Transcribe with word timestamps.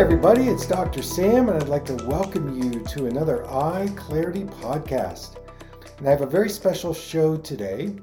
Everybody, 0.00 0.48
it's 0.48 0.66
Dr. 0.66 1.02
Sam, 1.02 1.50
and 1.50 1.62
I'd 1.62 1.68
like 1.68 1.84
to 1.84 2.06
welcome 2.06 2.58
you 2.58 2.80
to 2.84 3.04
another 3.04 3.46
Eye 3.50 3.86
Clarity 3.96 4.44
podcast. 4.44 5.36
And 5.98 6.08
I 6.08 6.10
have 6.10 6.22
a 6.22 6.26
very 6.26 6.48
special 6.48 6.94
show 6.94 7.36
today. 7.36 7.94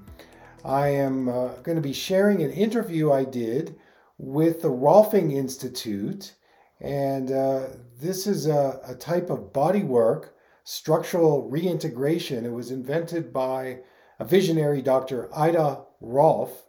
I 0.64 0.90
am 0.90 1.28
uh, 1.28 1.48
going 1.64 1.76
to 1.76 1.82
be 1.82 1.94
sharing 1.94 2.44
an 2.44 2.52
interview 2.52 3.12
I 3.12 3.24
did 3.24 3.80
with 4.20 4.62
the 4.62 4.70
Rolfing 4.70 5.34
Institute, 5.34 6.36
and 6.82 7.32
uh, 7.32 7.70
this 8.00 8.28
is 8.28 8.46
a, 8.46 8.80
a 8.88 8.94
type 8.94 9.32
of 9.32 9.52
bodywork 9.52 10.30
structural 10.66 11.50
reintegration. 11.50 12.46
It 12.46 12.54
was 12.54 12.70
invented 12.70 13.34
by 13.34 13.80
a 14.20 14.24
visionary 14.24 14.84
Dr. 14.84 15.36
Ida 15.36 15.82
Rolf. 16.00 16.68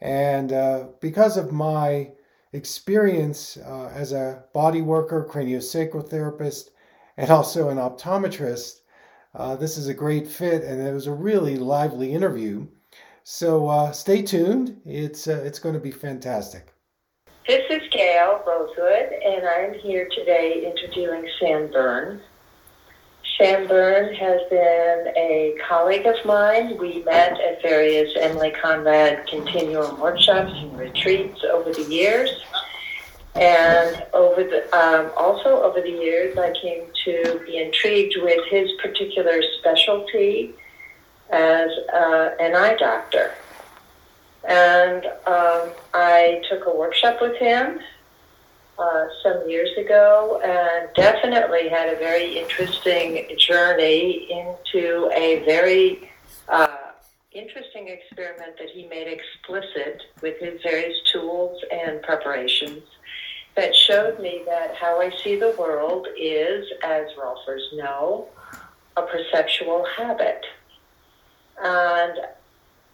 And 0.00 0.52
uh, 0.52 0.86
because 1.00 1.36
of 1.36 1.50
my 1.50 2.12
experience 2.52 3.56
uh, 3.56 3.90
as 3.94 4.12
a 4.12 4.44
body 4.52 4.82
worker, 4.82 5.26
craniosacral 5.30 6.08
therapist, 6.08 6.70
and 7.16 7.30
also 7.30 7.68
an 7.68 7.78
optometrist. 7.78 8.80
Uh, 9.34 9.56
this 9.56 9.78
is 9.78 9.88
a 9.88 9.94
great 9.94 10.28
fit, 10.28 10.62
and 10.62 10.80
it 10.80 10.92
was 10.92 11.06
a 11.06 11.12
really 11.12 11.56
lively 11.56 12.12
interview. 12.12 12.66
So 13.24 13.68
uh, 13.68 13.92
stay 13.92 14.22
tuned. 14.22 14.80
It's 14.84 15.28
uh, 15.28 15.42
it's 15.44 15.58
going 15.58 15.74
to 15.74 15.80
be 15.80 15.90
fantastic. 15.92 16.74
This 17.46 17.64
is 17.70 17.82
Gael 17.90 18.42
Rosewood, 18.46 19.12
and 19.24 19.46
I'm 19.46 19.74
here 19.74 20.08
today 20.16 20.64
interviewing 20.64 21.28
Sam 21.40 21.70
Berne. 21.72 22.20
Sam 23.42 23.66
Berne 23.66 24.14
has 24.14 24.40
been 24.50 25.12
a 25.16 25.56
colleague 25.66 26.06
of 26.06 26.14
mine. 26.24 26.78
We 26.78 27.02
met 27.02 27.40
at 27.40 27.60
various 27.60 28.12
Emily 28.16 28.52
Conrad 28.52 29.26
Continuum 29.26 29.98
workshops 29.98 30.52
and 30.54 30.78
retreats 30.78 31.42
over 31.42 31.72
the 31.72 31.82
years. 31.90 32.30
And 33.34 34.06
over 34.14 34.44
the, 34.44 34.72
um, 34.72 35.10
also 35.16 35.60
over 35.60 35.80
the 35.80 35.90
years, 35.90 36.38
I 36.38 36.52
came 36.52 36.84
to 37.04 37.40
be 37.44 37.56
intrigued 37.56 38.14
with 38.22 38.46
his 38.48 38.70
particular 38.80 39.42
specialty 39.58 40.54
as 41.30 41.68
uh, 41.92 42.36
an 42.38 42.54
eye 42.54 42.76
doctor. 42.76 43.34
And 44.44 45.04
um, 45.26 45.72
I 45.92 46.44
took 46.48 46.66
a 46.66 46.70
workshop 46.70 47.20
with 47.20 47.36
him 47.38 47.80
uh, 48.78 49.06
some 49.22 49.48
years 49.48 49.70
ago 49.76 50.40
and 50.44 50.88
definitely 50.94 51.68
had 51.68 51.88
a 51.88 51.96
very 51.96 52.38
interesting 52.38 53.28
journey 53.38 54.28
into 54.30 55.10
a 55.14 55.44
very 55.44 56.10
uh, 56.48 56.76
interesting 57.32 57.88
experiment 57.88 58.56
that 58.58 58.68
he 58.70 58.86
made 58.86 59.06
explicit 59.06 60.02
with 60.20 60.38
his 60.40 60.60
various 60.62 60.96
tools 61.12 61.62
and 61.70 62.02
preparations 62.02 62.82
that 63.54 63.74
showed 63.74 64.18
me 64.18 64.42
that 64.46 64.74
how 64.74 65.00
I 65.00 65.10
see 65.22 65.36
the 65.36 65.54
world 65.58 66.06
is, 66.18 66.66
as 66.82 67.06
Rolfers 67.18 67.74
know, 67.74 68.28
a 68.96 69.02
perceptual 69.02 69.84
habit. 69.96 70.44
And 71.62 72.18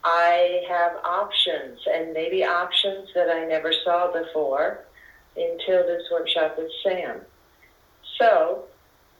I 0.05 0.65
have 0.69 0.97
options, 1.05 1.79
and 1.87 2.13
maybe 2.13 2.45
options 2.45 3.09
that 3.15 3.31
I 3.31 3.45
never 3.47 3.73
saw 3.85 4.13
before 4.13 4.85
until 5.39 5.87
this 5.87 6.03
workshop 6.11 6.57
with 6.59 6.71
Sam. 6.83 7.21
So 8.19 8.65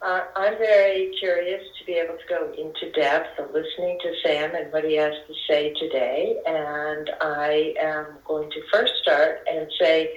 uh, 0.01 0.21
I'm 0.35 0.57
very 0.57 1.11
curious 1.19 1.61
to 1.79 1.85
be 1.85 1.93
able 1.93 2.15
to 2.15 2.23
go 2.29 2.51
into 2.53 2.91
depth 2.91 3.37
of 3.39 3.53
listening 3.53 3.97
to 4.01 4.13
Sam 4.23 4.55
and 4.55 4.71
what 4.71 4.85
he 4.85 4.95
has 4.95 5.13
to 5.27 5.33
say 5.47 5.73
today. 5.73 6.37
And 6.45 7.09
I 7.21 7.73
am 7.81 8.05
going 8.25 8.49
to 8.51 8.61
first 8.71 8.93
start 9.01 9.39
and 9.51 9.67
say, 9.79 10.11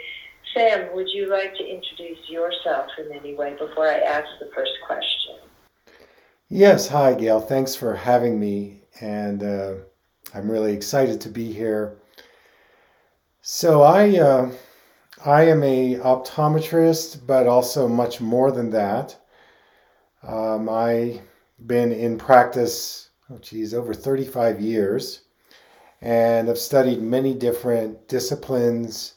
Sam, 0.54 0.94
would 0.94 1.08
you 1.12 1.30
like 1.30 1.54
to 1.54 1.64
introduce 1.64 2.28
yourself 2.28 2.90
in 2.98 3.12
any 3.12 3.34
way 3.34 3.52
before 3.58 3.88
I 3.88 3.98
ask 3.98 4.26
the 4.38 4.50
first 4.54 4.72
question? 4.86 5.36
Yes. 6.48 6.88
Hi, 6.88 7.14
Gael. 7.14 7.40
Thanks 7.40 7.74
for 7.74 7.94
having 7.94 8.38
me. 8.38 8.82
And 9.00 9.42
uh, 9.42 9.74
I'm 10.34 10.50
really 10.50 10.74
excited 10.74 11.20
to 11.22 11.28
be 11.28 11.52
here. 11.52 11.96
So 13.40 13.82
I. 13.82 14.18
Uh, 14.18 14.52
I 15.24 15.44
am 15.44 15.62
a 15.62 15.96
optometrist, 15.96 17.26
but 17.26 17.46
also 17.46 17.86
much 17.86 18.20
more 18.20 18.50
than 18.50 18.70
that. 18.70 19.16
Um, 20.24 20.68
I've 20.68 21.20
been 21.64 21.92
in 21.92 22.18
practice, 22.18 23.10
oh 23.30 23.38
geez, 23.38 23.72
over 23.72 23.94
35 23.94 24.60
years, 24.60 25.20
and 26.00 26.50
I've 26.50 26.58
studied 26.58 27.00
many 27.00 27.34
different 27.34 28.08
disciplines 28.08 29.14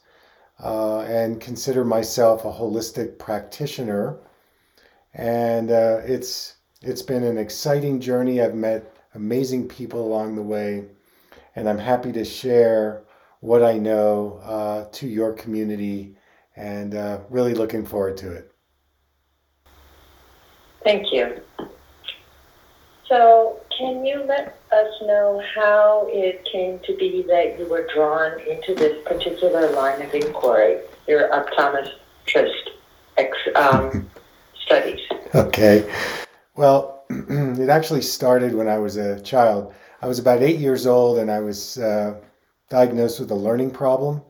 uh, 0.63 0.99
and 1.01 1.41
consider 1.41 1.83
myself 1.83 2.45
a 2.45 2.51
holistic 2.51 3.17
practitioner. 3.17 4.19
And 5.15 5.71
uh, 5.71 6.01
it's 6.05 6.57
it's 6.83 7.01
been 7.01 7.23
an 7.23 7.39
exciting 7.39 7.99
journey. 7.99 8.41
I've 8.41 8.53
met 8.53 8.95
amazing 9.15 9.67
people 9.69 10.05
along 10.05 10.35
the 10.35 10.43
way, 10.43 10.85
and 11.55 11.67
I'm 11.67 11.79
happy 11.79 12.11
to 12.11 12.23
share 12.23 13.04
what 13.41 13.63
I 13.63 13.77
know 13.77 14.39
uh, 14.43 14.85
to 14.93 15.07
your 15.07 15.33
community 15.33 16.15
and 16.55 16.95
uh, 16.95 17.19
really 17.29 17.53
looking 17.53 17.85
forward 17.85 18.17
to 18.17 18.31
it. 18.31 18.51
Thank 20.83 21.11
you. 21.11 21.41
So, 23.07 23.59
can 23.77 24.05
you 24.05 24.23
let 24.23 24.59
us 24.71 24.93
know 25.01 25.41
how 25.55 26.07
it 26.09 26.47
came 26.51 26.79
to 26.85 26.95
be 26.97 27.23
that 27.27 27.59
you 27.59 27.65
were 27.67 27.87
drawn 27.93 28.39
into 28.41 28.73
this 28.73 29.03
particular 29.05 29.69
line 29.71 30.01
of 30.01 30.13
inquiry, 30.13 30.79
your 31.07 31.29
optometrist 31.29 32.69
ex, 33.17 33.37
um, 33.55 34.09
studies? 34.65 35.01
Okay. 35.35 35.91
Well, 36.55 37.05
it 37.09 37.69
actually 37.69 38.01
started 38.01 38.55
when 38.55 38.67
I 38.67 38.77
was 38.77 38.95
a 38.97 39.19
child. 39.21 39.73
I 40.01 40.07
was 40.07 40.19
about 40.19 40.41
eight 40.41 40.59
years 40.59 40.87
old 40.87 41.19
and 41.19 41.29
I 41.29 41.39
was 41.39 41.77
uh, 41.77 42.15
diagnosed 42.69 43.19
with 43.19 43.31
a 43.31 43.35
learning 43.35 43.71
problem. 43.71 44.21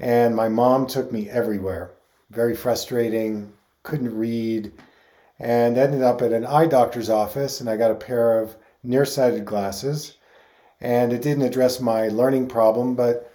And 0.00 0.34
my 0.34 0.48
mom 0.48 0.86
took 0.86 1.12
me 1.12 1.28
everywhere. 1.30 1.92
Very 2.30 2.56
frustrating, 2.56 3.52
couldn't 3.82 4.16
read, 4.16 4.72
and 5.38 5.76
ended 5.76 6.02
up 6.02 6.22
at 6.22 6.32
an 6.32 6.46
eye 6.46 6.66
doctor's 6.66 7.10
office. 7.10 7.60
And 7.60 7.68
I 7.68 7.76
got 7.76 7.90
a 7.90 7.96
pair 7.96 8.40
of 8.40 8.56
nearsighted 8.82 9.44
glasses. 9.44 10.16
And 10.80 11.12
it 11.12 11.22
didn't 11.22 11.44
address 11.44 11.80
my 11.80 12.08
learning 12.08 12.48
problem, 12.48 12.94
but 12.96 13.30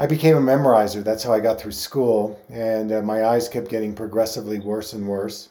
I 0.00 0.06
became 0.06 0.36
a 0.36 0.40
memorizer. 0.40 1.04
That's 1.04 1.22
how 1.22 1.32
I 1.32 1.40
got 1.40 1.60
through 1.60 1.72
school. 1.72 2.40
And 2.48 2.90
uh, 2.90 3.02
my 3.02 3.24
eyes 3.24 3.48
kept 3.48 3.68
getting 3.68 3.94
progressively 3.94 4.58
worse 4.58 4.92
and 4.92 5.06
worse. 5.06 5.50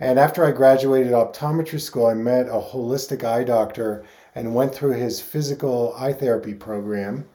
And 0.00 0.18
after 0.18 0.44
I 0.44 0.52
graduated 0.52 1.12
optometry 1.12 1.80
school, 1.80 2.06
I 2.06 2.14
met 2.14 2.46
a 2.48 2.60
holistic 2.60 3.24
eye 3.24 3.44
doctor 3.44 4.04
and 4.34 4.54
went 4.54 4.74
through 4.74 4.92
his 4.92 5.20
physical 5.20 5.94
eye 5.96 6.12
therapy 6.12 6.54
program. 6.54 7.28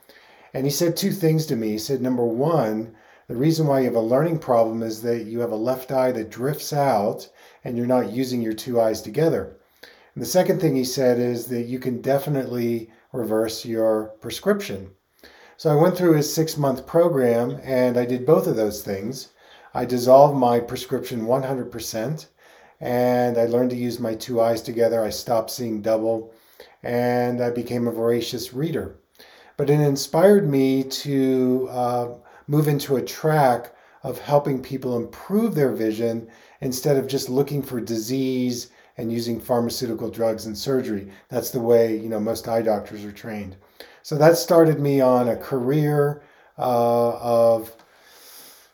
And 0.53 0.65
he 0.65 0.71
said 0.71 0.95
two 0.95 1.11
things 1.11 1.45
to 1.47 1.55
me. 1.55 1.71
He 1.71 1.77
said, 1.77 2.01
number 2.01 2.25
one, 2.25 2.95
the 3.27 3.35
reason 3.35 3.67
why 3.67 3.79
you 3.79 3.85
have 3.85 3.95
a 3.95 4.01
learning 4.01 4.39
problem 4.39 4.83
is 4.83 5.01
that 5.01 5.25
you 5.25 5.39
have 5.39 5.51
a 5.51 5.55
left 5.55 5.91
eye 5.91 6.11
that 6.11 6.29
drifts 6.29 6.73
out 6.73 7.29
and 7.63 7.77
you're 7.77 7.85
not 7.87 8.11
using 8.11 8.41
your 8.41 8.53
two 8.53 8.79
eyes 8.79 9.01
together. 9.01 9.57
And 10.13 10.21
the 10.21 10.27
second 10.27 10.59
thing 10.59 10.75
he 10.75 10.83
said 10.83 11.19
is 11.19 11.47
that 11.47 11.63
you 11.63 11.79
can 11.79 12.01
definitely 12.01 12.91
reverse 13.11 13.65
your 13.65 14.09
prescription. 14.21 14.91
So 15.57 15.71
I 15.71 15.81
went 15.81 15.97
through 15.97 16.13
his 16.13 16.33
six 16.33 16.57
month 16.57 16.85
program 16.85 17.59
and 17.63 17.97
I 17.97 18.05
did 18.05 18.25
both 18.25 18.47
of 18.47 18.55
those 18.55 18.83
things. 18.83 19.29
I 19.73 19.85
dissolved 19.85 20.35
my 20.35 20.59
prescription 20.59 21.25
100% 21.25 22.25
and 22.81 23.37
I 23.37 23.45
learned 23.45 23.69
to 23.69 23.75
use 23.75 23.99
my 23.99 24.13
two 24.13 24.41
eyes 24.41 24.61
together. 24.61 25.01
I 25.01 25.09
stopped 25.09 25.49
seeing 25.49 25.81
double 25.81 26.33
and 26.83 27.41
I 27.41 27.49
became 27.49 27.87
a 27.87 27.91
voracious 27.91 28.53
reader 28.53 28.97
but 29.57 29.69
it 29.69 29.79
inspired 29.79 30.49
me 30.49 30.83
to 30.83 31.67
uh, 31.69 32.07
move 32.47 32.67
into 32.67 32.95
a 32.95 33.01
track 33.01 33.73
of 34.03 34.19
helping 34.19 34.61
people 34.61 34.97
improve 34.97 35.55
their 35.55 35.71
vision 35.71 36.27
instead 36.61 36.97
of 36.97 37.07
just 37.07 37.29
looking 37.29 37.61
for 37.61 37.79
disease 37.79 38.71
and 38.97 39.11
using 39.11 39.39
pharmaceutical 39.39 40.09
drugs 40.09 40.45
and 40.45 40.57
surgery. 40.57 41.09
That's 41.29 41.51
the 41.51 41.59
way 41.59 41.97
you 41.97 42.09
know 42.09 42.19
most 42.19 42.47
eye 42.47 42.61
doctors 42.61 43.05
are 43.05 43.11
trained. 43.11 43.55
So 44.01 44.15
that 44.17 44.37
started 44.37 44.79
me 44.79 45.01
on 45.01 45.29
a 45.29 45.37
career 45.37 46.23
uh, 46.57 47.17
of 47.17 47.73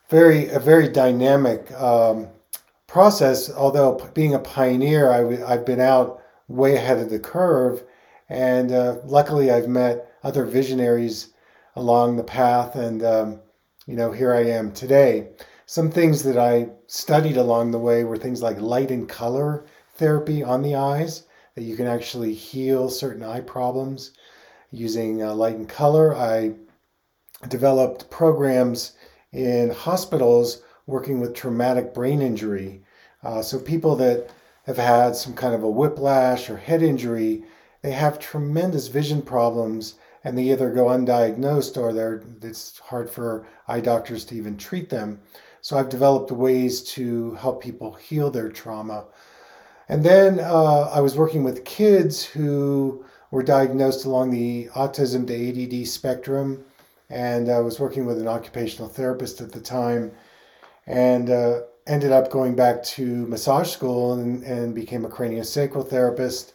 very 0.10 0.50
a 0.50 0.60
very 0.60 0.90
dynamic 0.90 1.72
um, 1.74 2.28
process. 2.88 3.52
Although 3.52 4.10
being 4.14 4.34
a 4.34 4.40
pioneer, 4.40 5.12
i 5.12 5.20
w- 5.20 5.46
I've 5.46 5.66
been 5.66 5.80
out 5.80 6.22
way 6.48 6.76
ahead 6.76 6.98
of 6.98 7.12
the 7.12 7.20
curve, 7.20 7.84
and 8.30 8.72
uh, 8.72 8.98
luckily 9.04 9.52
I've 9.52 9.68
met 9.68 10.12
other 10.24 10.46
visionaries 10.46 11.34
along 11.76 12.18
the 12.18 12.24
path, 12.24 12.76
and 12.76 13.04
um, 13.04 13.40
you 13.86 13.96
know 13.96 14.12
here 14.12 14.34
I 14.34 14.46
am 14.46 14.72
today. 14.72 15.30
Some 15.66 15.92
things 15.92 16.24
that 16.24 16.38
I 16.38 16.70
studied 16.88 17.38
along 17.38 17.72
the 17.72 17.80
way 17.80 18.04
were 18.04 18.18
things 18.18 18.42
like 18.42 18.60
light 18.60 18.92
and 18.92 19.08
color 19.08 19.66
therapy 19.96 20.42
on 20.42 20.62
the 20.62 20.76
eyes, 20.76 21.24
that 21.56 21.64
you 21.64 21.76
can 21.76 21.86
actually 21.86 22.34
heal 22.34 22.90
certain 22.90 23.22
eye 23.24 23.42
problems 23.42 24.12
using 24.72 25.22
uh, 25.22 25.34
light 25.34 25.56
and 25.56 25.68
color. 25.68 26.16
I 26.16 26.54
developed 27.50 28.10
programs 28.10 28.94
in 29.34 29.70
hospitals 29.70 30.64
working 30.88 31.20
with 31.20 31.36
traumatic 31.36 31.94
brain 31.94 32.22
injury. 32.22 32.82
Uh, 33.24 33.42
so 33.42 33.60
people 33.60 33.96
that 33.98 34.30
have 34.66 34.78
had 34.78 35.16
some 35.16 35.34
kind 35.34 35.54
of 35.54 35.64
a 35.64 35.70
whiplash 35.70 36.50
or 36.50 36.58
head 36.58 36.82
injury, 36.82 37.44
they 37.82 37.92
have 37.92 38.20
tremendous 38.20 38.88
vision 38.88 39.22
problems 39.22 39.96
and 40.24 40.38
they 40.38 40.52
either 40.52 40.72
go 40.72 40.86
undiagnosed 40.88 41.78
or 41.78 41.94
they're, 41.94 42.24
it's 42.42 42.78
hard 42.80 43.10
for 43.10 43.48
eye 43.68 43.80
doctors 43.80 44.26
to 44.26 44.36
even 44.36 44.58
treat 44.58 44.90
them. 44.90 45.20
So 45.62 45.78
I've 45.78 45.90
developed 45.90 46.32
ways 46.32 46.82
to 46.94 47.34
help 47.36 47.62
people 47.62 47.94
heal 47.94 48.30
their 48.30 48.50
trauma. 48.50 49.06
And 49.88 50.04
then 50.04 50.40
uh, 50.40 50.90
I 50.94 51.00
was 51.00 51.16
working 51.16 51.44
with 51.44 51.66
kids 51.66 52.24
who 52.24 53.04
were 53.32 53.44
diagnosed 53.44 54.06
along 54.06 54.32
the 54.32 54.68
autism 54.76 55.26
to 55.28 55.82
ADD 55.82 55.88
spectrum. 55.88 56.64
And 57.10 57.50
I 57.50 57.60
was 57.60 57.80
working 57.80 58.06
with 58.06 58.20
an 58.20 58.28
occupational 58.28 58.88
therapist 58.88 59.42
at 59.42 59.52
the 59.52 59.60
time 59.60 60.12
and 60.86 61.30
uh, 61.30 61.62
ended 61.88 62.12
up 62.12 62.30
going 62.30 62.56
back 62.56 62.84
to 62.84 63.26
massage 63.28 63.70
school 63.70 64.14
and, 64.14 64.44
and 64.44 64.76
became 64.76 65.06
a 65.06 65.10
craniosacral 65.10 65.88
therapist. 65.88 66.54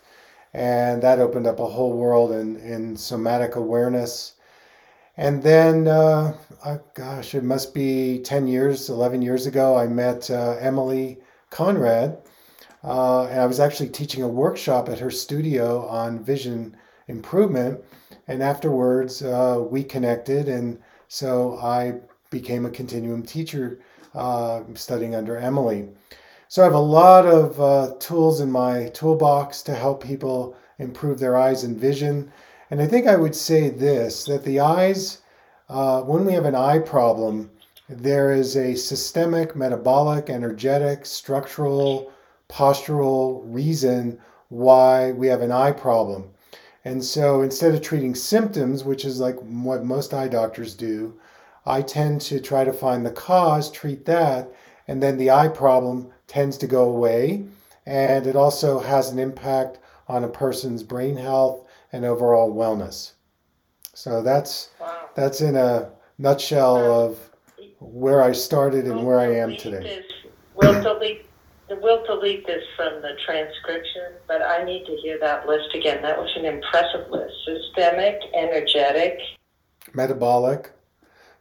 And 0.54 1.02
that 1.02 1.18
opened 1.18 1.46
up 1.46 1.58
a 1.60 1.66
whole 1.66 1.92
world 1.92 2.32
in, 2.32 2.56
in 2.56 2.96
somatic 2.96 3.56
awareness. 3.56 4.34
And 5.16 5.42
then, 5.42 5.88
uh, 5.88 6.36
uh, 6.64 6.78
gosh, 6.94 7.34
it 7.34 7.44
must 7.44 7.74
be 7.74 8.20
10 8.20 8.46
years, 8.46 8.88
11 8.88 9.20
years 9.20 9.46
ago, 9.46 9.76
I 9.76 9.86
met 9.86 10.30
uh, 10.30 10.56
Emily 10.60 11.18
Conrad 11.50 12.18
uh, 12.84 13.24
and 13.24 13.40
I 13.40 13.46
was 13.46 13.60
actually 13.60 13.88
teaching 13.88 14.22
a 14.22 14.28
workshop 14.28 14.88
at 14.88 14.98
her 14.98 15.10
studio 15.10 15.86
on 15.88 16.22
vision 16.22 16.76
improvement. 17.08 17.80
And 18.28 18.42
afterwards, 18.42 19.22
uh, 19.22 19.64
we 19.70 19.82
connected, 19.82 20.48
and 20.48 20.78
so 21.08 21.58
I 21.58 22.00
became 22.30 22.66
a 22.66 22.70
continuum 22.70 23.22
teacher 23.22 23.80
uh, 24.14 24.62
studying 24.74 25.14
under 25.14 25.36
Emily. 25.36 25.88
So 26.48 26.62
I 26.62 26.66
have 26.66 26.74
a 26.74 26.78
lot 26.78 27.26
of 27.26 27.60
uh, 27.60 27.94
tools 27.98 28.40
in 28.40 28.50
my 28.50 28.88
toolbox 28.88 29.62
to 29.62 29.74
help 29.74 30.04
people 30.04 30.56
improve 30.78 31.18
their 31.18 31.36
eyes 31.36 31.64
and 31.64 31.76
vision. 31.76 32.30
And 32.70 32.82
I 32.82 32.86
think 32.86 33.06
I 33.06 33.16
would 33.16 33.34
say 33.34 33.70
this 33.70 34.24
that 34.24 34.44
the 34.44 34.60
eyes, 34.60 35.22
uh, 35.68 36.02
when 36.02 36.24
we 36.24 36.34
have 36.34 36.44
an 36.44 36.54
eye 36.54 36.80
problem, 36.80 37.50
there 37.88 38.32
is 38.32 38.56
a 38.56 38.74
systemic, 38.74 39.56
metabolic, 39.56 40.28
energetic, 40.28 41.06
structural, 41.06 42.12
postural 42.48 43.42
reason 43.44 44.18
why 44.48 45.12
we 45.12 45.26
have 45.28 45.40
an 45.40 45.52
eye 45.52 45.72
problem. 45.72 46.30
And 46.84 47.02
so 47.02 47.40
instead 47.40 47.74
of 47.74 47.80
treating 47.80 48.14
symptoms, 48.14 48.84
which 48.84 49.04
is 49.04 49.18
like 49.18 49.36
what 49.36 49.84
most 49.84 50.12
eye 50.12 50.28
doctors 50.28 50.74
do, 50.74 51.18
I 51.64 51.80
tend 51.80 52.20
to 52.22 52.38
try 52.40 52.64
to 52.64 52.72
find 52.72 53.04
the 53.04 53.10
cause, 53.10 53.70
treat 53.70 54.04
that, 54.04 54.52
and 54.86 55.02
then 55.02 55.16
the 55.16 55.30
eye 55.30 55.48
problem 55.48 56.12
tends 56.26 56.56
to 56.58 56.66
go 56.66 56.84
away. 56.84 57.44
And 57.86 58.26
it 58.26 58.36
also 58.36 58.78
has 58.78 59.10
an 59.10 59.18
impact 59.18 59.78
on 60.08 60.24
a 60.24 60.28
person's 60.28 60.82
brain 60.82 61.16
health 61.16 61.66
and 61.92 62.04
overall 62.04 62.54
wellness. 62.54 63.12
So 63.94 64.22
that's 64.22 64.70
wow. 64.80 65.08
that's 65.14 65.40
in 65.40 65.56
a 65.56 65.90
nutshell 66.18 66.76
of 66.76 67.18
where 67.78 68.22
I 68.22 68.32
started 68.32 68.86
and 68.86 69.06
where 69.06 69.20
I 69.20 69.34
am 69.34 69.56
today. 69.56 70.02
We'll 70.54 70.82
delete 70.82 71.26
We'll 71.70 72.04
delete 72.04 72.46
this 72.46 72.62
from 72.76 73.00
the 73.00 73.12
transcription, 73.24 74.12
but 74.28 74.42
I 74.42 74.64
need 74.64 74.84
to 74.84 74.96
hear 75.02 75.18
that 75.20 75.46
list 75.46 75.74
again. 75.74 76.02
That 76.02 76.18
was 76.18 76.30
an 76.36 76.44
impressive 76.44 77.10
list. 77.10 77.32
Systemic, 77.46 78.20
energetic, 78.34 79.18
metabolic. 79.94 80.72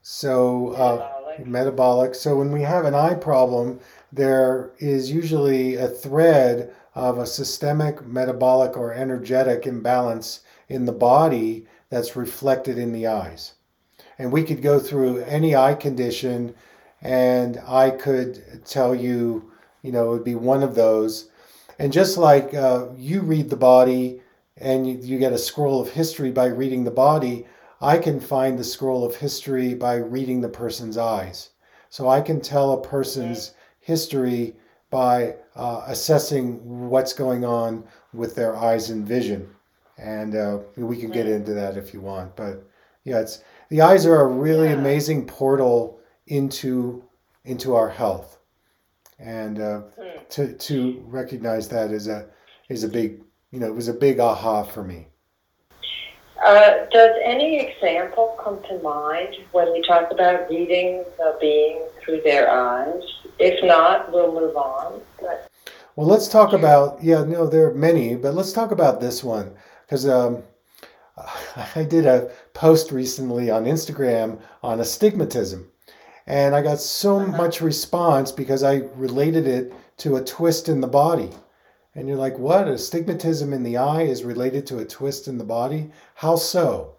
So, 0.01 0.69
metabolic. 0.69 1.39
Uh, 1.39 1.43
metabolic. 1.45 2.15
So, 2.15 2.37
when 2.37 2.51
we 2.51 2.61
have 2.61 2.85
an 2.85 2.95
eye 2.95 3.15
problem, 3.15 3.81
there 4.13 4.71
is 4.79 5.11
usually 5.11 5.75
a 5.75 5.87
thread 5.87 6.73
of 6.95 7.17
a 7.17 7.25
systemic, 7.25 8.05
metabolic, 8.05 8.77
or 8.77 8.93
energetic 8.93 9.65
imbalance 9.65 10.41
in 10.69 10.85
the 10.85 10.91
body 10.91 11.65
that's 11.89 12.15
reflected 12.15 12.77
in 12.77 12.93
the 12.93 13.07
eyes. 13.07 13.53
And 14.19 14.31
we 14.31 14.43
could 14.43 14.61
go 14.61 14.79
through 14.79 15.23
any 15.23 15.55
eye 15.55 15.73
condition, 15.73 16.53
and 17.01 17.59
I 17.67 17.89
could 17.89 18.63
tell 18.65 18.93
you 18.93 19.51
you 19.83 19.91
know, 19.91 20.07
it 20.07 20.09
would 20.13 20.23
be 20.23 20.35
one 20.35 20.63
of 20.63 20.73
those. 20.73 21.29
And 21.77 21.93
just 21.93 22.17
like 22.17 22.53
uh, 22.53 22.87
you 22.97 23.21
read 23.21 23.49
the 23.49 23.57
body 23.57 24.21
and 24.57 24.87
you, 24.87 24.97
you 24.97 25.19
get 25.19 25.33
a 25.33 25.37
scroll 25.37 25.81
of 25.81 25.89
history 25.89 26.31
by 26.31 26.45
reading 26.45 26.83
the 26.83 26.91
body, 26.91 27.45
I 27.81 27.97
can 27.97 28.19
find 28.19 28.57
the 28.57 28.63
scroll 28.63 29.05
of 29.05 29.17
history 29.17 29.73
by 29.73 29.95
reading 29.95 30.41
the 30.41 30.49
person's 30.49 30.97
eyes. 30.97 31.49
So 31.89 32.07
I 32.07 32.21
can 32.21 32.39
tell 32.39 32.71
a 32.71 32.81
person's 32.81 33.51
history 33.83 34.55
by 34.89 35.35
uh, 35.55 35.83
assessing 35.87 36.87
what's 36.89 37.13
going 37.13 37.43
on 37.43 37.83
with 38.13 38.35
their 38.35 38.55
eyes 38.55 38.89
and 38.89 39.07
vision. 39.07 39.49
And 39.97 40.35
uh, 40.35 40.59
we 40.75 40.97
can 40.97 41.11
get 41.11 41.27
into 41.27 41.53
that 41.53 41.77
if 41.77 41.93
you 41.93 42.01
want. 42.01 42.35
But 42.35 42.63
yeah, 43.03 43.19
it's 43.19 43.43
the 43.69 43.81
eyes 43.81 44.05
are 44.05 44.21
a 44.21 44.27
really 44.27 44.69
yeah. 44.69 44.75
amazing 44.75 45.25
portal 45.25 45.99
into 46.27 47.03
into 47.45 47.75
our 47.75 47.89
health 47.89 48.37
and 49.19 49.59
uh, 49.59 49.81
hmm. 49.99 50.17
to 50.29 50.53
to 50.53 51.03
recognize 51.07 51.67
that 51.69 51.91
is 51.91 52.07
a 52.07 52.27
is 52.69 52.83
a 52.83 52.87
big 52.87 53.21
you 53.51 53.59
know 53.59 53.67
it 53.67 53.75
was 53.75 53.87
a 53.87 53.93
big 53.93 54.19
aha 54.19 54.63
for 54.63 54.83
me. 54.83 55.07
Uh, 56.43 56.85
does 56.91 57.15
any 57.23 57.59
example 57.59 58.37
come 58.43 58.61
to 58.63 58.77
mind 58.79 59.35
when 59.53 59.71
we 59.71 59.81
talk 59.83 60.11
about 60.11 60.49
reading 60.49 61.03
the 61.17 61.37
being 61.39 61.81
through 62.01 62.21
their 62.25 62.49
eyes? 62.49 63.03
If 63.39 63.63
not, 63.63 64.11
we'll 64.11 64.33
move 64.33 64.55
on. 64.55 65.01
But... 65.19 65.49
Well, 65.95 66.07
let's 66.07 66.27
talk 66.27 66.53
about 66.53 67.03
yeah. 67.03 67.23
No, 67.23 67.47
there 67.47 67.69
are 67.69 67.73
many, 67.73 68.15
but 68.15 68.33
let's 68.33 68.53
talk 68.53 68.71
about 68.71 68.99
this 68.99 69.23
one 69.23 69.53
because 69.85 70.07
um, 70.07 70.43
I 71.75 71.83
did 71.83 72.05
a 72.05 72.31
post 72.53 72.91
recently 72.91 73.49
on 73.49 73.65
Instagram 73.65 74.39
on 74.61 74.79
astigmatism, 74.79 75.67
and 76.27 76.55
I 76.55 76.61
got 76.61 76.79
so 76.79 77.19
uh-huh. 77.19 77.37
much 77.37 77.61
response 77.61 78.31
because 78.31 78.63
I 78.63 78.83
related 78.95 79.47
it 79.47 79.73
to 79.97 80.15
a 80.15 80.23
twist 80.23 80.69
in 80.69 80.81
the 80.81 80.87
body. 80.87 81.29
And 81.95 82.07
you're 82.07 82.17
like, 82.17 82.39
what? 82.39 82.67
Astigmatism 82.67 83.53
in 83.53 83.61
the 83.61 83.77
eye 83.77 84.01
is 84.01 84.23
related 84.23 84.65
to 84.67 84.79
a 84.79 84.85
twist 84.85 85.27
in 85.27 85.37
the 85.37 85.43
body? 85.43 85.91
How 86.15 86.37
so? 86.37 86.95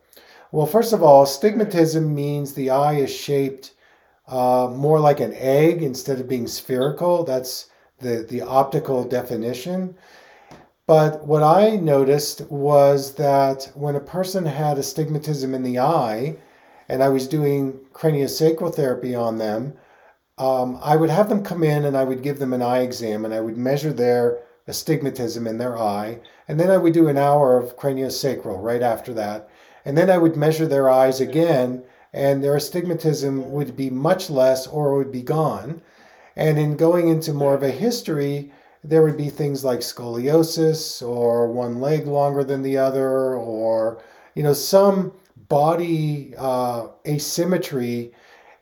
Well, 0.52 0.66
first 0.66 0.92
of 0.92 1.02
all, 1.02 1.24
astigmatism 1.24 2.14
means 2.14 2.54
the 2.54 2.70
eye 2.70 2.94
is 2.94 3.12
shaped 3.12 3.73
uh, 4.28 4.68
more 4.72 5.00
like 5.00 5.20
an 5.20 5.34
egg 5.34 5.82
instead 5.82 6.20
of 6.20 6.28
being 6.28 6.46
spherical. 6.46 7.24
That's 7.24 7.68
the, 8.00 8.26
the 8.28 8.42
optical 8.42 9.04
definition. 9.04 9.96
But 10.86 11.26
what 11.26 11.42
I 11.42 11.76
noticed 11.76 12.42
was 12.50 13.14
that 13.14 13.70
when 13.74 13.96
a 13.96 14.00
person 14.00 14.44
had 14.44 14.76
astigmatism 14.76 15.54
in 15.54 15.62
the 15.62 15.78
eye, 15.78 16.36
and 16.88 17.02
I 17.02 17.08
was 17.08 17.26
doing 17.26 17.80
craniosacral 17.94 18.74
therapy 18.74 19.14
on 19.14 19.38
them, 19.38 19.74
um, 20.36 20.78
I 20.82 20.96
would 20.96 21.10
have 21.10 21.28
them 21.28 21.44
come 21.44 21.62
in 21.62 21.84
and 21.84 21.96
I 21.96 22.04
would 22.04 22.22
give 22.22 22.38
them 22.38 22.52
an 22.52 22.60
eye 22.62 22.80
exam 22.80 23.24
and 23.24 23.32
I 23.32 23.40
would 23.40 23.56
measure 23.56 23.92
their 23.92 24.40
astigmatism 24.66 25.46
in 25.46 25.58
their 25.58 25.78
eye. 25.78 26.20
And 26.48 26.58
then 26.58 26.70
I 26.70 26.76
would 26.76 26.92
do 26.92 27.08
an 27.08 27.16
hour 27.16 27.56
of 27.56 27.76
craniosacral 27.78 28.62
right 28.62 28.82
after 28.82 29.14
that. 29.14 29.48
And 29.84 29.96
then 29.96 30.10
I 30.10 30.18
would 30.18 30.36
measure 30.36 30.66
their 30.66 30.90
eyes 30.90 31.20
again 31.20 31.84
and 32.14 32.42
their 32.42 32.54
astigmatism 32.54 33.50
would 33.50 33.76
be 33.76 33.90
much 33.90 34.30
less 34.30 34.68
or 34.68 34.96
would 34.96 35.10
be 35.10 35.22
gone. 35.22 35.82
And 36.36 36.58
in 36.58 36.76
going 36.76 37.08
into 37.08 37.34
more 37.34 37.54
of 37.54 37.64
a 37.64 37.70
history, 37.70 38.52
there 38.84 39.02
would 39.02 39.16
be 39.16 39.30
things 39.30 39.64
like 39.64 39.80
scoliosis 39.80 41.02
or 41.02 41.50
one 41.50 41.80
leg 41.80 42.06
longer 42.06 42.44
than 42.44 42.62
the 42.62 42.78
other 42.78 43.34
or, 43.34 44.00
you 44.36 44.44
know, 44.44 44.52
some 44.52 45.12
body 45.48 46.34
uh, 46.38 46.86
asymmetry. 47.04 48.12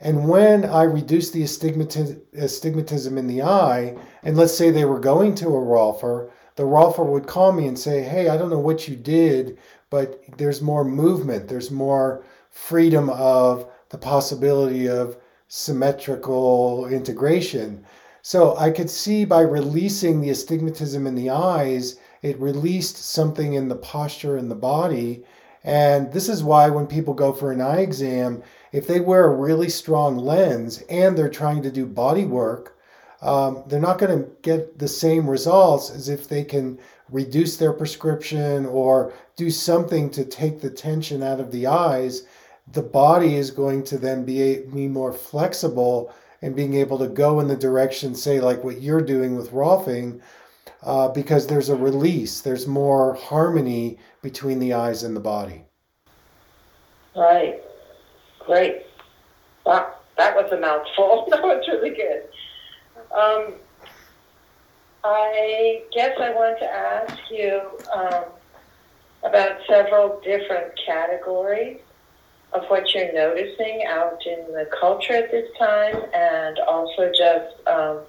And 0.00 0.28
when 0.28 0.64
I 0.64 0.84
reduce 0.84 1.30
the 1.30 1.42
astigmatism, 1.42 3.18
in 3.18 3.26
the 3.26 3.42
eye, 3.42 3.96
and 4.22 4.36
let's 4.36 4.56
say 4.56 4.70
they 4.70 4.86
were 4.86 4.98
going 4.98 5.34
to 5.36 5.48
a 5.48 5.60
rolfer, 5.60 6.30
the 6.56 6.62
rolfer 6.62 7.04
would 7.04 7.26
call 7.26 7.52
me 7.52 7.66
and 7.66 7.78
say, 7.78 8.02
Hey, 8.02 8.30
I 8.30 8.38
don't 8.38 8.50
know 8.50 8.58
what 8.58 8.88
you 8.88 8.96
did, 8.96 9.58
but 9.90 10.22
there's 10.38 10.62
more 10.62 10.84
movement, 10.84 11.48
there's 11.48 11.70
more 11.70 12.24
freedom 12.52 13.10
of 13.10 13.66
the 13.88 13.98
possibility 13.98 14.88
of 14.88 15.16
symmetrical 15.48 16.86
integration. 16.86 17.84
So 18.22 18.56
I 18.56 18.70
could 18.70 18.88
see 18.88 19.24
by 19.24 19.40
releasing 19.40 20.20
the 20.20 20.30
astigmatism 20.30 21.06
in 21.08 21.16
the 21.16 21.30
eyes, 21.30 21.96
it 22.22 22.40
released 22.40 22.96
something 22.96 23.54
in 23.54 23.68
the 23.68 23.74
posture 23.74 24.36
and 24.36 24.48
the 24.48 24.54
body. 24.54 25.24
And 25.64 26.12
this 26.12 26.28
is 26.28 26.44
why 26.44 26.68
when 26.70 26.86
people 26.86 27.14
go 27.14 27.32
for 27.32 27.50
an 27.50 27.60
eye 27.60 27.80
exam, 27.80 28.42
if 28.70 28.86
they 28.86 29.00
wear 29.00 29.24
a 29.24 29.36
really 29.36 29.68
strong 29.68 30.16
lens 30.16 30.82
and 30.88 31.18
they're 31.18 31.28
trying 31.28 31.62
to 31.62 31.70
do 31.70 31.84
body 31.84 32.24
work, 32.24 32.78
um, 33.22 33.62
they're 33.66 33.80
not 33.80 33.98
going 33.98 34.18
to 34.18 34.30
get 34.42 34.78
the 34.78 34.88
same 34.88 35.28
results 35.28 35.90
as 35.90 36.08
if 36.08 36.28
they 36.28 36.44
can 36.44 36.78
reduce 37.10 37.56
their 37.56 37.72
prescription 37.72 38.66
or 38.66 39.12
do 39.36 39.50
something 39.50 40.10
to 40.10 40.24
take 40.24 40.60
the 40.60 40.70
tension 40.70 41.22
out 41.22 41.40
of 41.40 41.52
the 41.52 41.66
eyes. 41.66 42.24
The 42.70 42.82
body 42.82 43.36
is 43.36 43.50
going 43.50 43.84
to 43.84 43.98
then 43.98 44.24
be, 44.24 44.58
be 44.72 44.86
more 44.86 45.12
flexible 45.12 46.14
and 46.42 46.56
being 46.56 46.74
able 46.74 46.98
to 46.98 47.08
go 47.08 47.40
in 47.40 47.48
the 47.48 47.56
direction, 47.56 48.14
say, 48.14 48.40
like 48.40 48.62
what 48.64 48.80
you're 48.80 49.00
doing 49.00 49.36
with 49.36 49.52
Rolfing, 49.52 50.20
uh, 50.82 51.08
because 51.08 51.46
there's 51.46 51.68
a 51.68 51.76
release, 51.76 52.40
there's 52.40 52.66
more 52.66 53.14
harmony 53.14 53.98
between 54.22 54.58
the 54.58 54.72
eyes 54.72 55.02
and 55.02 55.14
the 55.14 55.20
body. 55.20 55.64
Right. 57.16 57.60
Great. 58.40 58.86
Wow, 59.64 59.94
that 60.16 60.34
was 60.34 60.50
a 60.52 60.58
mouthful. 60.58 61.26
that 61.30 61.42
was 61.42 61.64
really 61.68 61.90
good. 61.90 62.24
Um, 63.16 63.54
I 65.04 65.82
guess 65.94 66.16
I 66.20 66.30
want 66.30 66.58
to 66.58 66.64
ask 66.64 67.16
you 67.30 67.60
um, 67.94 68.24
about 69.22 69.58
several 69.68 70.20
different 70.24 70.72
categories 70.84 71.78
of 72.54 72.64
what 72.66 72.94
you're 72.94 73.12
noticing 73.12 73.84
out 73.86 74.20
in 74.26 74.52
the 74.52 74.68
culture 74.78 75.14
at 75.14 75.30
this 75.30 75.48
time, 75.58 75.96
and 76.14 76.58
also 76.60 77.10
just 77.16 77.66
um, 77.66 78.00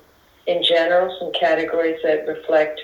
in 0.47 0.63
general 0.63 1.15
some 1.19 1.31
categories 1.31 1.99
that 2.03 2.27
reflect 2.27 2.81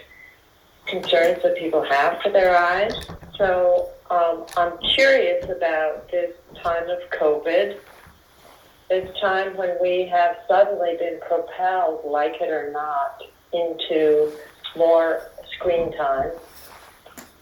concerns 0.86 1.42
that 1.44 1.56
people 1.58 1.84
have 1.84 2.22
for 2.22 2.30
their 2.32 2.58
eyes. 2.58 2.94
So 3.38 3.90
um, 4.10 4.46
I'm 4.58 4.78
curious 4.96 5.46
about 5.46 6.10
this 6.10 6.36
time 6.64 6.90
of 6.90 7.00
COVID, 7.12 7.78
this 8.90 9.20
time 9.20 9.56
when 9.56 9.78
we 9.82 10.08
have 10.08 10.38
suddenly 10.48 10.98
been 10.98 11.20
propelled, 11.28 12.06
like 12.06 12.36
it 12.42 12.50
or 12.50 12.72
not, 12.72 13.22
into 13.54 14.32
more 14.76 15.22
screen 15.54 15.92
time, 15.96 16.32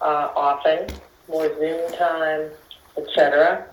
uh, 0.01 0.29
often 0.35 0.87
more 1.29 1.47
Zoom 1.57 1.91
time, 1.93 2.49
etc. 2.97 3.65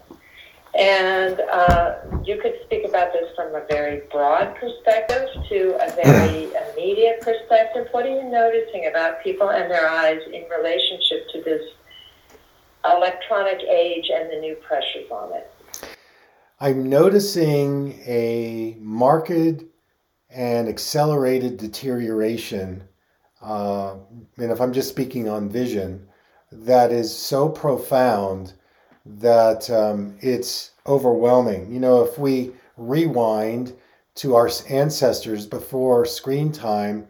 And 0.77 1.41
uh, 1.41 1.95
you 2.25 2.41
could 2.43 2.55
speak 2.65 2.85
about 2.89 3.13
this 3.13 3.31
from 3.37 3.55
a 3.55 3.65
very 3.71 4.03
broad 4.11 4.57
perspective 4.57 5.29
to 5.49 5.79
a 5.81 5.91
very 5.95 6.51
immediate 6.73 7.21
perspective. 7.21 7.87
What 7.93 8.07
are 8.07 8.15
you 8.15 8.25
noticing 8.25 8.89
about 8.91 9.23
people 9.23 9.51
and 9.51 9.71
their 9.71 9.89
eyes 9.89 10.21
in 10.27 10.45
relationship 10.51 11.29
to 11.33 11.43
this 11.43 11.63
electronic 12.85 13.61
age 13.61 14.11
and 14.13 14.31
the 14.31 14.41
new 14.41 14.57
pressures 14.57 15.11
on 15.11 15.33
it? 15.35 15.51
I'm 16.59 16.89
noticing 16.89 18.01
a 18.07 18.77
marked 18.81 19.65
and 20.31 20.69
accelerated 20.69 21.57
deterioration. 21.57 22.83
Uh, 23.41 23.97
and 24.39 24.51
if 24.51 24.61
I'm 24.61 24.73
just 24.73 24.89
speaking 24.89 25.29
on 25.29 25.49
vision, 25.49 26.09
that 26.51 26.91
is 26.91 27.15
so 27.15 27.49
profound 27.49 28.55
that 29.07 29.69
um, 29.71 30.17
it's 30.21 30.71
overwhelming. 30.87 31.73
You 31.73 31.81
know, 31.81 32.03
if 32.05 32.19
we 32.19 32.53
rewind 32.77 33.75
to 34.17 34.35
our 34.35 34.51
ancestors 34.69 35.47
before 35.47 36.07
screen 36.07 36.53
time, 36.53 37.09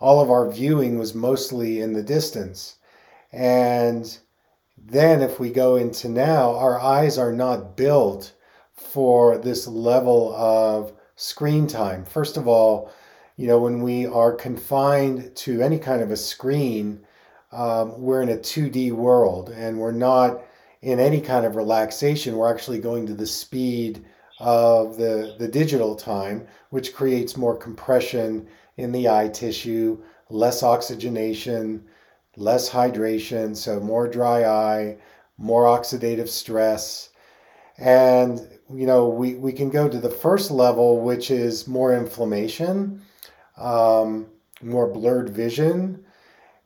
all 0.00 0.20
of 0.20 0.30
our 0.30 0.50
viewing 0.50 0.98
was 0.98 1.14
mostly 1.14 1.80
in 1.80 1.92
the 1.92 2.02
distance. 2.02 2.76
And 3.32 4.18
then 4.76 5.22
if 5.22 5.40
we 5.40 5.50
go 5.50 5.76
into 5.76 6.08
now, 6.08 6.54
our 6.54 6.78
eyes 6.78 7.18
are 7.18 7.32
not 7.32 7.76
built 7.76 8.32
for 8.72 9.38
this 9.38 9.66
level 9.66 10.34
of 10.34 10.92
screen 11.16 11.66
time. 11.66 12.04
First 12.04 12.36
of 12.36 12.46
all, 12.46 12.92
you 13.36 13.46
know, 13.46 13.58
when 13.58 13.82
we 13.82 14.06
are 14.06 14.32
confined 14.32 15.34
to 15.36 15.60
any 15.60 15.78
kind 15.78 16.02
of 16.02 16.10
a 16.10 16.16
screen, 16.16 17.04
um, 17.50 18.00
we're 18.00 18.22
in 18.22 18.28
a 18.28 18.36
2D 18.36 18.92
world 18.92 19.50
and 19.50 19.78
we're 19.78 19.92
not 19.92 20.42
in 20.84 21.00
any 21.00 21.18
kind 21.18 21.46
of 21.46 21.56
relaxation, 21.56 22.36
we're 22.36 22.52
actually 22.52 22.78
going 22.78 23.06
to 23.06 23.14
the 23.14 23.26
speed 23.26 24.04
of 24.38 24.98
the, 24.98 25.34
the 25.38 25.48
digital 25.48 25.96
time, 25.96 26.46
which 26.68 26.94
creates 26.94 27.38
more 27.38 27.56
compression 27.56 28.46
in 28.76 28.92
the 28.92 29.08
eye 29.08 29.28
tissue, 29.28 29.98
less 30.28 30.62
oxygenation, 30.62 31.82
less 32.36 32.68
hydration, 32.68 33.56
so 33.56 33.80
more 33.80 34.06
dry 34.06 34.44
eye, 34.44 34.98
more 35.38 35.64
oxidative 35.64 36.28
stress. 36.28 37.08
And, 37.78 38.46
you 38.70 38.86
know, 38.86 39.08
we, 39.08 39.36
we 39.36 39.52
can 39.52 39.70
go 39.70 39.88
to 39.88 39.98
the 39.98 40.10
first 40.10 40.50
level, 40.50 41.00
which 41.00 41.30
is 41.30 41.66
more 41.66 41.96
inflammation, 41.96 43.00
um, 43.56 44.26
more 44.60 44.86
blurred 44.86 45.30
vision, 45.30 46.03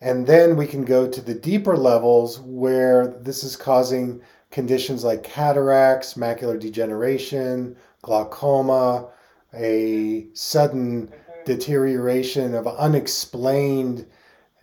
and 0.00 0.26
then 0.26 0.57
we 0.57 0.67
can 0.67 0.85
go 0.85 1.09
to 1.09 1.21
the 1.21 1.35
deeper 1.35 1.76
levels 1.76 2.40
where 2.40 3.09
this 3.21 3.43
is 3.43 3.57
causing 3.57 4.21
conditions 4.50 5.05
like 5.05 5.23
cataracts, 5.23 6.14
macular 6.14 6.59
degeneration, 6.59 7.76
glaucoma, 8.02 9.09
a 9.55 10.26
sudden 10.35 11.12
deterioration 11.45 12.55
of 12.55 12.67
unexplained 12.67 14.07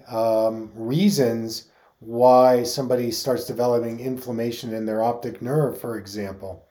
um, 0.07 0.71
reasons 0.75 1.69
why 1.99 2.63
somebody 2.63 3.11
starts 3.11 3.45
developing 3.45 3.99
inflammation 3.99 4.73
in 4.73 4.85
their 4.85 5.03
optic 5.03 5.41
nerve, 5.41 5.79
for 5.79 5.97
example. 5.97 6.65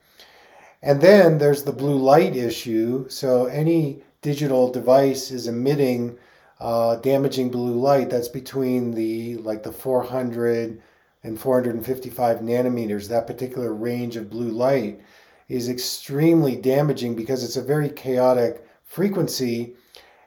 And 0.83 1.01
then 1.01 1.39
there's 1.39 1.65
the 1.65 1.73
blue 1.73 1.97
light 1.97 2.37
issue. 2.37 3.09
So 3.09 3.47
any 3.47 4.03
digital 4.23 4.71
device 4.71 5.31
is 5.31 5.49
emitting 5.49 6.17
uh, 6.61 6.97
damaging 6.97 7.51
blue 7.51 7.75
light 7.75 8.11
that's 8.11 8.29
between 8.29 8.93
the 8.93 9.37
like 9.39 9.63
the 9.63 9.73
400 9.73 10.81
and 11.23 11.41
455 11.41 12.39
nanometers. 12.41 13.09
That 13.09 13.27
particular 13.27 13.73
range 13.73 14.17
of 14.17 14.31
blue 14.31 14.51
light 14.51 15.01
is 15.49 15.69
extremely 15.69 16.57
damaging 16.57 17.15
because 17.15 17.43
it's 17.45 17.57
a 17.57 17.63
very 17.63 17.91
chaotic 17.91 18.65
frequency. 18.85 19.75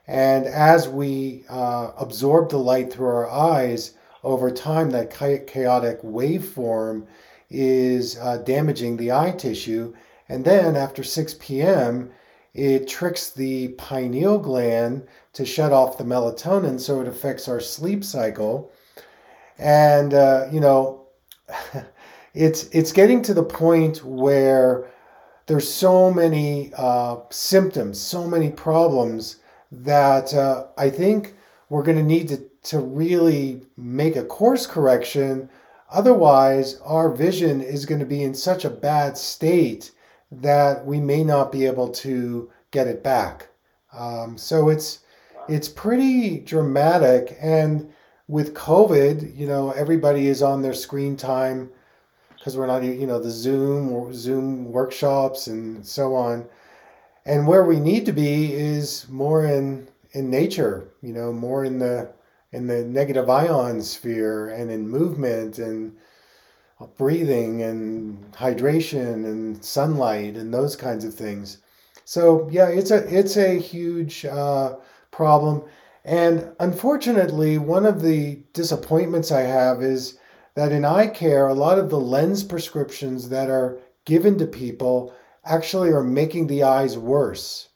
And 0.06 0.46
as 0.46 0.88
we 0.88 1.44
uh, 1.48 1.92
absorb 1.98 2.50
the 2.50 2.58
light 2.58 2.92
through 2.92 3.08
our 3.08 3.30
eyes 3.30 3.94
over 4.24 4.50
time 4.50 4.90
that 4.90 5.10
chaotic 5.10 6.02
waveform 6.02 7.06
is 7.50 8.18
uh, 8.18 8.38
damaging 8.38 8.96
the 8.96 9.12
eye 9.12 9.32
tissue. 9.32 9.94
And 10.28 10.44
then 10.44 10.76
after 10.76 11.02
6 11.02 11.34
p.m 11.40 12.10
it 12.54 12.88
tricks 12.88 13.30
the 13.30 13.68
pineal 13.68 14.38
gland 14.38 15.06
to 15.38 15.46
shut 15.46 15.72
off 15.72 15.96
the 15.96 16.02
melatonin, 16.02 16.80
so 16.80 17.00
it 17.00 17.06
affects 17.06 17.46
our 17.46 17.60
sleep 17.60 18.02
cycle. 18.02 18.72
And 19.56 20.12
uh, 20.12 20.48
you 20.50 20.58
know, 20.58 21.06
it's 22.34 22.64
it's 22.72 22.90
getting 22.90 23.22
to 23.22 23.34
the 23.34 23.44
point 23.44 24.04
where 24.04 24.90
there's 25.46 25.72
so 25.72 26.12
many 26.12 26.72
uh, 26.76 27.18
symptoms, 27.30 28.00
so 28.00 28.26
many 28.26 28.50
problems 28.50 29.36
that 29.70 30.34
uh, 30.34 30.66
I 30.76 30.90
think 30.90 31.36
we're 31.68 31.84
going 31.84 31.98
to 31.98 32.02
need 32.02 32.26
to 32.30 32.42
to 32.64 32.80
really 32.80 33.62
make 33.76 34.16
a 34.16 34.24
course 34.24 34.66
correction. 34.66 35.48
Otherwise, 35.88 36.80
our 36.84 37.14
vision 37.14 37.60
is 37.60 37.86
going 37.86 38.00
to 38.00 38.06
be 38.06 38.24
in 38.24 38.34
such 38.34 38.64
a 38.64 38.70
bad 38.70 39.16
state 39.16 39.92
that 40.32 40.84
we 40.84 40.98
may 40.98 41.22
not 41.22 41.52
be 41.52 41.64
able 41.64 41.90
to 41.90 42.50
get 42.72 42.88
it 42.88 43.04
back. 43.04 43.46
Um, 43.92 44.36
so 44.36 44.68
it's 44.68 44.98
it's 45.48 45.68
pretty 45.68 46.40
dramatic, 46.40 47.36
and 47.40 47.90
with 48.28 48.54
COVID, 48.54 49.36
you 49.36 49.46
know, 49.46 49.70
everybody 49.70 50.28
is 50.28 50.42
on 50.42 50.62
their 50.62 50.74
screen 50.74 51.16
time 51.16 51.70
because 52.36 52.56
we're 52.56 52.66
not, 52.66 52.82
you 52.84 53.06
know, 53.06 53.18
the 53.18 53.30
Zoom 53.30 53.90
or 53.92 54.12
Zoom 54.12 54.70
workshops 54.70 55.46
and 55.48 55.84
so 55.84 56.14
on. 56.14 56.46
And 57.26 57.46
where 57.46 57.64
we 57.64 57.80
need 57.80 58.06
to 58.06 58.12
be 58.12 58.52
is 58.52 59.06
more 59.08 59.44
in 59.44 59.88
in 60.12 60.30
nature, 60.30 60.88
you 61.02 61.12
know, 61.12 61.32
more 61.32 61.64
in 61.64 61.78
the 61.78 62.10
in 62.52 62.66
the 62.66 62.84
negative 62.84 63.28
ion 63.28 63.82
sphere 63.82 64.48
and 64.50 64.70
in 64.70 64.88
movement 64.88 65.58
and 65.58 65.96
breathing 66.96 67.62
and 67.62 68.32
hydration 68.32 69.24
and 69.24 69.62
sunlight 69.64 70.36
and 70.36 70.54
those 70.54 70.76
kinds 70.76 71.04
of 71.04 71.14
things. 71.14 71.58
So 72.04 72.48
yeah, 72.50 72.68
it's 72.68 72.90
a 72.90 73.04
it's 73.14 73.36
a 73.36 73.58
huge 73.58 74.24
uh, 74.24 74.76
problem, 75.18 75.64
And 76.04 76.52
unfortunately, 76.58 77.58
one 77.58 77.84
of 77.84 78.00
the 78.00 78.40
disappointments 78.54 79.30
I 79.30 79.42
have 79.42 79.82
is 79.82 80.18
that 80.54 80.72
in 80.72 80.84
eye 80.84 81.08
care, 81.08 81.48
a 81.48 81.54
lot 81.54 81.78
of 81.78 81.90
the 81.90 82.00
lens 82.00 82.42
prescriptions 82.42 83.28
that 83.28 83.50
are 83.50 83.78
given 84.06 84.38
to 84.38 84.46
people 84.46 85.12
actually 85.44 85.90
are 85.90 86.02
making 86.02 86.46
the 86.46 86.62
eyes 86.62 86.96
worse. 86.96 87.68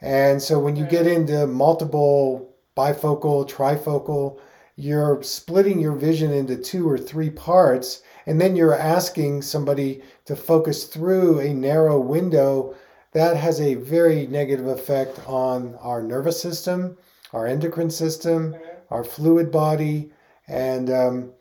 And 0.00 0.40
so 0.40 0.58
when 0.58 0.76
you 0.76 0.86
get 0.86 1.06
into 1.06 1.46
multiple 1.46 2.54
bifocal, 2.74 3.46
trifocal, 3.46 4.38
you're 4.76 5.22
splitting 5.22 5.78
your 5.78 5.94
vision 5.94 6.32
into 6.32 6.56
two 6.56 6.88
or 6.88 6.96
three 6.96 7.28
parts, 7.30 8.00
and 8.24 8.40
then 8.40 8.56
you're 8.56 8.78
asking 8.78 9.42
somebody 9.42 10.02
to 10.24 10.34
focus 10.34 10.84
through 10.84 11.40
a 11.40 11.52
narrow 11.52 12.00
window. 12.00 12.74
That 13.12 13.36
has 13.36 13.60
a 13.60 13.74
very 13.74 14.26
negative 14.26 14.66
effect 14.66 15.20
on 15.26 15.74
our 15.80 16.02
nervous 16.02 16.40
system, 16.40 16.96
our 17.32 17.46
endocrine 17.46 17.90
system, 17.90 18.54
our 18.90 19.04
fluid 19.04 19.50
body, 19.50 20.10
and 20.46 20.90
um, 20.90 21.32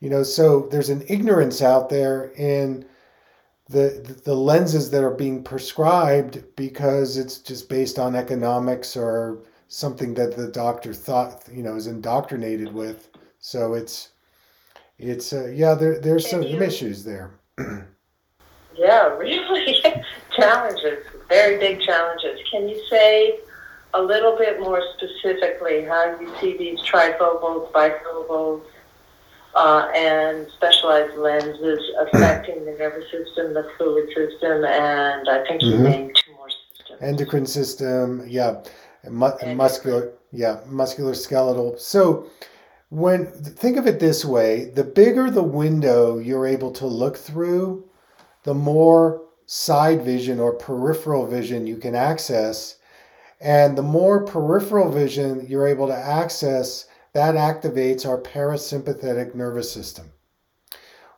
you 0.00 0.10
know, 0.10 0.22
so 0.24 0.68
there's 0.70 0.90
an 0.90 1.04
ignorance 1.08 1.62
out 1.62 1.88
there 1.88 2.32
in 2.36 2.84
the 3.68 4.20
the 4.24 4.34
lenses 4.34 4.90
that 4.90 5.04
are 5.04 5.14
being 5.14 5.42
prescribed 5.42 6.44
because 6.56 7.16
it's 7.16 7.38
just 7.38 7.68
based 7.68 7.98
on 7.98 8.16
economics 8.16 8.96
or 8.96 9.44
something 9.68 10.12
that 10.14 10.36
the 10.36 10.48
doctor 10.48 10.92
thought 10.92 11.44
you 11.50 11.62
know 11.62 11.76
is 11.76 11.86
indoctrinated 11.86 12.72
with. 12.72 13.08
So 13.38 13.74
it's 13.74 14.10
it's 14.98 15.32
uh, 15.32 15.46
yeah 15.54 15.74
there 15.74 15.98
there's 15.98 16.28
some 16.28 16.42
you, 16.42 16.60
issues 16.60 17.04
there. 17.04 17.38
yeah, 18.76 19.06
really 19.16 19.82
challenges, 20.36 21.06
very 21.32 21.56
big 21.58 21.80
challenges. 21.80 22.38
Can 22.50 22.68
you 22.68 22.78
say 22.90 23.38
a 23.94 24.02
little 24.02 24.36
bit 24.36 24.60
more 24.60 24.82
specifically 24.94 25.82
how 25.82 26.18
you 26.20 26.30
see 26.40 26.56
these 26.58 26.78
trifocals, 26.80 27.72
bifocals, 27.72 28.62
uh, 29.54 29.90
and 29.94 30.46
specialized 30.52 31.16
lenses 31.16 31.80
affecting 32.00 32.64
the 32.66 32.72
nervous 32.72 33.10
system, 33.10 33.54
the 33.54 33.70
fluid 33.76 34.08
system, 34.14 34.64
and 34.64 35.28
I 35.28 35.44
think 35.46 35.62
you 35.62 35.72
mm-hmm. 35.72 35.84
named 35.84 36.16
two 36.22 36.32
more 36.34 36.48
systems. 36.50 37.00
Endocrine 37.00 37.46
system, 37.46 38.24
yeah, 38.26 38.62
mu- 39.08 39.54
muscular, 39.54 40.12
yeah, 40.32 40.60
muscular 40.66 41.14
skeletal. 41.14 41.76
So 41.78 42.26
when 42.88 43.26
think 43.26 43.76
of 43.76 43.86
it 43.86 44.00
this 44.00 44.24
way, 44.24 44.66
the 44.66 44.84
bigger 44.84 45.30
the 45.30 45.42
window 45.42 46.18
you're 46.18 46.46
able 46.46 46.72
to 46.72 46.86
look 46.86 47.16
through, 47.16 47.84
the 48.44 48.54
more 48.54 49.22
side 49.46 50.02
vision 50.02 50.40
or 50.40 50.54
peripheral 50.54 51.26
vision 51.26 51.66
you 51.66 51.76
can 51.76 51.94
access. 51.94 52.76
And 53.40 53.76
the 53.76 53.82
more 53.82 54.24
peripheral 54.24 54.90
vision 54.90 55.46
you're 55.48 55.66
able 55.66 55.88
to 55.88 55.96
access, 55.96 56.86
that 57.12 57.34
activates 57.34 58.06
our 58.06 58.20
parasympathetic 58.20 59.34
nervous 59.34 59.70
system. 59.70 60.12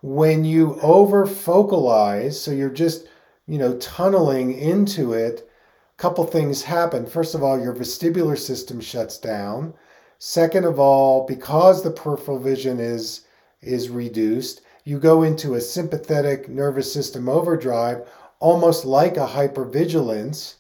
When 0.03 0.45
you 0.45 0.79
over 0.81 1.27
focalize, 1.27 2.41
so 2.41 2.51
you're 2.51 2.71
just, 2.71 3.07
you 3.47 3.59
know, 3.59 3.77
tunneling 3.79 4.59
into 4.59 5.13
it, 5.13 5.49
a 5.97 6.03
couple 6.03 6.25
things 6.25 6.63
happen. 6.63 7.07
First 7.07 7.35
of 7.35 7.43
all, 7.43 7.61
your 7.61 7.75
vestibular 7.75 8.39
system 8.39 8.81
shuts 8.81 9.19
down. 9.19 9.75
Second 10.19 10.65
of 10.65 10.79
all, 10.79 11.27
because 11.27 11.83
the 11.83 11.91
peripheral 11.91 12.39
vision 12.39 12.81
is 12.81 13.27
is 13.61 13.89
reduced, 13.89 14.61
you 14.85 14.99
go 14.99 15.23
into 15.23 15.55
a 15.55 15.61
sympathetic 15.61 16.49
nervous 16.49 16.93
system 16.93 17.29
overdrive, 17.29 18.07
almost 18.39 18.85
like 18.85 19.17
a 19.17 19.27
hypervigilance, 19.27 20.57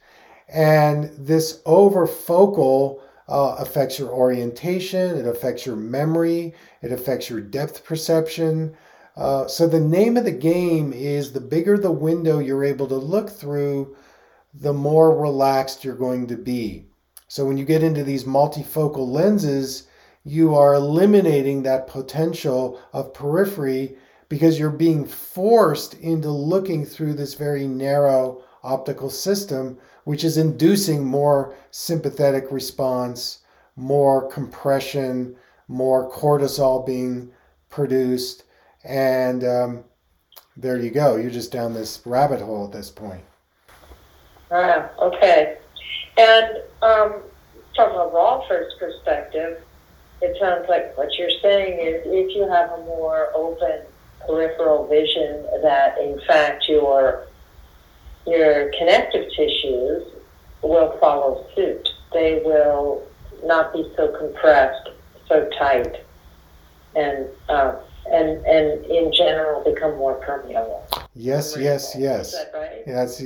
and 0.48 1.10
this 1.18 1.60
overfocal 1.66 3.00
uh, 3.28 3.56
affects 3.58 3.98
your 3.98 4.10
orientation, 4.10 5.16
it 5.16 5.26
affects 5.26 5.66
your 5.66 5.76
memory, 5.76 6.54
it 6.82 6.90
affects 6.90 7.28
your 7.28 7.40
depth 7.40 7.84
perception. 7.84 8.74
Uh, 9.16 9.46
so, 9.46 9.66
the 9.66 9.80
name 9.80 10.16
of 10.16 10.24
the 10.24 10.32
game 10.32 10.92
is 10.92 11.32
the 11.32 11.40
bigger 11.40 11.78
the 11.78 11.90
window 11.90 12.38
you're 12.38 12.64
able 12.64 12.87
to 12.87 12.96
look 12.96 13.30
through, 13.30 13.94
the 14.54 14.72
more 14.72 15.16
relaxed 15.16 15.84
you're 15.84 15.94
going 15.94 16.26
to 16.26 16.37
be. 16.37 16.87
So, 17.28 17.44
when 17.44 17.56
you 17.56 17.64
get 17.64 17.82
into 17.82 18.04
these 18.04 18.24
multifocal 18.24 19.06
lenses, 19.06 19.87
you 20.24 20.54
are 20.54 20.74
eliminating 20.74 21.62
that 21.62 21.87
potential 21.87 22.80
of 22.92 23.12
periphery 23.12 23.96
because 24.35 24.59
you're 24.59 24.68
being 24.68 25.05
forced 25.05 25.94
into 25.94 26.29
looking 26.29 26.85
through 26.85 27.14
this 27.14 27.35
very 27.35 27.68
narrow 27.68 28.42
optical 28.64 29.09
system 29.09 29.79
which 30.03 30.25
is 30.25 30.37
inducing 30.37 31.05
more 31.05 31.55
sympathetic 31.70 32.51
response, 32.51 33.44
more 33.77 34.29
compression, 34.29 35.37
more 35.68 36.11
cortisol 36.11 36.85
being 36.85 37.31
produced. 37.70 38.42
And 38.83 39.44
um, 39.44 39.85
there 40.57 40.81
you 40.81 40.90
go. 40.90 41.14
You're 41.14 41.31
just 41.31 41.53
down 41.53 41.73
this 41.73 42.03
rabbit 42.05 42.40
hole 42.40 42.64
at 42.64 42.73
this 42.73 42.90
point. 42.90 43.23
Ah, 44.51 44.90
okay. 45.01 45.59
And 46.18 46.57
um, 46.83 47.23
from 47.77 47.92
a 47.92 48.11
Rolfer's 48.12 48.75
perspective, 48.81 49.62
it 50.20 50.37
sounds 50.40 50.66
like 50.68 50.99
what 50.99 51.16
you're 51.16 51.31
saying 51.40 51.79
is 51.79 52.03
if 52.05 52.35
you 52.35 52.49
have 52.51 52.73
a 52.73 52.79
more 52.79 53.31
open 53.33 53.85
peripheral 54.26 54.87
vision, 54.87 55.44
that 55.62 55.98
in 55.98 56.20
fact 56.26 56.68
your 56.68 57.26
your 58.26 58.70
connective 58.78 59.28
tissues 59.37 60.02
will 60.62 60.96
follow 60.98 61.46
suit. 61.54 61.88
They 62.12 62.40
will 62.44 63.06
not 63.44 63.72
be 63.72 63.92
so 63.96 64.16
compressed, 64.16 64.88
so 65.28 65.48
tight, 65.58 66.04
and 66.96 67.28
uh, 67.48 67.76
and 68.10 68.44
and 68.46 68.84
in 68.87 69.12
general 69.12 69.62
become 69.64 69.96
more 69.96 70.14
permeable. 70.14 70.87
Yes, 71.14 71.56
yes, 71.58 71.94
yes. 71.98 72.32
Is 72.32 72.32
that 72.32 72.50
right? 72.54 72.82
Yes, 72.87 73.22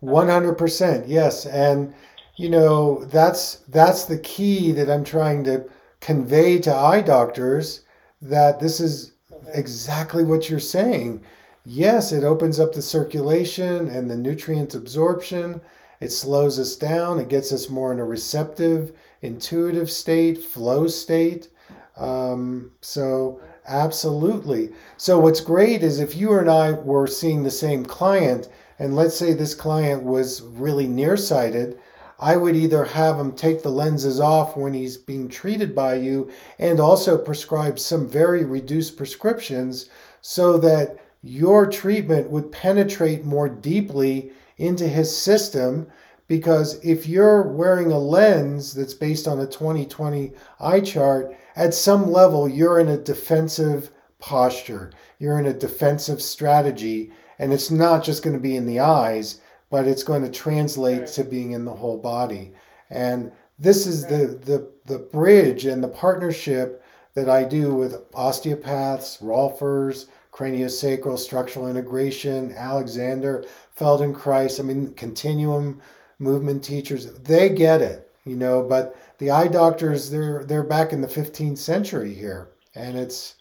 one 0.00 0.28
hundred 0.28 0.54
percent. 0.54 1.08
Yes, 1.08 1.46
and 1.46 1.94
you 2.36 2.48
know 2.48 3.04
that's 3.06 3.56
that's 3.68 4.04
the 4.04 4.18
key 4.18 4.72
that 4.72 4.90
I'm 4.90 5.04
trying 5.04 5.44
to 5.44 5.64
convey 6.00 6.58
to 6.60 6.74
eye 6.74 7.02
doctors 7.02 7.84
that 8.22 8.60
this 8.60 8.80
is. 8.80 9.12
Exactly 9.54 10.24
what 10.24 10.48
you're 10.50 10.60
saying 10.60 11.22
yes, 11.68 12.12
it 12.12 12.24
opens 12.24 12.58
up 12.58 12.72
the 12.72 12.82
circulation 12.82 13.88
and 13.88 14.10
the 14.10 14.16
nutrient 14.16 14.74
absorption. 14.74 15.60
It 16.00 16.10
slows 16.10 16.58
us 16.58 16.76
down. 16.76 17.18
It 17.18 17.28
gets 17.28 17.52
us 17.52 17.68
more 17.68 17.92
in 17.92 17.98
a 17.98 18.04
receptive, 18.04 18.92
intuitive 19.20 19.90
state, 19.90 20.42
flow 20.42 20.86
state. 20.86 21.48
Um, 21.96 22.70
so, 22.80 23.40
absolutely. 23.66 24.70
So, 24.96 25.18
what's 25.18 25.40
great 25.40 25.82
is 25.82 26.00
if 26.00 26.16
you 26.16 26.38
and 26.38 26.48
I 26.48 26.72
were 26.72 27.06
seeing 27.06 27.42
the 27.42 27.50
same 27.50 27.84
client, 27.84 28.48
and 28.78 28.96
let's 28.96 29.16
say 29.16 29.34
this 29.34 29.54
client 29.54 30.04
was 30.04 30.40
really 30.40 30.86
nearsighted, 30.86 31.78
I 32.18 32.36
would 32.36 32.56
either 32.56 32.84
have 32.84 33.18
him 33.18 33.32
take 33.32 33.62
the 33.62 33.70
lenses 33.70 34.18
off 34.18 34.56
when 34.56 34.74
he's 34.74 34.96
being 34.96 35.28
treated 35.28 35.74
by 35.74 35.94
you 35.94 36.30
and 36.58 36.80
also 36.80 37.16
prescribe 37.16 37.78
some 37.78 38.08
very 38.08 38.44
reduced 38.44 38.96
prescriptions 38.96 39.88
so 40.20 40.58
that 40.58 40.96
your 41.22 41.66
treatment 41.66 42.30
would 42.30 42.50
penetrate 42.50 43.24
more 43.24 43.48
deeply 43.48 44.32
into 44.56 44.88
his 44.88 45.16
system 45.16 45.86
because 46.26 46.78
if 46.84 47.06
you're 47.06 47.42
wearing 47.42 47.90
a 47.92 47.98
lens 47.98 48.74
that's 48.74 48.94
based 48.94 49.26
on 49.26 49.40
a 49.40 49.46
2020 49.46 50.32
eye 50.60 50.80
chart, 50.80 51.34
at 51.56 51.72
some 51.72 52.10
level 52.10 52.48
you're 52.48 52.80
in 52.80 52.88
a 52.88 52.98
defensive 52.98 53.90
posture. 54.18 54.90
You're 55.18 55.38
in 55.38 55.46
a 55.46 55.52
defensive 55.52 56.20
strategy, 56.20 57.12
and 57.38 57.52
it's 57.52 57.70
not 57.70 58.04
just 58.04 58.22
going 58.22 58.34
to 58.34 58.40
be 58.40 58.56
in 58.56 58.66
the 58.66 58.80
eyes, 58.80 59.40
but 59.70 59.86
it's 59.86 60.02
going 60.02 60.22
to 60.22 60.30
translate 60.30 61.06
to 61.08 61.24
being 61.24 61.52
in 61.52 61.64
the 61.64 61.74
whole 61.74 61.98
body. 61.98 62.52
And 62.90 63.30
this 63.58 63.86
is 63.86 64.06
the, 64.06 64.38
the, 64.44 64.70
the 64.86 64.98
bridge 64.98 65.66
and 65.66 65.82
the 65.82 65.88
partnership 65.88 66.82
that 67.14 67.28
I 67.28 67.44
do 67.44 67.74
with 67.74 67.96
osteopaths, 68.14 69.18
Rolfers, 69.18 70.06
craniosacral 70.32 71.18
structural 71.18 71.68
integration, 71.68 72.54
Alexander, 72.56 73.44
Feldenkrais, 73.76 74.60
I 74.60 74.62
mean, 74.62 74.94
continuum 74.94 75.80
movement 76.20 76.62
teachers, 76.62 77.12
they 77.12 77.48
get 77.48 77.82
it, 77.82 78.10
you 78.24 78.36
know, 78.36 78.62
but 78.62 78.96
the 79.18 79.30
eye 79.30 79.48
doctors, 79.48 80.10
they're, 80.10 80.44
they're 80.44 80.62
back 80.62 80.92
in 80.92 81.00
the 81.00 81.08
15th 81.08 81.58
century 81.58 82.14
here. 82.14 82.50
And 82.74 82.96
it's, 82.96 83.34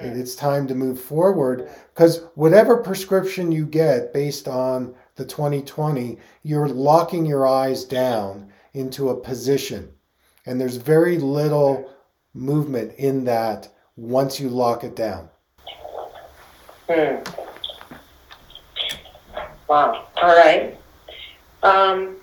it's 0.00 0.34
time 0.34 0.66
to 0.68 0.74
move 0.74 1.00
forward 1.00 1.68
because 1.94 2.22
whatever 2.34 2.76
prescription 2.78 3.52
you 3.52 3.66
get 3.66 4.12
based 4.12 4.48
on 4.48 4.94
the 5.18 5.26
2020, 5.26 6.16
you're 6.44 6.68
locking 6.68 7.26
your 7.26 7.46
eyes 7.46 7.84
down 7.84 8.50
into 8.72 9.10
a 9.10 9.20
position. 9.20 9.92
And 10.46 10.60
there's 10.60 10.76
very 10.76 11.18
little 11.18 11.92
movement 12.34 12.94
in 12.96 13.24
that 13.24 13.68
once 13.96 14.38
you 14.38 14.48
lock 14.48 14.84
it 14.84 14.94
down. 14.94 15.28
Hmm. 16.88 17.16
Wow. 19.68 20.06
All 20.22 20.36
right. 20.36 20.78
Um, 21.64 22.16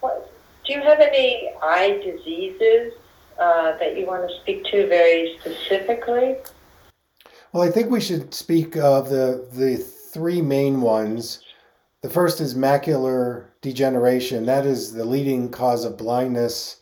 what, 0.00 0.32
do 0.64 0.72
you 0.72 0.80
have 0.80 0.98
any 0.98 1.52
eye 1.62 2.00
diseases 2.02 2.94
uh, 3.38 3.76
that 3.78 3.98
you 3.98 4.06
want 4.06 4.26
to 4.26 4.34
speak 4.40 4.64
to 4.64 4.88
very 4.88 5.36
specifically? 5.40 6.36
Well, 7.52 7.62
I 7.62 7.70
think 7.70 7.90
we 7.90 8.00
should 8.00 8.32
speak 8.32 8.78
of 8.78 9.10
the 9.10 9.46
the 9.52 9.91
three 10.12 10.42
main 10.42 10.82
ones. 10.82 11.40
The 12.02 12.10
first 12.10 12.40
is 12.40 12.54
macular 12.54 13.46
degeneration. 13.62 14.44
That 14.44 14.66
is 14.66 14.92
the 14.92 15.04
leading 15.04 15.50
cause 15.50 15.84
of 15.84 15.96
blindness. 15.96 16.80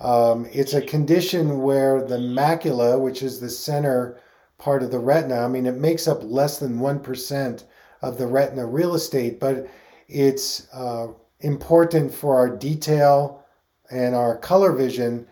Um, 0.00 0.48
it's 0.50 0.72
a 0.72 0.80
condition 0.80 1.62
where 1.62 2.02
the 2.02 2.16
macula, 2.16 2.98
which 2.98 3.22
is 3.22 3.40
the 3.40 3.50
center 3.50 4.18
part 4.58 4.82
of 4.82 4.90
the 4.90 4.98
retina, 4.98 5.44
I 5.44 5.48
mean, 5.48 5.66
it 5.66 5.76
makes 5.76 6.08
up 6.08 6.20
less 6.22 6.58
than 6.58 6.78
1% 6.78 7.64
of 8.00 8.18
the 8.18 8.26
retina 8.26 8.66
real 8.66 8.94
estate, 8.94 9.38
but 9.38 9.68
it's 10.08 10.66
uh, 10.72 11.08
important 11.40 12.12
for 12.12 12.36
our 12.36 12.48
detail 12.48 13.44
and 13.90 14.14
our 14.14 14.36
color 14.38 14.72
vision. 14.72 15.26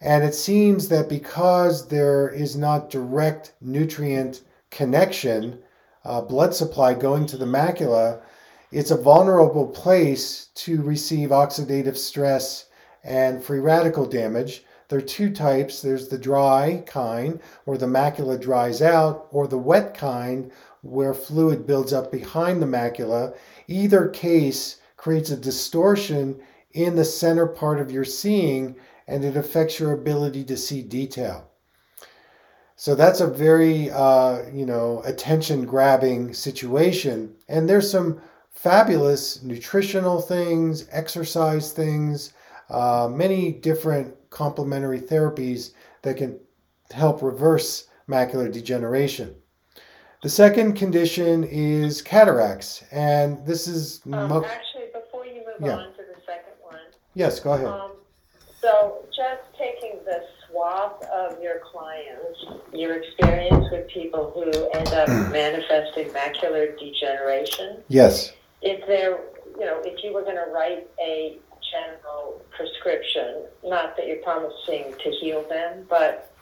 And 0.00 0.22
it 0.22 0.34
seems 0.34 0.88
that 0.88 1.08
because 1.08 1.88
there 1.88 2.28
is 2.28 2.56
not 2.56 2.90
direct 2.90 3.54
nutrient 3.60 4.42
connection, 4.70 5.58
uh, 6.06 6.20
blood 6.20 6.54
supply 6.54 6.94
going 6.94 7.26
to 7.26 7.36
the 7.36 7.44
macula, 7.44 8.20
it's 8.70 8.90
a 8.90 8.96
vulnerable 8.96 9.66
place 9.66 10.46
to 10.54 10.80
receive 10.82 11.30
oxidative 11.30 11.96
stress 11.96 12.66
and 13.04 13.42
free 13.42 13.58
radical 13.58 14.06
damage. 14.06 14.64
There 14.88 14.98
are 14.98 15.02
two 15.02 15.30
types 15.30 15.82
there's 15.82 16.08
the 16.08 16.18
dry 16.18 16.84
kind, 16.86 17.40
where 17.64 17.78
the 17.78 17.86
macula 17.86 18.40
dries 18.40 18.80
out, 18.80 19.26
or 19.30 19.48
the 19.48 19.58
wet 19.58 19.94
kind, 19.94 20.52
where 20.82 21.14
fluid 21.14 21.66
builds 21.66 21.92
up 21.92 22.12
behind 22.12 22.62
the 22.62 22.66
macula. 22.66 23.34
Either 23.66 24.08
case 24.08 24.76
creates 24.96 25.30
a 25.30 25.36
distortion 25.36 26.40
in 26.72 26.94
the 26.94 27.04
center 27.04 27.46
part 27.46 27.80
of 27.80 27.90
your 27.90 28.04
seeing 28.04 28.76
and 29.08 29.24
it 29.24 29.36
affects 29.36 29.80
your 29.80 29.92
ability 29.92 30.44
to 30.44 30.56
see 30.56 30.82
detail. 30.82 31.50
So 32.76 32.94
that's 32.94 33.20
a 33.20 33.26
very, 33.26 33.90
uh, 33.90 34.42
you 34.52 34.66
know, 34.66 35.02
attention 35.06 35.64
grabbing 35.64 36.34
situation. 36.34 37.34
And 37.48 37.66
there's 37.66 37.90
some 37.90 38.20
fabulous 38.50 39.42
nutritional 39.42 40.20
things, 40.20 40.86
exercise 40.92 41.72
things, 41.72 42.34
uh, 42.68 43.08
many 43.10 43.52
different 43.52 44.14
complementary 44.28 45.00
therapies 45.00 45.72
that 46.02 46.18
can 46.18 46.38
help 46.90 47.22
reverse 47.22 47.88
macular 48.08 48.52
degeneration. 48.52 49.34
The 50.22 50.28
second 50.28 50.74
condition 50.74 51.44
is 51.44 52.02
cataracts, 52.02 52.84
and 52.90 53.44
this 53.46 53.66
is 53.66 54.00
um, 54.06 54.28
mo- 54.28 54.44
actually 54.44 54.86
before 54.92 55.24
you 55.24 55.44
move 55.46 55.66
yeah. 55.66 55.76
on 55.76 55.92
to 55.92 55.98
the 55.98 56.20
second 56.26 56.54
one. 56.62 56.80
Yes, 57.14 57.38
go 57.40 57.52
ahead. 57.52 57.68
Um, 57.68 57.92
so, 58.60 59.04
just 59.14 59.42
taking 59.56 60.00
the 60.04 60.24
swath 60.56 61.02
of 61.10 61.40
your 61.42 61.60
clients, 61.60 62.44
your 62.72 62.96
experience 62.96 63.66
with 63.70 63.88
people 63.88 64.30
who 64.34 64.50
end 64.70 64.88
up 64.88 65.08
manifesting 65.32 66.08
macular 66.08 66.78
degeneration. 66.78 67.78
Yes. 67.88 68.32
If 68.62 68.86
there, 68.86 69.18
you 69.58 69.66
know, 69.66 69.80
if 69.84 70.02
you 70.02 70.12
were 70.12 70.22
going 70.22 70.36
to 70.36 70.50
write 70.52 70.88
a 71.00 71.38
general 71.70 72.42
prescription, 72.56 73.44
not 73.64 73.96
that 73.96 74.06
you're 74.06 74.22
promising 74.22 74.94
to 75.02 75.10
heal 75.20 75.44
them, 75.48 75.84
but 75.88 76.32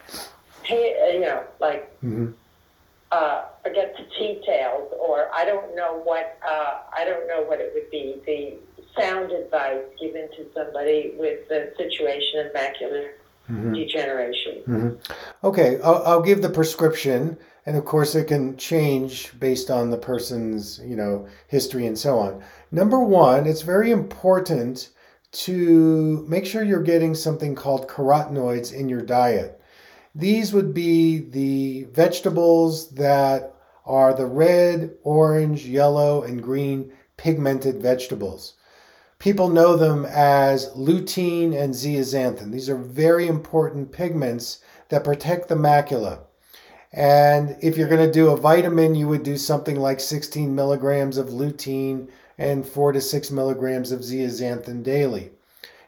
pay, 0.63 0.97
uh, 1.03 1.13
you 1.13 1.21
know, 1.21 1.45
like. 1.61 1.93
Mm-hmm. 2.03 2.33
Uh, 3.13 3.45
forget 3.63 3.95
the 3.97 4.03
details, 4.19 4.93
or 4.99 5.29
I 5.33 5.45
don't 5.45 5.77
know 5.77 6.01
what 6.03 6.37
uh, 6.45 6.79
I 6.93 7.05
don't 7.05 7.29
know 7.29 7.43
what 7.43 7.61
it 7.61 7.71
would 7.73 7.89
be. 7.89 8.21
The 8.27 8.57
sound 9.01 9.31
advice 9.31 9.85
given 10.01 10.29
to 10.31 10.47
somebody 10.53 11.15
with 11.17 11.47
the 11.49 11.73
situation 11.77 12.45
of 12.45 12.53
macular 12.53 13.11
mm-hmm. 13.51 13.73
degeneration. 13.73 14.63
Mm-hmm. 14.67 15.47
Okay, 15.47 15.81
I'll, 15.83 16.03
I'll, 16.05 16.23
give 16.23 16.43
the 16.43 16.49
prescription, 16.49 17.39
and 17.67 17.77
of 17.77 17.85
course 17.85 18.15
it 18.15 18.29
can 18.29 18.57
change 18.57 19.39
based 19.39 19.71
on 19.71 19.91
the 19.91 19.99
person's 19.99 20.81
you 20.85 20.97
know 20.97 21.29
history 21.49 21.87
and 21.87 21.99
so 21.99 22.19
on. 22.19 22.43
Number 22.71 23.01
one, 23.01 23.47
it's 23.47 23.63
very 23.63 23.91
important 23.91 24.91
to 25.33 26.25
make 26.29 26.47
sure 26.47 26.63
you're 26.63 26.83
getting 26.83 27.15
something 27.15 27.55
called 27.55 27.89
carotenoids 27.89 28.73
in 28.73 28.89
your 28.89 29.03
diet. 29.03 29.61
These 30.15 30.53
would 30.53 30.73
be 30.73 31.19
the 31.19 31.85
vegetables 31.93 32.91
that 32.91 33.55
are 33.85 34.15
the 34.15 34.27
red, 34.27 34.95
orange, 35.03 35.67
yellow, 35.67 36.23
and 36.23 36.43
green 36.43 36.93
pigmented 37.17 37.83
vegetables. 37.83 38.54
People 39.25 39.49
know 39.49 39.75
them 39.75 40.05
as 40.05 40.69
lutein 40.75 41.59
and 41.59 41.73
zeaxanthin. 41.73 42.53
These 42.53 42.69
are 42.69 42.77
very 42.77 43.27
important 43.27 43.91
pigments 43.91 44.59
that 44.91 45.03
protect 45.03 45.49
the 45.49 45.55
macula. 45.55 46.19
And 46.93 47.57
if 47.63 47.79
you're 47.79 47.89
going 47.89 48.07
to 48.07 48.13
do 48.13 48.29
a 48.29 48.37
vitamin, 48.37 48.95
you 48.95 49.09
would 49.09 49.23
do 49.23 49.39
something 49.39 49.77
like 49.77 49.99
16 49.99 50.55
milligrams 50.55 51.17
of 51.17 51.29
lutein 51.29 52.09
and 52.37 52.67
4 52.67 52.93
to 52.93 53.01
6 53.01 53.31
milligrams 53.31 53.93
of 53.93 54.01
zeaxanthin 54.01 54.83
daily. 54.83 55.31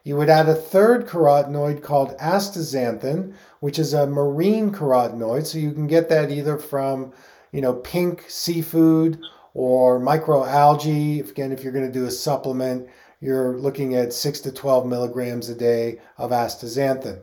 You 0.03 0.16
would 0.16 0.31
add 0.31 0.49
a 0.49 0.55
third 0.55 1.07
carotenoid 1.07 1.83
called 1.83 2.16
astaxanthin, 2.16 3.35
which 3.61 3.79
is 3.79 3.92
a 3.92 4.07
marine 4.07 4.72
carotenoid. 4.72 5.44
So 5.44 5.59
you 5.59 5.72
can 5.72 5.87
get 5.87 6.09
that 6.09 6.31
either 6.31 6.57
from, 6.57 7.12
you 7.53 7.61
know, 7.61 7.75
pink 7.75 8.25
seafood 8.29 9.20
or 9.53 10.01
microalgae. 10.01 11.29
Again, 11.29 11.53
if 11.53 11.62
you're 11.62 11.75
going 11.75 11.87
to 11.87 11.92
do 11.92 12.07
a 12.07 12.11
supplement, 12.11 12.88
you're 13.20 13.59
looking 13.59 13.94
at 13.94 14.12
6 14.12 14.40
to 14.40 14.52
12 14.52 14.87
milligrams 14.87 15.48
a 15.48 15.55
day 15.55 16.00
of 16.18 16.31
astaxanthin. 16.31 17.20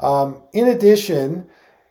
Um, 0.00 0.42
in 0.52 0.68
addition, 0.68 1.48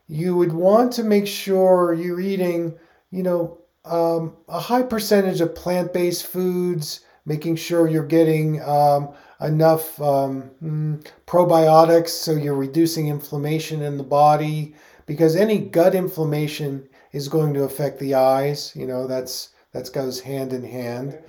you 0.07 0.35
would 0.35 0.53
want 0.53 0.93
to 0.93 1.03
make 1.03 1.27
sure 1.27 1.93
you're 1.93 2.21
eating, 2.21 2.77
you 3.11 3.23
know, 3.23 3.57
um, 3.85 4.35
a 4.47 4.59
high 4.59 4.83
percentage 4.83 5.41
of 5.41 5.55
plant-based 5.55 6.25
foods, 6.25 7.01
making 7.25 7.55
sure 7.55 7.87
you're 7.87 8.05
getting 8.05 8.61
um, 8.63 9.09
enough 9.41 10.01
um, 10.01 10.49
mm, 10.63 11.05
probiotics 11.25 12.09
so 12.09 12.31
you're 12.31 12.55
reducing 12.55 13.07
inflammation 13.07 13.81
in 13.81 13.97
the 13.97 14.03
body 14.03 14.73
because 15.05 15.35
any 15.35 15.59
gut 15.59 15.93
inflammation 15.93 16.87
is 17.11 17.27
going 17.27 17.53
to 17.53 17.63
affect 17.63 17.99
the 17.99 18.13
eyes. 18.13 18.73
You 18.75 18.87
know, 18.87 19.07
that's 19.07 19.49
that 19.73 19.91
goes 19.93 20.19
hand 20.21 20.53
in 20.53 20.63
hand. 20.63 21.19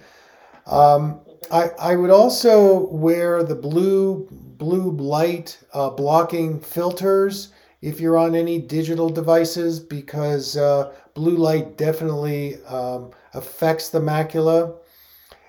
Um, 0.66 1.20
I, 1.50 1.70
I 1.78 1.96
would 1.96 2.10
also 2.10 2.86
wear 2.88 3.42
the 3.42 3.54
blue 3.54 4.28
blue 4.30 4.90
light 4.90 5.58
uh, 5.72 5.90
blocking 5.90 6.60
filters 6.60 7.52
if 7.80 8.00
you're 8.00 8.18
on 8.18 8.34
any 8.34 8.58
digital 8.58 9.08
devices 9.08 9.78
because 9.78 10.56
uh, 10.56 10.92
blue 11.14 11.36
light 11.36 11.76
definitely 11.76 12.62
um, 12.64 13.12
affects 13.34 13.88
the 13.88 14.00
macula. 14.00 14.76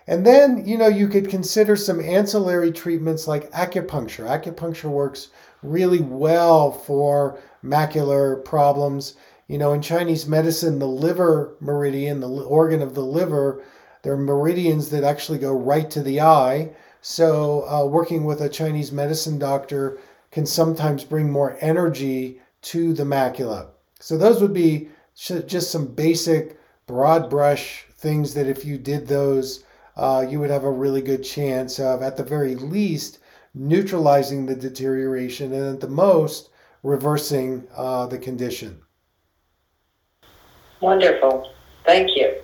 And 0.07 0.25
then, 0.25 0.65
you 0.65 0.77
know, 0.77 0.87
you 0.87 1.07
could 1.07 1.29
consider 1.29 1.75
some 1.75 1.99
ancillary 1.99 2.71
treatments 2.71 3.27
like 3.27 3.51
acupuncture. 3.51 4.27
Acupuncture 4.27 4.89
works 4.89 5.29
really 5.61 6.01
well 6.01 6.71
for 6.71 7.39
macular 7.63 8.43
problems. 8.43 9.15
You 9.47 9.57
know, 9.57 9.73
in 9.73 9.81
Chinese 9.81 10.27
medicine, 10.27 10.79
the 10.79 10.87
liver 10.87 11.55
meridian, 11.59 12.19
the 12.19 12.27
organ 12.27 12.81
of 12.81 12.95
the 12.95 13.05
liver, 13.05 13.63
there 14.01 14.13
are 14.13 14.17
meridians 14.17 14.89
that 14.89 15.03
actually 15.03 15.39
go 15.39 15.53
right 15.53 15.89
to 15.91 16.01
the 16.01 16.21
eye. 16.21 16.71
So, 17.01 17.67
uh, 17.69 17.85
working 17.85 18.25
with 18.25 18.41
a 18.41 18.49
Chinese 18.49 18.91
medicine 18.91 19.39
doctor 19.39 19.99
can 20.31 20.45
sometimes 20.45 21.03
bring 21.03 21.31
more 21.31 21.57
energy 21.61 22.41
to 22.61 22.93
the 22.93 23.03
macula. 23.03 23.67
So, 23.99 24.17
those 24.17 24.41
would 24.41 24.53
be 24.53 24.89
just 25.15 25.71
some 25.71 25.87
basic 25.87 26.59
broad 26.87 27.29
brush 27.29 27.85
things 27.97 28.33
that 28.33 28.47
if 28.47 28.65
you 28.65 28.77
did 28.77 29.07
those, 29.07 29.63
uh, 29.97 30.25
you 30.27 30.39
would 30.39 30.49
have 30.49 30.63
a 30.63 30.71
really 30.71 31.01
good 31.01 31.23
chance 31.23 31.79
of, 31.79 32.01
at 32.01 32.15
the 32.15 32.23
very 32.23 32.55
least, 32.55 33.19
neutralizing 33.53 34.45
the 34.45 34.55
deterioration 34.55 35.53
and 35.53 35.75
at 35.75 35.81
the 35.81 35.87
most, 35.87 36.49
reversing 36.83 37.67
uh, 37.75 38.05
the 38.07 38.17
condition. 38.17 38.79
Wonderful. 40.81 41.51
Thank 41.85 42.15
you. 42.15 42.38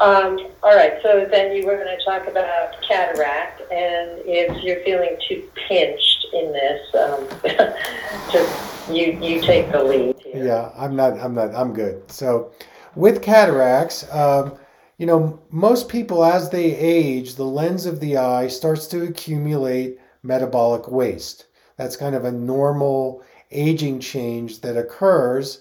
Um, 0.00 0.38
all 0.62 0.74
right, 0.74 0.94
so 1.02 1.28
then 1.30 1.54
you 1.54 1.66
were 1.66 1.76
going 1.76 1.94
to 1.94 2.02
talk 2.02 2.26
about 2.26 2.80
cataract, 2.80 3.60
and 3.70 4.22
if 4.24 4.62
you're 4.62 4.82
feeling 4.82 5.14
too 5.28 5.46
pinched 5.68 6.26
in 6.32 6.52
this, 6.52 6.94
um, 6.94 7.28
just 8.32 8.90
you 8.90 9.18
you 9.20 9.42
take 9.42 9.70
the 9.70 9.84
lead. 9.84 10.16
Here. 10.20 10.46
Yeah, 10.46 10.72
I'm 10.74 10.96
not. 10.96 11.20
I'm 11.20 11.34
not. 11.34 11.54
I'm 11.54 11.74
good. 11.74 12.10
So, 12.10 12.50
with 12.94 13.20
cataracts, 13.20 14.10
um, 14.10 14.56
you 14.96 15.04
know, 15.04 15.38
most 15.50 15.90
people 15.90 16.24
as 16.24 16.48
they 16.48 16.74
age, 16.74 17.34
the 17.34 17.44
lens 17.44 17.84
of 17.84 18.00
the 18.00 18.16
eye 18.16 18.48
starts 18.48 18.86
to 18.88 19.02
accumulate 19.02 19.98
metabolic 20.22 20.90
waste. 20.90 21.44
That's 21.76 21.96
kind 21.96 22.14
of 22.14 22.24
a 22.24 22.32
normal 22.32 23.22
aging 23.50 24.00
change 24.00 24.62
that 24.62 24.78
occurs, 24.78 25.60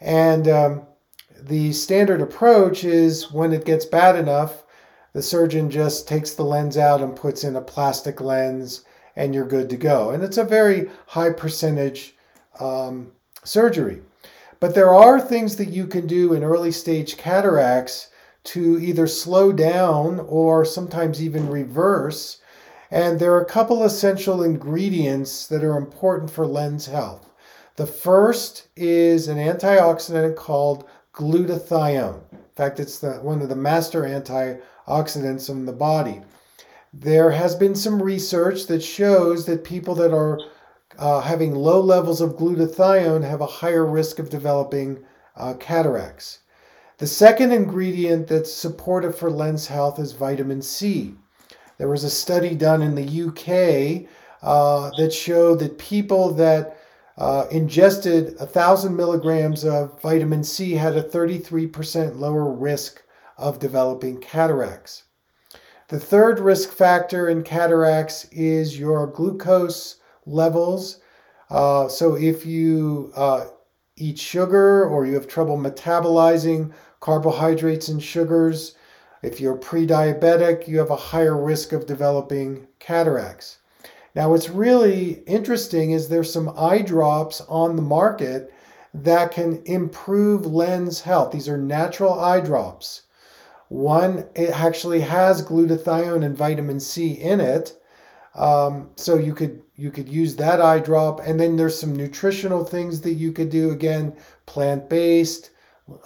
and 0.00 0.48
um, 0.48 0.82
the 1.46 1.72
standard 1.72 2.20
approach 2.20 2.84
is 2.84 3.30
when 3.32 3.52
it 3.52 3.64
gets 3.64 3.84
bad 3.84 4.16
enough, 4.16 4.64
the 5.12 5.22
surgeon 5.22 5.70
just 5.70 6.08
takes 6.08 6.32
the 6.32 6.42
lens 6.42 6.76
out 6.76 7.00
and 7.00 7.14
puts 7.16 7.44
in 7.44 7.56
a 7.56 7.60
plastic 7.60 8.20
lens, 8.20 8.84
and 9.14 9.34
you're 9.34 9.46
good 9.46 9.70
to 9.70 9.76
go. 9.76 10.10
And 10.10 10.22
it's 10.22 10.38
a 10.38 10.44
very 10.44 10.90
high 11.06 11.30
percentage 11.30 12.16
um, 12.60 13.12
surgery. 13.44 14.02
But 14.58 14.74
there 14.74 14.92
are 14.92 15.20
things 15.20 15.56
that 15.56 15.68
you 15.68 15.86
can 15.86 16.06
do 16.06 16.32
in 16.32 16.42
early 16.42 16.72
stage 16.72 17.16
cataracts 17.16 18.08
to 18.44 18.78
either 18.80 19.06
slow 19.06 19.52
down 19.52 20.20
or 20.20 20.64
sometimes 20.64 21.22
even 21.22 21.48
reverse. 21.48 22.40
And 22.90 23.18
there 23.18 23.32
are 23.32 23.42
a 23.42 23.46
couple 23.46 23.84
essential 23.84 24.42
ingredients 24.42 25.46
that 25.46 25.64
are 25.64 25.76
important 25.76 26.30
for 26.30 26.46
lens 26.46 26.86
health. 26.86 27.30
The 27.76 27.86
first 27.86 28.68
is 28.74 29.28
an 29.28 29.36
antioxidant 29.36 30.36
called 30.36 30.86
glutathione. 31.16 32.20
In 32.32 32.38
fact, 32.54 32.78
it's 32.78 32.98
the, 33.00 33.14
one 33.14 33.42
of 33.42 33.48
the 33.48 33.56
master 33.56 34.02
antioxidants 34.02 35.50
in 35.50 35.64
the 35.64 35.72
body. 35.72 36.20
There 36.92 37.30
has 37.30 37.54
been 37.54 37.74
some 37.74 38.02
research 38.02 38.66
that 38.66 38.82
shows 38.82 39.46
that 39.46 39.64
people 39.64 39.94
that 39.96 40.12
are 40.12 40.38
uh, 40.98 41.20
having 41.20 41.54
low 41.54 41.80
levels 41.80 42.20
of 42.20 42.36
glutathione 42.36 43.28
have 43.28 43.40
a 43.40 43.46
higher 43.46 43.84
risk 43.84 44.18
of 44.18 44.30
developing 44.30 45.04
uh, 45.36 45.54
cataracts. 45.54 46.40
The 46.98 47.06
second 47.06 47.52
ingredient 47.52 48.28
that's 48.28 48.52
supportive 48.52 49.16
for 49.16 49.30
lens 49.30 49.66
health 49.66 49.98
is 49.98 50.12
vitamin 50.12 50.62
C. 50.62 51.14
There 51.76 51.88
was 51.88 52.04
a 52.04 52.10
study 52.10 52.54
done 52.54 52.80
in 52.80 52.94
the 52.94 53.26
UK 53.26 54.08
uh, 54.42 54.90
that 54.96 55.12
showed 55.12 55.58
that 55.58 55.76
people 55.76 56.32
that 56.34 56.78
uh, 57.18 57.46
ingested 57.50 58.38
1,000 58.38 58.94
milligrams 58.94 59.64
of 59.64 60.00
vitamin 60.02 60.44
C 60.44 60.72
had 60.72 60.96
a 60.96 61.02
33% 61.02 62.18
lower 62.18 62.50
risk 62.50 63.02
of 63.38 63.58
developing 63.58 64.20
cataracts. 64.20 65.04
The 65.88 66.00
third 66.00 66.40
risk 66.40 66.72
factor 66.72 67.28
in 67.28 67.42
cataracts 67.42 68.24
is 68.32 68.78
your 68.78 69.06
glucose 69.06 69.96
levels. 70.26 70.98
Uh, 71.48 71.88
so 71.88 72.16
if 72.16 72.44
you 72.44 73.12
uh, 73.14 73.46
eat 73.96 74.18
sugar 74.18 74.84
or 74.84 75.06
you 75.06 75.14
have 75.14 75.28
trouble 75.28 75.56
metabolizing 75.56 76.72
carbohydrates 77.00 77.88
and 77.88 78.02
sugars, 78.02 78.74
if 79.22 79.40
you're 79.40 79.56
pre 79.56 79.86
diabetic, 79.86 80.66
you 80.68 80.78
have 80.78 80.90
a 80.90 80.96
higher 80.96 81.36
risk 81.36 81.72
of 81.72 81.86
developing 81.86 82.66
cataracts. 82.78 83.58
Now, 84.16 84.30
what's 84.30 84.48
really 84.48 85.22
interesting 85.26 85.90
is 85.90 86.08
there's 86.08 86.32
some 86.32 86.48
eye 86.56 86.80
drops 86.80 87.42
on 87.50 87.76
the 87.76 87.82
market 87.82 88.50
that 88.94 89.30
can 89.30 89.62
improve 89.66 90.46
lens 90.46 91.02
health. 91.02 91.32
These 91.32 91.50
are 91.50 91.58
natural 91.58 92.18
eye 92.18 92.40
drops. 92.40 93.02
One, 93.68 94.26
it 94.34 94.58
actually 94.58 95.00
has 95.00 95.44
glutathione 95.44 96.24
and 96.24 96.34
vitamin 96.34 96.80
C 96.80 97.12
in 97.12 97.40
it. 97.40 97.78
Um, 98.34 98.88
so 98.96 99.16
you 99.18 99.34
could 99.34 99.62
you 99.76 99.90
could 99.90 100.08
use 100.08 100.34
that 100.36 100.62
eye 100.62 100.78
drop, 100.78 101.20
and 101.20 101.38
then 101.38 101.56
there's 101.56 101.78
some 101.78 101.94
nutritional 101.94 102.64
things 102.64 103.02
that 103.02 103.14
you 103.14 103.32
could 103.32 103.50
do. 103.50 103.70
Again, 103.70 104.16
plant 104.46 104.88
based, 104.88 105.50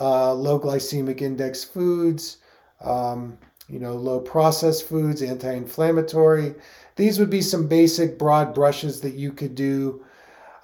uh, 0.01 0.35
low 0.35 0.59
glycemic 0.59 1.23
index 1.23 1.63
foods, 1.63 2.39
um, 2.81 3.39
you 3.69 3.79
know, 3.79 3.95
low 3.95 4.19
processed 4.19 4.89
foods, 4.89 5.23
anti-inflammatory. 5.23 6.57
These 7.01 7.19
would 7.19 7.31
be 7.31 7.41
some 7.41 7.67
basic 7.67 8.19
broad 8.19 8.53
brushes 8.53 9.01
that 9.01 9.15
you 9.15 9.33
could 9.33 9.55
do 9.55 10.05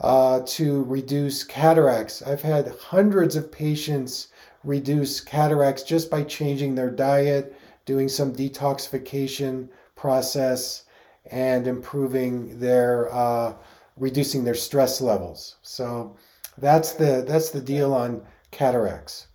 uh, 0.02 0.42
to 0.44 0.82
reduce 0.82 1.42
cataracts. 1.42 2.20
I've 2.20 2.42
had 2.42 2.74
hundreds 2.78 3.36
of 3.36 3.50
patients 3.50 4.28
reduce 4.62 5.18
cataracts 5.18 5.82
just 5.82 6.10
by 6.10 6.24
changing 6.24 6.74
their 6.74 6.90
diet, 6.90 7.56
doing 7.86 8.06
some 8.10 8.34
detoxification 8.34 9.70
process, 9.94 10.84
and 11.30 11.66
improving 11.66 12.60
their 12.60 13.10
uh, 13.14 13.54
reducing 13.96 14.44
their 14.44 14.54
stress 14.54 15.00
levels. 15.00 15.56
So 15.62 16.18
that's 16.58 16.92
the 16.92 17.24
that's 17.26 17.48
the 17.48 17.62
deal 17.62 17.94
on 17.94 18.20
cataracts. 18.50 19.28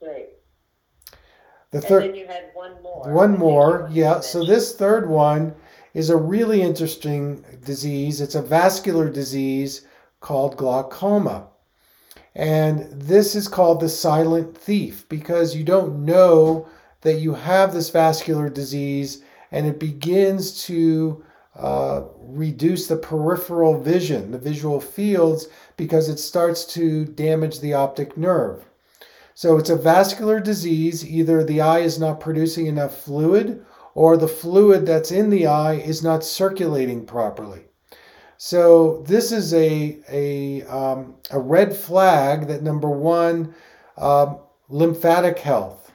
Great. 0.00 0.28
The 1.70 1.80
third. 1.80 2.04
And 2.04 2.14
then 2.14 2.20
you 2.20 2.26
had 2.26 2.50
one 2.54 2.82
more. 2.82 3.12
One 3.12 3.38
more, 3.38 3.88
yeah. 3.92 4.20
So 4.20 4.44
this 4.44 4.74
third 4.74 5.08
one 5.08 5.54
is 5.94 6.10
a 6.10 6.16
really 6.16 6.62
interesting 6.62 7.44
disease. 7.64 8.20
It's 8.20 8.34
a 8.34 8.42
vascular 8.42 9.10
disease 9.10 9.86
called 10.20 10.56
glaucoma. 10.56 11.48
And 12.34 12.86
this 12.92 13.34
is 13.34 13.48
called 13.48 13.80
the 13.80 13.88
silent 13.88 14.56
thief 14.56 15.08
because 15.08 15.56
you 15.56 15.64
don't 15.64 16.04
know 16.04 16.68
that 17.00 17.14
you 17.14 17.32
have 17.32 17.72
this 17.72 17.88
vascular 17.90 18.50
disease 18.50 19.22
and 19.52 19.66
it 19.66 19.80
begins 19.80 20.64
to 20.64 21.24
uh, 21.58 22.02
reduce 22.18 22.86
the 22.86 22.96
peripheral 22.96 23.80
vision, 23.80 24.30
the 24.30 24.38
visual 24.38 24.80
fields, 24.80 25.46
because 25.78 26.08
it 26.10 26.18
starts 26.18 26.66
to 26.66 27.06
damage 27.06 27.60
the 27.60 27.72
optic 27.72 28.16
nerve. 28.18 28.66
So 29.36 29.58
it's 29.58 29.68
a 29.68 29.76
vascular 29.76 30.40
disease. 30.40 31.06
Either 31.06 31.44
the 31.44 31.60
eye 31.60 31.80
is 31.80 31.98
not 31.98 32.20
producing 32.20 32.68
enough 32.68 32.96
fluid 33.02 33.62
or 33.94 34.16
the 34.16 34.26
fluid 34.26 34.86
that's 34.86 35.10
in 35.10 35.28
the 35.28 35.46
eye 35.46 35.74
is 35.74 36.02
not 36.02 36.24
circulating 36.24 37.04
properly. 37.04 37.66
So 38.38 39.04
this 39.06 39.32
is 39.32 39.52
a 39.52 39.98
a 40.08 40.62
um, 40.62 41.16
a 41.30 41.38
red 41.38 41.76
flag 41.76 42.46
that 42.46 42.62
number 42.62 42.88
one, 42.88 43.54
um, 43.98 44.38
lymphatic 44.70 45.38
health, 45.38 45.92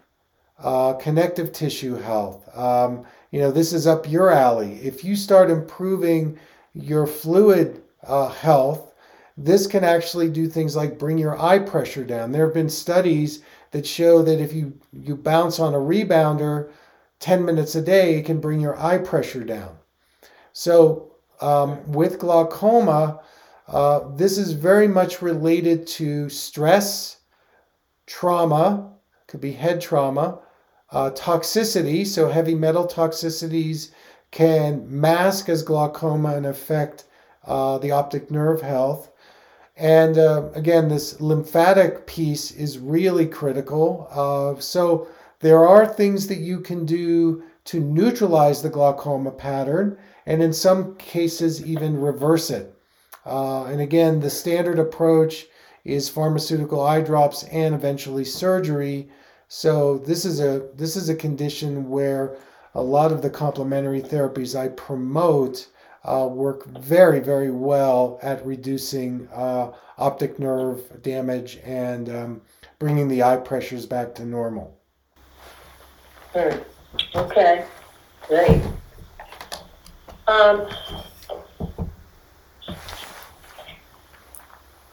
uh, 0.60 0.94
connective 0.94 1.52
tissue 1.52 1.96
health. 1.96 2.48
Um, 2.56 3.06
you 3.32 3.40
know 3.40 3.50
this 3.50 3.74
is 3.74 3.88
up 3.88 4.08
your 4.08 4.30
alley. 4.30 4.74
If 4.84 5.04
you 5.04 5.16
start 5.16 5.50
improving 5.50 6.38
your 6.76 7.08
fluid 7.08 7.82
uh, 8.04 8.28
health, 8.28 8.91
this 9.38 9.68
can 9.68 9.84
actually 9.84 10.30
do 10.30 10.48
things 10.48 10.76
like 10.76 11.00
bring 11.00 11.18
your 11.18 11.40
eye 11.40 11.60
pressure 11.60 12.04
down. 12.04 12.32
There 12.32 12.46
have 12.46 12.54
been 12.54 12.70
studies 12.70 13.44
that 13.72 13.86
show 13.86 14.22
that 14.24 14.40
if 14.42 14.54
you 14.54 14.74
you 14.92 15.16
bounce 15.16 15.60
on 15.60 15.74
a 15.74 15.78
rebounder 15.78 16.70
10 17.20 17.46
minutes 17.46 17.76
a 17.76 17.82
day, 17.82 18.16
it 18.16 18.26
can 18.26 18.40
bring 18.40 18.60
your 18.60 18.80
eye 18.80 18.98
pressure 18.98 19.44
down. 19.44 19.78
So 20.54 21.12
um, 21.40 21.92
with 21.92 22.20
glaucoma, 22.20 23.22
uh, 23.68 24.10
this 24.16 24.38
is 24.38 24.52
very 24.52 24.88
much 24.88 25.22
related 25.22 25.88
to 25.88 26.30
stress, 26.30 27.18
trauma, 28.06 28.92
could 29.28 29.42
be 29.42 29.54
head 29.54 29.80
trauma, 29.80 30.40
uh, 30.92 31.10
toxicity. 31.12 32.06
So, 32.06 32.30
heavy 32.30 32.54
metal 32.54 32.86
toxicities 32.86 33.92
can 34.32 34.86
mask 34.88 35.48
as 35.48 35.64
glaucoma 35.64 36.36
and 36.36 36.46
affect 36.46 37.06
uh, 37.46 37.78
the 37.78 37.92
optic 37.92 38.30
nerve 38.30 38.62
health. 38.62 39.11
And 39.82 40.20
uh, 40.20 40.50
again, 40.54 40.90
this 40.90 41.20
lymphatic 41.20 42.06
piece 42.06 42.52
is 42.52 42.78
really 42.78 43.26
critical. 43.26 44.08
Uh, 44.12 44.62
so, 44.62 45.08
there 45.40 45.68
are 45.68 45.88
things 45.88 46.28
that 46.28 46.38
you 46.38 46.60
can 46.60 46.86
do 46.86 47.42
to 47.66 47.80
neutralize 47.80 48.62
the 48.62 48.70
glaucoma 48.70 49.32
pattern 49.32 49.98
and 50.28 50.44
in 50.44 50.54
some 50.54 50.96
cases 50.98 51.66
even 51.66 52.00
reverse 52.00 52.52
it. 52.52 52.76
Uh, 53.26 53.64
and 53.64 53.82
again, 53.82 54.20
the 54.20 54.30
standard 54.30 54.78
approach 54.78 55.48
is 55.84 56.08
pharmaceutical 56.08 56.80
eye 56.82 57.02
drops 57.02 57.44
and 57.46 57.74
eventually 57.74 58.24
surgery. 58.24 59.10
So 59.48 59.98
this 59.98 60.26
is 60.26 60.40
a 60.40 60.68
this 60.76 60.96
is 60.96 61.10
a 61.10 61.16
condition 61.16 61.90
where 61.90 62.38
a 62.76 62.84
lot 62.84 63.12
of 63.12 63.24
the 63.24 63.32
complementary 63.32 64.04
therapies 64.04 64.56
I 64.56 64.68
promote 64.68 65.70
uh, 66.04 66.28
work 66.28 66.66
very 66.80 67.20
very 67.20 67.52
well 67.52 68.20
at 68.22 68.46
reducing 68.46 69.28
uh, 69.34 69.72
optic 69.98 70.40
nerve 70.40 71.02
damage 71.02 71.60
and 71.64 72.10
um, 72.10 72.42
bringing 72.80 73.08
the 73.08 73.22
eye 73.22 73.38
pressures 73.38 73.86
back 73.86 74.16
to 74.16 74.26
normal. 74.26 74.78
Hmm. 76.34 76.58
Okay, 77.16 77.66
great. 78.28 78.62
Um, 80.28 80.68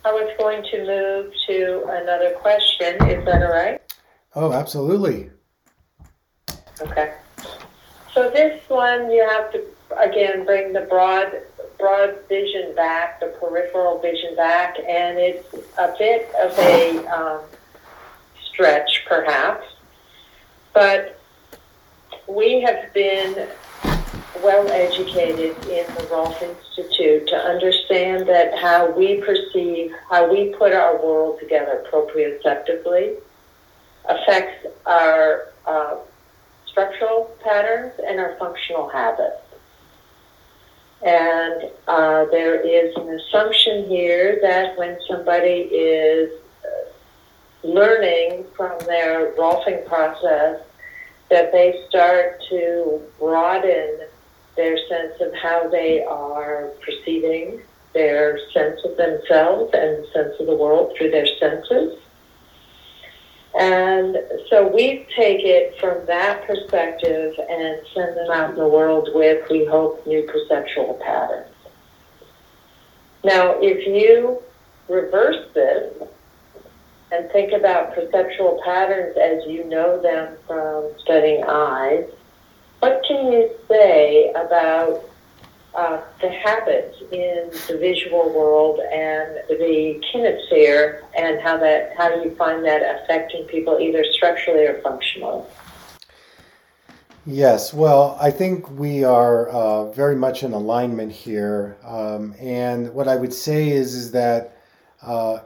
I 0.05 0.13
was 0.13 0.33
going 0.39 0.63
to 0.71 0.87
move 0.87 1.33
to 1.47 1.85
another 1.89 2.31
question. 2.33 2.95
Is 3.09 3.25
that 3.25 3.43
all 3.43 3.51
right? 3.51 3.81
Oh, 4.35 4.53
absolutely. 4.53 5.31
Okay. 6.81 7.15
So 8.15 8.31
this 8.31 8.63
one, 8.69 9.11
you 9.11 9.29
have 9.29 9.53
to 9.53 9.65
again 9.97 10.45
bring 10.45 10.73
the 10.73 10.83
broad 10.83 11.33
broad 11.79 12.19
vision 12.29 12.75
back, 12.75 13.21
the 13.21 13.27
peripheral 13.41 14.01
vision 14.01 14.35
back, 14.35 14.77
and 14.79 15.19
it's 15.19 15.55
a 15.79 15.95
bit 15.97 16.29
of 16.43 16.59
a 16.59 17.07
um, 17.07 17.41
stretch, 18.43 19.05
perhaps. 19.07 19.65
But 20.75 21.21
we 22.27 22.61
have 22.63 22.93
been 22.93 23.49
well 24.43 24.69
educated 24.71 25.57
in 25.65 25.87
the 25.95 26.09
Rolf 26.11 26.41
Institute 26.43 27.29
to 27.29 27.37
understand 27.37 28.29
that 28.29 28.59
how 28.59 28.91
we 28.91 29.21
perceive, 29.21 29.93
how 30.11 30.31
we 30.31 30.55
put 30.55 30.73
our 30.73 31.03
world 31.03 31.39
together 31.41 31.85
proprioceptively 31.91 33.17
affects 34.09 34.67
our 34.87 35.49
uh, 35.67 35.97
structural 36.67 37.37
patterns 37.43 37.93
and 38.07 38.19
our 38.19 38.37
functional 38.39 38.89
habits. 38.89 39.48
And 41.03 41.71
uh, 41.87 42.25
there 42.27 42.61
is 42.61 42.95
an 42.97 43.09
assumption 43.09 43.89
here 43.89 44.39
that 44.43 44.77
when 44.77 44.99
somebody 45.09 45.69
is 45.71 46.31
uh, 46.65 47.67
learning 47.67 48.45
from 48.57 48.79
their 48.81 49.33
Rolfing 49.33 49.87
process, 49.87 50.61
that 51.31 51.53
they 51.53 51.85
start 51.89 52.43
to 52.49 53.01
broaden 53.19 54.01
their 54.57 54.77
sense 54.89 55.21
of 55.21 55.33
how 55.35 55.69
they 55.69 56.03
are 56.03 56.73
perceiving 56.85 57.61
their 57.95 58.39
sense 58.53 58.81
of 58.85 58.97
themselves 58.97 59.71
and 59.75 60.05
sense 60.13 60.35
of 60.41 60.47
the 60.47 60.55
world 60.55 60.95
through 60.97 61.11
their 61.11 61.27
senses. 61.39 61.99
And 63.55 64.17
so 64.51 64.69
we 64.69 65.07
take 65.17 65.41
it 65.45 65.79
from 65.81 66.05
that 66.07 66.47
perspective 66.47 67.35
and 67.39 67.81
send 67.95 68.17
them 68.17 68.31
out 68.31 68.51
in 68.51 68.57
the 68.57 68.69
world 68.69 69.09
with, 69.15 69.49
we 69.51 69.65
hope, 69.65 70.07
new 70.07 70.23
perceptual 70.23 71.01
patterns. 71.05 71.55
Now, 73.25 73.57
if 73.61 73.87
you 73.87 74.43
reverse 74.89 75.49
this 75.55 75.95
and 77.11 77.31
think 77.31 77.53
about 77.53 77.95
perceptual 77.95 78.61
patterns 78.65 79.17
as 79.17 79.47
you 79.47 79.65
know 79.65 80.01
them 80.01 80.37
from 80.47 80.91
studying 81.01 81.43
eyes, 81.45 82.05
what 82.81 83.03
can 83.09 83.33
you 83.33 83.51
say 83.67 84.31
about 84.31 85.08
uh, 85.75 86.01
the 86.21 86.31
habits 86.31 86.97
in 87.13 87.51
the 87.69 87.77
visual 87.79 88.33
world 88.33 88.81
and 88.81 89.37
the 89.49 90.01
kinesphere, 90.13 91.03
and 91.17 91.41
how 91.41 91.57
that 91.59 91.93
how 91.97 92.09
do 92.15 92.29
you 92.29 92.35
find 92.37 92.65
that 92.65 92.83
affecting 93.03 93.45
people 93.45 93.79
either 93.79 94.05
structurally 94.13 94.67
or 94.67 94.81
functionally? 94.83 95.45
Yes, 97.27 97.75
well, 97.75 98.17
I 98.21 98.31
think 98.31 98.71
we 98.71 99.05
are 99.05 99.49
uh, 99.49 99.91
very 99.93 100.17
much 100.17 100.43
in 100.43 100.53
alignment 100.53 101.13
here, 101.13 101.77
um, 101.85 102.35
and 102.41 102.93
what 102.95 103.07
I 103.07 103.17
would 103.17 103.35
say 103.35 103.69
is 103.69 103.95
is 103.95 104.11
that 104.13 104.57
uh, 105.03 105.41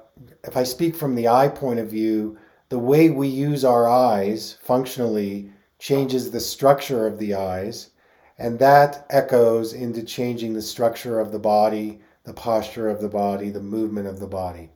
if 0.45 0.57
I 0.57 0.63
speak 0.63 0.95
from 0.95 1.15
the 1.15 1.29
eye 1.29 1.49
point 1.49 1.81
of 1.81 1.91
view, 1.91 2.39
the 2.69 2.79
way 2.79 3.11
we 3.11 3.29
use 3.29 3.65
our 3.65 3.89
eyes 3.89 4.57
functionally 4.63 5.53
changes 5.79 6.31
the 6.31 6.41
structure 6.41 7.07
of 7.07 7.19
the 7.19 7.35
eyes 7.35 7.91
and 8.39 8.59
that 8.59 9.07
echoes 9.11 9.73
into 9.73 10.03
changing 10.03 10.55
the 10.55 10.63
structure 10.63 11.21
of 11.21 11.33
the 11.33 11.39
body, 11.39 12.01
the 12.25 12.33
posture 12.33 12.89
of 12.89 13.01
the 13.01 13.09
body, 13.09 13.51
the 13.51 13.61
movement 13.61 14.07
of 14.07 14.21
the 14.21 14.27
body. 14.27 14.71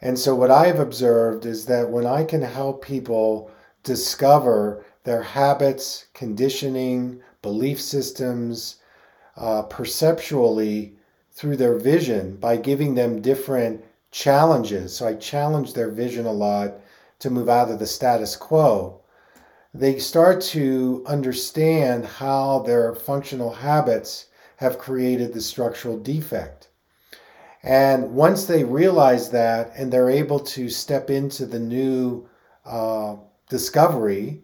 And 0.00 0.18
so, 0.18 0.34
what 0.34 0.50
I 0.50 0.66
have 0.66 0.78
observed 0.78 1.44
is 1.44 1.66
that 1.66 1.90
when 1.90 2.06
I 2.06 2.24
can 2.24 2.42
help 2.42 2.84
people 2.84 3.50
discover 3.82 4.84
their 5.04 5.22
habits, 5.22 6.06
conditioning, 6.14 7.20
belief 7.42 7.80
systems, 7.80 8.76
uh, 9.36 9.62
perceptually 9.62 10.94
through 11.32 11.56
their 11.56 11.78
vision 11.78 12.36
by 12.36 12.56
giving 12.56 12.94
them 12.94 13.20
different 13.20 13.84
challenges. 14.10 14.94
So, 14.94 15.06
I 15.06 15.14
challenge 15.14 15.74
their 15.74 15.90
vision 15.90 16.26
a 16.26 16.32
lot 16.32 16.74
to 17.18 17.30
move 17.30 17.48
out 17.48 17.70
of 17.70 17.78
the 17.78 17.86
status 17.86 18.36
quo 18.36 18.99
they 19.72 19.98
start 19.98 20.40
to 20.40 21.04
understand 21.06 22.04
how 22.04 22.60
their 22.60 22.94
functional 22.94 23.52
habits 23.52 24.26
have 24.56 24.78
created 24.78 25.32
the 25.32 25.40
structural 25.40 25.98
defect. 25.98 26.68
And 27.62 28.12
once 28.12 28.46
they 28.46 28.64
realize 28.64 29.30
that 29.30 29.72
and 29.76 29.92
they're 29.92 30.10
able 30.10 30.40
to 30.40 30.68
step 30.68 31.10
into 31.10 31.46
the 31.46 31.58
new 31.58 32.28
uh, 32.64 33.16
discovery, 33.48 34.42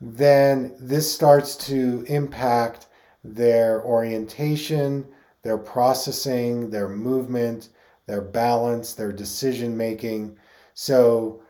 then 0.00 0.74
this 0.78 1.12
starts 1.12 1.56
to 1.56 2.04
impact 2.08 2.86
their 3.24 3.82
orientation, 3.84 5.06
their 5.42 5.58
processing, 5.58 6.70
their 6.70 6.88
movement, 6.88 7.68
their 8.06 8.20
balance, 8.20 8.94
their 8.94 9.12
decision 9.12 9.76
making. 9.76 10.36
So 10.74 11.41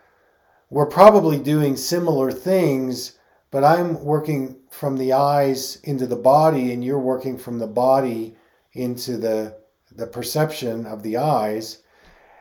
we're 0.73 0.87
probably 0.87 1.39
doing 1.39 1.77
similar 1.77 2.33
things, 2.33 3.19
but 3.51 3.63
I'm 3.63 4.03
working 4.03 4.57
from 4.71 4.97
the 4.97 5.13
eyes 5.13 5.77
into 5.85 6.07
the 6.07 6.17
body, 6.17 6.73
and 6.73 6.83
you're 6.83 6.99
working 6.99 7.37
from 7.37 7.59
the 7.59 7.67
body 7.67 8.35
into 8.73 9.19
the 9.19 9.59
the 9.95 10.07
perception 10.07 10.87
of 10.87 11.03
the 11.03 11.19
eyes, 11.19 11.83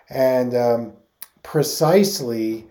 and 0.09 0.55
um, 0.55 0.93
precisely, 1.43 2.67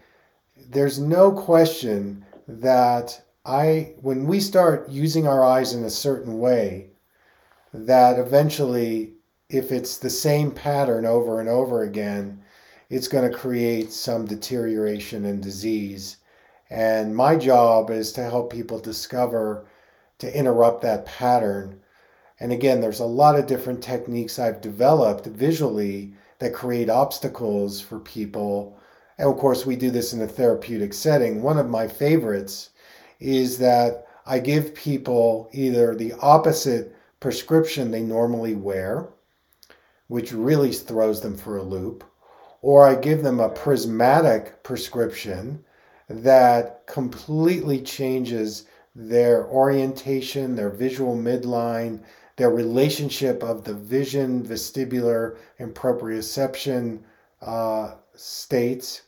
there's 0.71 0.99
no 0.99 1.31
question 1.31 2.25
that 2.49 3.23
I 3.45 3.93
when 4.01 4.27
we 4.27 4.41
start 4.41 4.89
using 4.89 5.27
our 5.29 5.45
eyes 5.45 5.75
in 5.75 5.85
a 5.85 5.91
certain 5.91 6.39
way, 6.39 6.89
that 7.75 8.19
eventually, 8.19 9.13
if 9.51 9.73
it's 9.73 9.99
the 9.99 10.09
same 10.09 10.53
pattern 10.53 11.05
over 11.05 11.39
and 11.39 11.51
over 11.51 11.83
again, 11.83 12.41
it's 12.91 13.09
going 13.09 13.31
to 13.31 13.37
create 13.37 13.93
some 13.93 14.27
deterioration 14.27 15.25
and 15.25 15.41
disease. 15.41 16.17
And 16.69 17.15
my 17.15 17.37
job 17.37 17.91
is 17.91 18.13
to 18.13 18.23
help 18.23 18.53
people 18.53 18.79
discover 18.79 19.67
to 20.19 20.37
interrupt 20.37 20.83
that 20.83 21.07
pattern. 21.07 21.81
And 22.41 22.53
again, 22.53 22.81
there's 22.81 23.01
a 23.01 23.07
lot 23.07 23.39
of 23.39 23.47
different 23.47 23.83
techniques 23.83 24.39
I've 24.39 24.61
developed 24.61 25.27
visually 25.27 26.15
that 26.41 26.53
create 26.53 26.91
obstacles 26.91 27.81
for 27.81 28.01
people. 28.01 28.79
And 29.19 29.29
of 29.29 29.39
course, 29.39 29.65
we 29.65 29.77
do 29.77 29.91
this 29.91 30.13
in 30.13 30.23
a 30.23 30.27
therapeutic 30.27 30.93
setting. 30.93 31.43
One 31.43 31.59
of 31.59 31.69
my 31.69 31.87
favorites 31.87 32.71
is 33.21 33.59
that 33.59 34.07
I 34.27 34.39
give 34.39 34.75
people 34.75 35.49
either 35.53 35.95
the 35.95 36.15
opposite 36.21 36.97
prescription 37.21 37.91
they 37.91 38.03
normally 38.03 38.55
wear, 38.55 39.11
which 40.09 40.33
really 40.33 40.73
throws 40.73 41.21
them 41.21 41.37
for 41.37 41.59
a 41.59 41.63
loop, 41.63 42.05
or 42.63 42.87
I 42.87 42.95
give 42.95 43.23
them 43.23 43.41
a 43.41 43.49
prismatic 43.49 44.63
prescription 44.63 45.65
that 46.09 46.87
completely 46.87 47.81
changes 47.81 48.67
their 48.95 49.47
orientation, 49.47 50.57
their 50.57 50.71
visual 50.71 51.17
midline, 51.17 52.01
their 52.37 52.51
relationship 52.51 53.43
of 53.43 53.65
the 53.65 53.75
vision, 53.75 54.43
vestibular, 54.45 55.37
and 55.59 55.75
proprioception 55.75 57.01
uh, 57.41 57.95
states. 58.15 59.03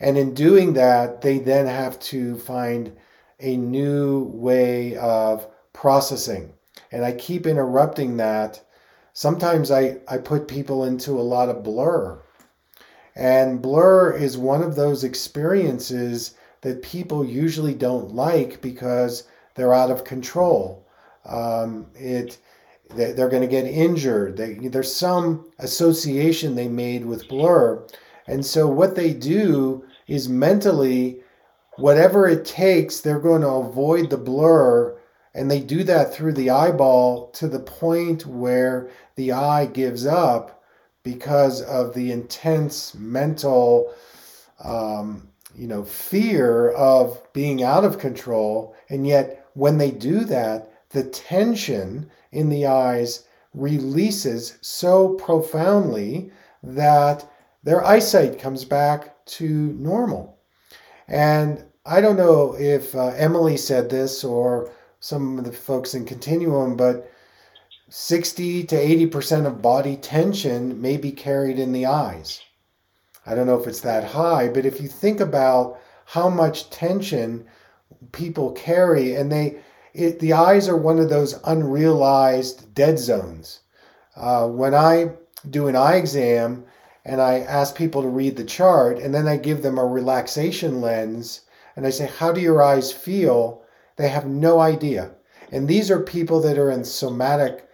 And 0.00 0.16
in 0.16 0.32
doing 0.32 0.74
that, 0.74 1.20
they 1.20 1.38
then 1.38 1.66
have 1.66 1.98
to 2.00 2.36
find 2.36 2.96
a 3.40 3.56
new 3.56 4.24
way 4.34 4.96
of 4.96 5.48
processing. 5.72 6.52
And 6.92 7.04
I 7.04 7.12
keep 7.12 7.46
interrupting 7.46 8.16
that. 8.18 8.62
Sometimes 9.12 9.70
I, 9.70 9.98
I 10.06 10.18
put 10.18 10.46
people 10.46 10.84
into 10.84 11.18
a 11.18 11.22
lot 11.22 11.48
of 11.48 11.64
blur 11.64 12.20
and 13.18 13.60
blur 13.60 14.12
is 14.12 14.38
one 14.38 14.62
of 14.62 14.76
those 14.76 15.02
experiences 15.02 16.34
that 16.60 16.82
people 16.82 17.24
usually 17.24 17.74
don't 17.74 18.14
like 18.14 18.60
because 18.62 19.24
they're 19.56 19.74
out 19.74 19.90
of 19.90 20.04
control. 20.04 20.86
Um, 21.26 21.86
it 21.96 22.38
they're 22.94 23.28
going 23.28 23.42
to 23.42 23.48
get 23.48 23.66
injured. 23.66 24.38
They, 24.38 24.54
there's 24.54 24.94
some 24.94 25.50
association 25.58 26.54
they 26.54 26.68
made 26.68 27.04
with 27.04 27.28
blur. 27.28 27.84
And 28.26 28.46
so 28.46 28.66
what 28.66 28.94
they 28.94 29.12
do 29.12 29.84
is 30.06 30.28
mentally, 30.28 31.20
whatever 31.76 32.26
it 32.26 32.46
takes, 32.46 33.00
they're 33.00 33.18
going 33.18 33.42
to 33.42 33.48
avoid 33.48 34.08
the 34.08 34.16
blur. 34.16 34.96
And 35.34 35.50
they 35.50 35.60
do 35.60 35.84
that 35.84 36.14
through 36.14 36.32
the 36.32 36.48
eyeball 36.48 37.30
to 37.32 37.46
the 37.46 37.60
point 37.60 38.24
where 38.24 38.88
the 39.16 39.32
eye 39.32 39.66
gives 39.66 40.06
up 40.06 40.57
because 41.02 41.62
of 41.62 41.94
the 41.94 42.12
intense 42.12 42.94
mental 42.94 43.94
um, 44.62 45.28
you 45.54 45.66
know 45.66 45.84
fear 45.84 46.70
of 46.70 47.20
being 47.32 47.62
out 47.62 47.84
of 47.84 47.98
control. 47.98 48.74
And 48.88 49.06
yet 49.06 49.46
when 49.54 49.78
they 49.78 49.90
do 49.90 50.24
that 50.24 50.72
the 50.90 51.04
tension 51.04 52.10
in 52.32 52.48
the 52.48 52.66
eyes 52.66 53.24
releases 53.54 54.58
so 54.60 55.14
profoundly 55.14 56.30
that 56.62 57.28
their 57.62 57.84
eyesight 57.84 58.38
comes 58.38 58.64
back 58.64 59.24
to 59.26 59.48
normal. 59.78 60.38
And 61.08 61.64
i 61.88 62.00
don't 62.02 62.16
know 62.16 62.54
if 62.58 62.94
uh, 62.94 63.06
emily 63.16 63.56
said 63.56 63.88
this 63.88 64.22
or 64.22 64.70
some 65.00 65.38
of 65.38 65.44
the 65.44 65.52
folks 65.52 65.94
in 65.94 66.04
continuum 66.04 66.76
but 66.76 67.07
60 67.90 68.64
to 68.64 68.76
80% 68.76 69.46
of 69.46 69.62
body 69.62 69.96
tension 69.96 70.80
may 70.80 70.98
be 70.98 71.10
carried 71.10 71.58
in 71.58 71.72
the 71.72 71.86
eyes. 71.86 72.42
I 73.24 73.34
don't 73.34 73.46
know 73.46 73.58
if 73.58 73.66
it's 73.66 73.80
that 73.80 74.04
high, 74.04 74.48
but 74.48 74.66
if 74.66 74.80
you 74.80 74.88
think 74.88 75.20
about 75.20 75.78
how 76.04 76.28
much 76.28 76.68
tension 76.70 77.46
people 78.12 78.52
carry, 78.52 79.14
and 79.14 79.32
they, 79.32 79.60
it, 79.94 80.18
the 80.20 80.34
eyes 80.34 80.68
are 80.68 80.76
one 80.76 80.98
of 80.98 81.08
those 81.08 81.40
unrealized 81.44 82.74
dead 82.74 82.98
zones. 82.98 83.60
Uh, 84.16 84.46
when 84.48 84.74
I 84.74 85.12
do 85.48 85.68
an 85.68 85.76
eye 85.76 85.96
exam 85.96 86.64
and 87.04 87.22
I 87.22 87.40
ask 87.40 87.74
people 87.74 88.02
to 88.02 88.08
read 88.08 88.36
the 88.36 88.44
chart, 88.44 88.98
and 88.98 89.14
then 89.14 89.26
I 89.26 89.36
give 89.38 89.62
them 89.62 89.78
a 89.78 89.86
relaxation 89.86 90.82
lens, 90.82 91.42
and 91.74 91.86
I 91.86 91.90
say, 91.90 92.06
How 92.06 92.32
do 92.32 92.40
your 92.40 92.62
eyes 92.62 92.92
feel? 92.92 93.62
They 93.96 94.08
have 94.08 94.26
no 94.26 94.60
idea. 94.60 95.12
And 95.50 95.66
these 95.66 95.90
are 95.90 96.00
people 96.00 96.40
that 96.42 96.58
are 96.58 96.70
in 96.70 96.84
somatic 96.84 97.67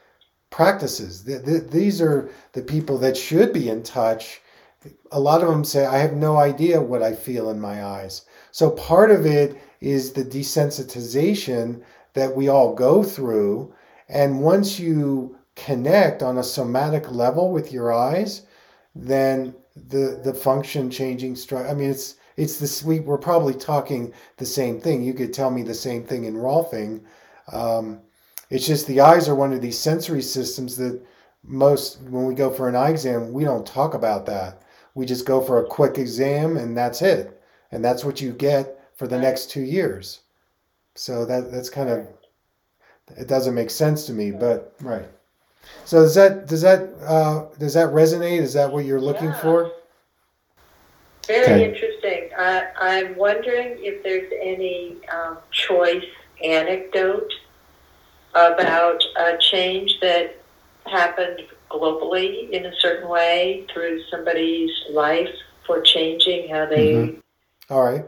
practices. 0.54 1.24
These 1.24 2.00
are 2.00 2.30
the 2.52 2.62
people 2.62 2.96
that 2.98 3.16
should 3.16 3.52
be 3.52 3.68
in 3.68 3.82
touch. 3.82 4.40
A 5.10 5.18
lot 5.18 5.42
of 5.42 5.48
them 5.48 5.64
say, 5.64 5.84
I 5.84 5.98
have 5.98 6.12
no 6.12 6.36
idea 6.36 6.80
what 6.80 7.02
I 7.02 7.12
feel 7.12 7.50
in 7.50 7.60
my 7.60 7.84
eyes. 7.84 8.24
So 8.52 8.70
part 8.70 9.10
of 9.10 9.26
it 9.26 9.58
is 9.80 10.12
the 10.12 10.24
desensitization 10.24 11.82
that 12.12 12.36
we 12.36 12.46
all 12.48 12.72
go 12.72 13.02
through. 13.02 13.74
And 14.08 14.42
once 14.42 14.78
you 14.78 15.36
connect 15.56 16.22
on 16.22 16.38
a 16.38 16.44
somatic 16.44 17.10
level 17.10 17.50
with 17.50 17.72
your 17.72 17.92
eyes, 17.92 18.42
then 18.94 19.56
the 19.74 20.20
the 20.22 20.34
function 20.34 20.88
changing 20.88 21.34
structure. 21.34 21.68
I 21.68 21.74
mean, 21.74 21.90
it's 21.90 22.14
it's 22.36 22.58
this. 22.60 22.84
We 22.84 23.00
we're 23.00 23.18
probably 23.18 23.54
talking 23.54 24.12
the 24.36 24.46
same 24.46 24.80
thing. 24.80 25.02
You 25.02 25.14
could 25.14 25.32
tell 25.32 25.50
me 25.50 25.64
the 25.64 25.74
same 25.74 26.04
thing 26.04 26.26
in 26.26 26.34
Rolfing. 26.34 27.02
Um, 27.52 28.02
it's 28.54 28.68
just 28.68 28.86
the 28.86 29.00
eyes 29.00 29.28
are 29.28 29.34
one 29.34 29.52
of 29.52 29.60
these 29.60 29.76
sensory 29.76 30.22
systems 30.22 30.76
that 30.76 31.04
most 31.42 32.00
when 32.02 32.24
we 32.24 32.36
go 32.36 32.52
for 32.52 32.68
an 32.68 32.76
eye 32.76 32.90
exam, 32.90 33.32
we 33.32 33.42
don't 33.42 33.66
talk 33.66 33.94
about 33.94 34.26
that. 34.26 34.62
We 34.94 35.06
just 35.06 35.26
go 35.26 35.40
for 35.40 35.58
a 35.58 35.66
quick 35.66 35.98
exam 35.98 36.56
and 36.56 36.76
that's 36.76 37.02
it. 37.02 37.42
And 37.72 37.84
that's 37.84 38.04
what 38.04 38.20
you 38.20 38.32
get 38.32 38.78
for 38.94 39.08
the 39.08 39.18
next 39.18 39.50
two 39.50 39.62
years. 39.62 40.20
So 40.94 41.26
that 41.26 41.50
that's 41.50 41.68
kind 41.68 41.90
of 41.90 42.06
it 43.16 43.26
doesn't 43.26 43.56
make 43.56 43.70
sense 43.70 44.06
to 44.06 44.12
me, 44.12 44.30
but 44.30 44.72
right. 44.80 45.08
So 45.84 46.02
does 46.02 46.14
that 46.14 46.46
does 46.46 46.62
that 46.62 46.94
uh, 47.04 47.46
does 47.58 47.74
that 47.74 47.88
resonate? 47.88 48.38
Is 48.38 48.52
that 48.52 48.70
what 48.70 48.84
you're 48.84 49.00
looking 49.00 49.30
yeah. 49.30 49.40
for? 49.40 49.72
Very 51.26 51.44
okay. 51.44 51.68
interesting. 51.70 52.28
I, 52.38 52.68
I'm 52.80 53.16
wondering 53.16 53.78
if 53.80 54.04
there's 54.04 54.30
any 54.40 54.98
um, 55.12 55.38
choice 55.50 56.04
anecdote 56.40 57.32
about 58.34 59.02
a 59.16 59.38
change 59.38 59.98
that 60.00 60.36
happened 60.86 61.40
globally 61.70 62.50
in 62.50 62.66
a 62.66 62.72
certain 62.80 63.08
way 63.08 63.66
through 63.72 64.02
somebody's 64.10 64.70
life 64.90 65.28
for 65.66 65.80
changing 65.80 66.48
how 66.48 66.66
they. 66.66 66.92
Mm-hmm. 66.92 67.20
All 67.70 67.82
right. 67.82 68.04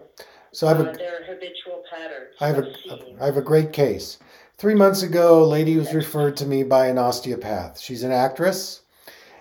So 0.52 0.66
I 0.66 0.70
have 0.70 0.86
a, 0.86 0.90
uh, 0.90 0.96
their 0.96 1.24
habitual 1.24 1.84
patterns. 1.90 2.34
I 2.40 2.46
have 2.48 2.58
a, 2.58 2.72
I 3.20 3.26
have 3.26 3.36
a 3.36 3.42
great 3.42 3.72
case. 3.72 4.18
Three 4.58 4.74
months 4.74 5.02
ago, 5.02 5.42
a 5.42 5.44
lady 5.44 5.76
was 5.76 5.92
referred 5.92 6.36
to 6.38 6.46
me 6.46 6.62
by 6.62 6.86
an 6.86 6.96
osteopath. 6.96 7.78
She's 7.78 8.02
an 8.02 8.12
actress, 8.12 8.82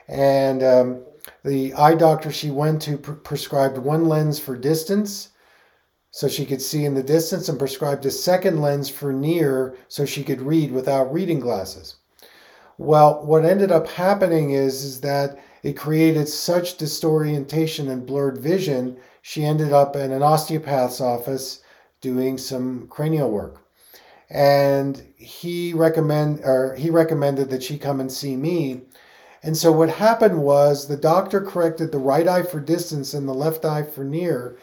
and 0.09 0.61
um, 0.61 1.03
the 1.43 1.73
eye 1.73 1.95
doctor 1.95 2.31
she 2.31 2.51
went 2.51 2.81
to 2.83 2.97
pre- 2.97 3.15
prescribed 3.15 3.77
one 3.77 4.05
lens 4.05 4.39
for 4.39 4.57
distance 4.57 5.29
so 6.15 6.29
she 6.29 6.45
could 6.45 6.61
see 6.61 6.85
in 6.85 6.93
the 6.93 7.03
distance 7.03 7.49
and 7.49 7.59
prescribed 7.59 8.05
a 8.05 8.09
second 8.09 8.61
lens 8.61 8.87
for 8.87 9.11
near 9.11 9.75
so 9.89 10.05
she 10.05 10.23
could 10.23 10.41
read 10.41 10.71
without 10.71 11.11
reading 11.11 11.41
glasses. 11.41 11.97
Well, 12.77 13.25
what 13.25 13.43
ended 13.43 13.69
up 13.69 13.85
happening 13.89 14.51
is, 14.51 14.81
is 14.85 15.01
that 15.01 15.37
it 15.61 15.73
created 15.73 16.29
such 16.29 16.77
disorientation 16.77 17.89
and 17.89 18.05
blurred 18.05 18.37
vision, 18.37 18.95
she 19.21 19.43
ended 19.43 19.73
up 19.73 19.97
in 19.97 20.13
an 20.13 20.23
osteopath's 20.23 21.01
office 21.01 21.59
doing 21.99 22.37
some 22.37 22.87
cranial 22.87 23.29
work 23.29 23.65
and 24.29 25.03
he 25.17 25.73
recommend 25.73 26.39
or 26.45 26.75
he 26.75 26.89
recommended 26.89 27.49
that 27.49 27.63
she 27.63 27.77
come 27.77 27.99
and 27.99 28.09
see 28.09 28.37
me. 28.37 28.83
And 29.43 29.57
so 29.57 29.69
what 29.69 29.89
happened 29.89 30.41
was 30.41 30.87
the 30.87 30.95
doctor 30.95 31.41
corrected 31.41 31.91
the 31.91 31.97
right 31.97 32.25
eye 32.25 32.43
for 32.43 32.61
distance 32.61 33.13
and 33.13 33.27
the 33.27 33.33
left 33.33 33.65
eye 33.65 33.83
for 33.83 34.05
near, 34.05 34.57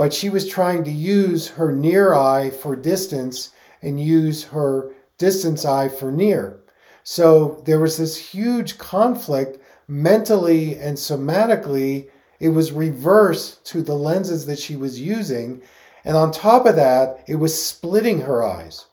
but 0.00 0.14
she 0.14 0.30
was 0.30 0.48
trying 0.48 0.82
to 0.82 0.90
use 0.90 1.46
her 1.46 1.70
near 1.70 2.14
eye 2.14 2.48
for 2.48 2.74
distance 2.74 3.50
and 3.82 4.00
use 4.00 4.42
her 4.44 4.90
distance 5.18 5.66
eye 5.66 5.90
for 5.90 6.10
near. 6.10 6.58
So 7.02 7.62
there 7.66 7.78
was 7.78 7.98
this 7.98 8.16
huge 8.16 8.78
conflict 8.78 9.62
mentally 9.88 10.78
and 10.78 10.96
somatically. 10.96 12.08
It 12.38 12.48
was 12.48 12.72
reverse 12.72 13.56
to 13.64 13.82
the 13.82 13.94
lenses 13.94 14.46
that 14.46 14.58
she 14.58 14.74
was 14.74 14.98
using. 14.98 15.60
And 16.06 16.16
on 16.16 16.32
top 16.32 16.64
of 16.64 16.76
that, 16.76 17.22
it 17.28 17.36
was 17.36 17.62
splitting 17.62 18.22
her 18.22 18.42
eyes. 18.42 18.86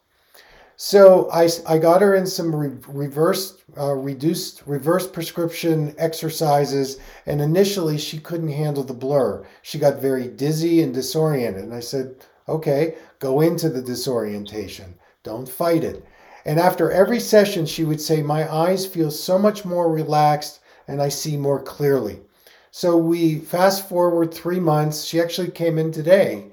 So 0.79 1.27
I, 1.31 1.49
I 1.67 1.79
got 1.79 2.03
her 2.03 2.13
in 2.13 2.27
some 2.27 2.55
re- 2.55 2.77
reverse, 2.87 3.57
uh, 3.75 3.93
reduced, 3.93 4.61
reverse 4.67 5.07
prescription 5.07 5.95
exercises, 5.97 6.99
and 7.25 7.41
initially 7.41 7.97
she 7.97 8.19
couldn't 8.19 8.49
handle 8.49 8.83
the 8.83 8.93
blur. 8.93 9.43
She 9.63 9.79
got 9.79 9.99
very 9.99 10.27
dizzy 10.27 10.83
and 10.83 10.93
disoriented. 10.93 11.63
And 11.63 11.73
I 11.73 11.79
said, 11.79 12.15
okay, 12.47 12.95
go 13.17 13.41
into 13.41 13.69
the 13.69 13.81
disorientation, 13.81 14.93
don't 15.23 15.49
fight 15.49 15.83
it. 15.83 16.05
And 16.45 16.59
after 16.59 16.91
every 16.91 17.19
session, 17.19 17.65
she 17.65 17.83
would 17.83 17.99
say, 17.99 18.21
My 18.21 18.49
eyes 18.49 18.85
feel 18.85 19.09
so 19.09 19.39
much 19.39 19.65
more 19.65 19.91
relaxed 19.91 20.59
and 20.87 21.01
I 21.01 21.09
see 21.09 21.37
more 21.37 21.61
clearly. 21.61 22.21
So 22.69 22.95
we 22.95 23.39
fast 23.39 23.89
forward 23.89 24.31
three 24.31 24.59
months. 24.59 25.03
She 25.03 25.19
actually 25.19 25.49
came 25.49 25.79
in 25.79 25.91
today 25.91 26.51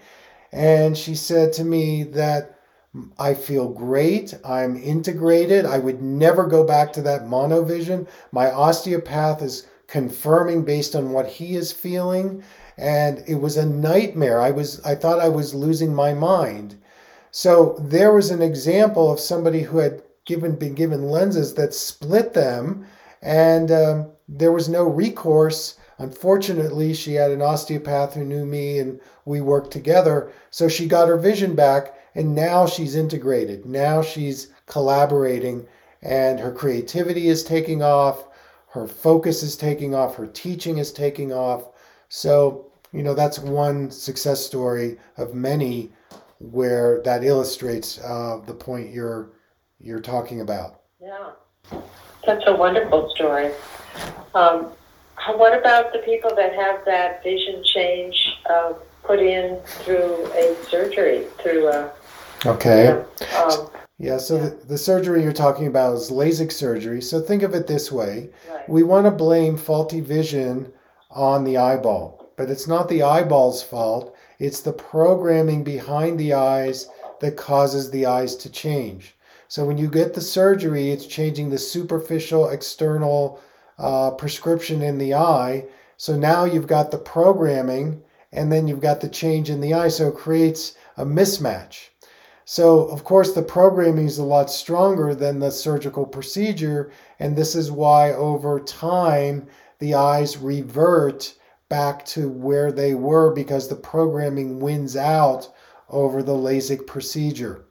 and 0.51 0.97
she 0.97 1.15
said 1.15 1.53
to 1.55 1.65
me 1.65 2.05
that 2.05 2.54
I 3.19 3.35
feel 3.35 3.69
great. 3.69 4.35
I'm 4.45 4.77
integrated. 4.77 5.67
I 5.67 5.79
would 5.79 6.01
never 6.01 6.47
go 6.47 6.63
back 6.63 6.93
to 6.93 7.03
that 7.03 7.23
monovision. 7.23 8.07
My 8.31 8.53
osteopath 8.53 9.43
is 9.43 9.67
confirming 9.89 10.63
based 10.65 10.95
on 10.95 11.11
what 11.11 11.27
he 11.27 11.57
is 11.57 11.73
feeling 11.73 12.43
and 12.79 13.23
it 13.27 13.37
was 13.37 13.57
a 13.57 13.67
nightmare. 13.67 14.41
I 14.41 14.51
was 14.51 14.81
I 14.85 14.95
thought 14.95 15.19
I 15.21 15.29
was 15.29 15.55
losing 15.55 15.95
my 15.95 16.15
mind. 16.15 16.77
So 17.33 17.77
there 17.81 18.13
was 18.13 18.31
an 18.31 18.43
example 18.43 19.11
of 19.11 19.19
somebody 19.19 19.63
who 19.63 19.79
had 19.79 20.03
given 20.25 20.55
been 20.55 20.75
given 20.75 21.11
lenses 21.11 21.55
that 21.55 21.75
split 21.75 22.33
them 22.33 22.87
and 23.23 23.73
um, 23.73 24.11
there 24.29 24.53
was 24.53 24.69
no 24.69 24.85
recourse. 24.85 25.77
Unfortunately, 25.99 26.95
she 26.95 27.15
had 27.15 27.33
an 27.33 27.43
osteopath 27.43 28.15
who 28.15 28.25
knew 28.25 28.47
me 28.47 28.79
and 28.79 29.01
we 29.25 29.41
worked 29.41 29.73
together. 29.73 30.31
So 30.51 30.69
she 30.69 30.87
got 30.87 31.09
her 31.09 31.19
vision 31.19 31.55
back 31.57 31.95
and 32.15 32.35
now 32.35 32.67
she's 32.67 32.95
integrated. 32.95 33.67
Now 33.67 34.03
she's 34.03 34.49
collaborating, 34.67 35.67
and 36.03 36.39
her 36.39 36.53
creativity 36.53 37.29
is 37.29 37.43
taking 37.43 37.83
off. 37.83 38.27
Her 38.69 38.87
focus 38.87 39.43
is 39.43 39.57
taking 39.57 39.95
off. 39.95 40.17
Her 40.17 40.27
teaching 40.27 40.79
is 40.79 40.93
taking 40.93 41.33
off. 41.33 41.71
So, 42.09 42.71
you 42.93 43.03
know, 43.03 43.15
that's 43.15 43.39
one 43.39 43.91
success 43.91 44.45
story 44.45 44.99
of 45.17 45.35
many 45.35 45.93
where 46.39 47.01
that 47.03 47.25
illustrates 47.25 47.99
uh, 47.99 48.41
the 48.47 48.55
point 48.55 48.91
you're 48.93 49.31
you're 49.81 50.01
talking 50.01 50.41
about. 50.41 50.81
Yeah, 51.01 51.31
that's 52.27 52.45
a 52.47 52.55
wonderful 52.55 53.11
story. 53.15 53.53
Um, 54.35 54.73
what 55.37 55.59
about 55.59 55.93
the 55.93 56.01
people 56.01 56.35
that 56.35 56.55
have 56.55 56.85
that 56.85 57.23
vision 57.23 57.63
change 57.65 58.17
uh, 58.51 58.75
put 59.03 59.21
in 59.21 59.59
through 59.65 60.27
a 60.33 60.57
surgery, 60.69 61.27
through 61.43 61.69
a 61.69 61.93
Okay. 62.47 63.03
Yeah, 63.21 63.43
um, 63.43 63.71
yeah 63.99 64.19
so. 64.19 64.39
The, 64.39 64.67
the, 64.67 64.79
surgery 64.79 65.23
you're 65.23 65.33
talking 65.33 65.67
about 65.67 65.95
is 65.95 66.11
LASIK 66.11 66.53
surgery. 66.53 67.01
So 67.01 67.21
think 67.21 67.43
of 67.43 67.55
it 67.55 67.67
this 67.67 67.91
way 67.91 68.29
right. 68.51 68.69
we 68.69 68.83
want 68.83 69.07
to 69.07 69.11
blame 69.11 69.57
faulty 69.57 70.01
vision 70.01 70.73
on 71.11 71.45
the 71.45 71.57
eyeball, 71.57 72.31
but 72.37 72.51
it's 72.51 72.67
not 72.67 72.89
the 72.89 73.03
eyeball's 73.03 73.63
fault, 73.63 74.15
it's 74.39 74.61
the 74.61 74.73
programming 74.73 75.65
behind 75.65 76.19
the 76.19 76.35
eyes 76.35 76.89
that 77.21 77.37
causes 77.37 77.91
the 77.91 78.05
eyes 78.05 78.37
to 78.37 78.51
change. 78.51 79.15
So 79.49 79.65
when 79.65 79.79
you 79.79 79.89
get 79.89 80.13
the 80.13 80.21
surgery, 80.21 80.91
it's 80.91 81.07
changing 81.07 81.49
the 81.49 81.59
superficial 81.59 82.49
external 82.49 83.41
uh, 83.79 84.11
prescription 84.11 84.83
in 84.83 84.99
the 84.99 85.15
eye. 85.15 85.65
So 85.97 86.17
now 86.17 86.45
you've 86.45 86.67
got 86.67 86.91
the 86.91 86.99
programming 86.99 88.03
and 88.33 88.51
then 88.51 88.67
you've 88.67 88.81
got 88.81 89.01
the 89.01 89.09
change 89.09 89.49
in 89.49 89.61
the 89.61 89.73
eye. 89.73 89.89
So 89.89 90.09
it 90.09 90.17
creates 90.17 90.75
a 90.97 91.05
mismatch. 91.05 91.91
So, 92.47 92.89
of 92.89 93.05
course, 93.05 93.33
the 93.33 93.43
programming 93.43 94.07
is 94.07 94.19
a 94.19 94.25
lot 94.25 94.51
stronger 94.51 95.15
than 95.15 95.39
the 95.39 95.51
surgical 95.51 96.05
procedure, 96.05 96.91
and 97.19 97.35
this 97.35 97.55
is 97.55 97.71
why 97.71 98.13
over 98.13 98.61
time 98.61 99.47
the 99.79 99.95
eyes 99.95 100.37
revert 100.37 101.35
back 101.71 102.05
to 102.07 102.29
where 102.29 102.71
they 102.71 102.95
were 102.95 103.33
because 103.33 103.69
the 103.69 103.77
programming 103.77 104.61
wins 104.61 104.95
out 104.95 105.49
over 105.89 106.23
the 106.23 106.37
LASIK 106.37 106.87
procedure. 106.87 107.65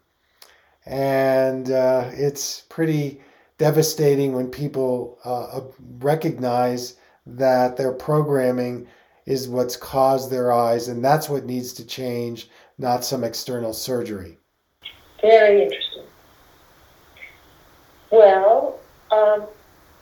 And 0.85 1.69
uh, 1.69 2.09
it's 2.13 2.61
pretty 2.61 3.21
devastating 3.59 4.33
when 4.33 4.49
people 4.49 5.19
uh, 5.23 5.61
recognize 5.99 6.95
that 7.25 7.77
their 7.77 7.93
programming 7.93 8.87
is 9.25 9.47
what's 9.47 9.77
caused 9.77 10.31
their 10.31 10.51
eyes, 10.51 10.87
and 10.87 11.05
that's 11.05 11.29
what 11.29 11.45
needs 11.45 11.73
to 11.73 11.85
change, 11.85 12.49
not 12.77 13.05
some 13.05 13.23
external 13.23 13.71
surgery. 13.71 14.39
Very 15.23 15.63
interesting. 15.63 16.03
Well, 18.11 18.79
um, 19.09 19.47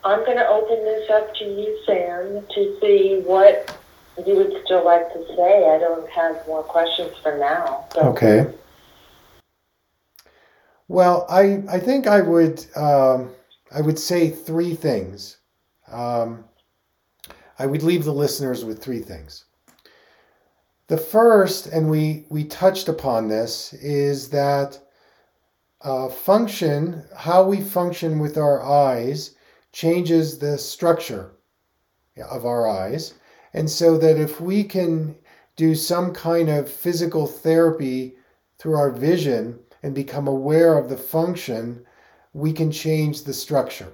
I'm 0.03 0.25
going 0.25 0.37
to 0.37 0.47
open 0.47 0.83
this 0.83 1.09
up 1.11 1.33
to 1.35 1.45
you, 1.45 1.79
Sam, 1.85 2.45
to 2.55 2.77
see 2.81 3.21
what 3.23 3.77
you 4.25 4.35
would 4.35 4.51
still 4.65 4.83
like 4.83 5.13
to 5.13 5.25
say. 5.37 5.69
I 5.69 5.77
don't 5.77 6.09
have 6.09 6.35
more 6.47 6.63
questions 6.63 7.11
for 7.21 7.37
now. 7.37 7.85
So. 7.93 8.01
Okay. 8.01 8.47
Well, 10.87 11.25
I, 11.29 11.63
I 11.69 11.79
think 11.79 12.07
I 12.07 12.19
would 12.19 12.65
um, 12.75 13.29
I 13.73 13.79
would 13.79 13.97
say 13.97 14.29
three 14.29 14.75
things. 14.75 15.37
Um, 15.89 16.43
I 17.59 17.65
would 17.65 17.83
leave 17.83 18.03
the 18.03 18.13
listeners 18.13 18.65
with 18.65 18.83
three 18.83 18.99
things. 18.99 19.45
The 20.87 20.97
first, 20.97 21.67
and 21.67 21.89
we 21.89 22.25
we 22.29 22.43
touched 22.43 22.89
upon 22.89 23.29
this, 23.29 23.71
is 23.73 24.29
that 24.31 24.79
uh, 25.83 26.09
function, 26.09 27.03
how 27.15 27.43
we 27.43 27.61
function 27.61 28.19
with 28.19 28.37
our 28.37 28.61
eyes, 28.63 29.35
changes 29.71 30.37
the 30.37 30.57
structure 30.57 31.31
of 32.29 32.45
our 32.45 32.67
eyes, 32.67 33.13
and 33.53 33.69
so 33.69 33.97
that 33.97 34.17
if 34.17 34.39
we 34.39 34.63
can 34.63 35.15
do 35.55 35.75
some 35.75 36.13
kind 36.13 36.49
of 36.49 36.71
physical 36.71 37.25
therapy 37.25 38.15
through 38.57 38.75
our 38.75 38.91
vision 38.91 39.59
and 39.83 39.95
become 39.95 40.27
aware 40.27 40.77
of 40.77 40.89
the 40.89 40.97
function, 40.97 41.85
we 42.33 42.53
can 42.53 42.71
change 42.71 43.23
the 43.23 43.33
structure. 43.33 43.91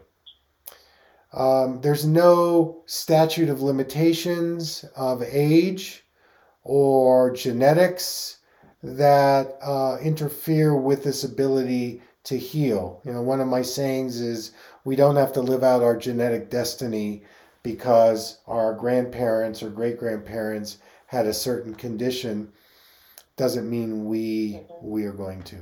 Um, 1.34 1.82
there's 1.82 2.06
no 2.06 2.84
statute 2.86 3.50
of 3.50 3.62
limitations 3.62 4.86
of 4.96 5.22
age 5.24 6.06
or 6.64 7.32
genetics 7.32 8.38
that 8.84 9.58
uh, 9.62 9.98
interfere 10.02 10.76
with 10.76 11.04
this 11.04 11.24
ability 11.24 12.02
to 12.24 12.38
heal. 12.38 13.02
You 13.06 13.14
know, 13.14 13.22
one 13.22 13.42
of 13.42 13.48
my 13.48 13.62
sayings 13.62 14.20
is 14.20 14.52
we 14.84 14.96
don't 14.96 15.16
have 15.16 15.34
to 15.34 15.42
live 15.42 15.64
out 15.64 15.84
our 15.84 15.96
genetic 15.98 16.50
destiny 16.50 17.24
because 17.64 18.40
our 18.48 18.74
grandparents 18.74 19.64
or 19.64 19.70
great 19.70 19.98
grandparents 19.98 20.78
had 21.08 21.26
a 21.26 21.34
certain 21.34 21.74
condition 21.74 22.52
doesn't 23.38 23.70
mean 23.70 24.06
we 24.06 24.62
we 24.82 25.06
are 25.06 25.14
going 25.14 25.42
to. 25.44 25.58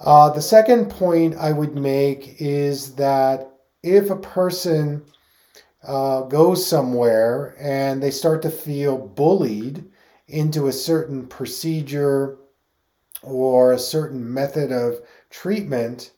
Uh, 0.00 0.30
the 0.30 0.42
second 0.42 0.90
point 0.90 1.36
I 1.36 1.52
would 1.52 1.76
make 1.76 2.40
is 2.40 2.94
that 2.96 3.48
if 3.82 4.10
a 4.10 4.16
person 4.16 5.04
uh, 5.82 6.22
goes 6.22 6.66
somewhere 6.66 7.56
and 7.58 8.02
they 8.02 8.10
start 8.10 8.42
to 8.42 8.50
feel 8.50 8.98
bullied 8.98 9.84
into 10.32 10.66
a 10.66 10.72
certain 10.72 11.26
procedure 11.26 12.38
or 13.22 13.72
a 13.72 13.78
certain 13.78 14.32
method 14.32 14.72
of 14.72 15.00
treatment, 15.30 16.12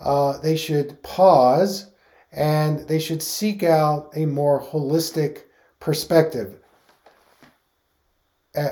uh, 0.00 0.38
they 0.38 0.56
should 0.56 1.02
pause 1.02 1.90
and 2.32 2.80
they 2.88 2.98
should 2.98 3.22
seek 3.22 3.62
out 3.62 4.10
a 4.14 4.26
more 4.26 4.62
holistic 4.62 5.44
perspective 5.80 6.56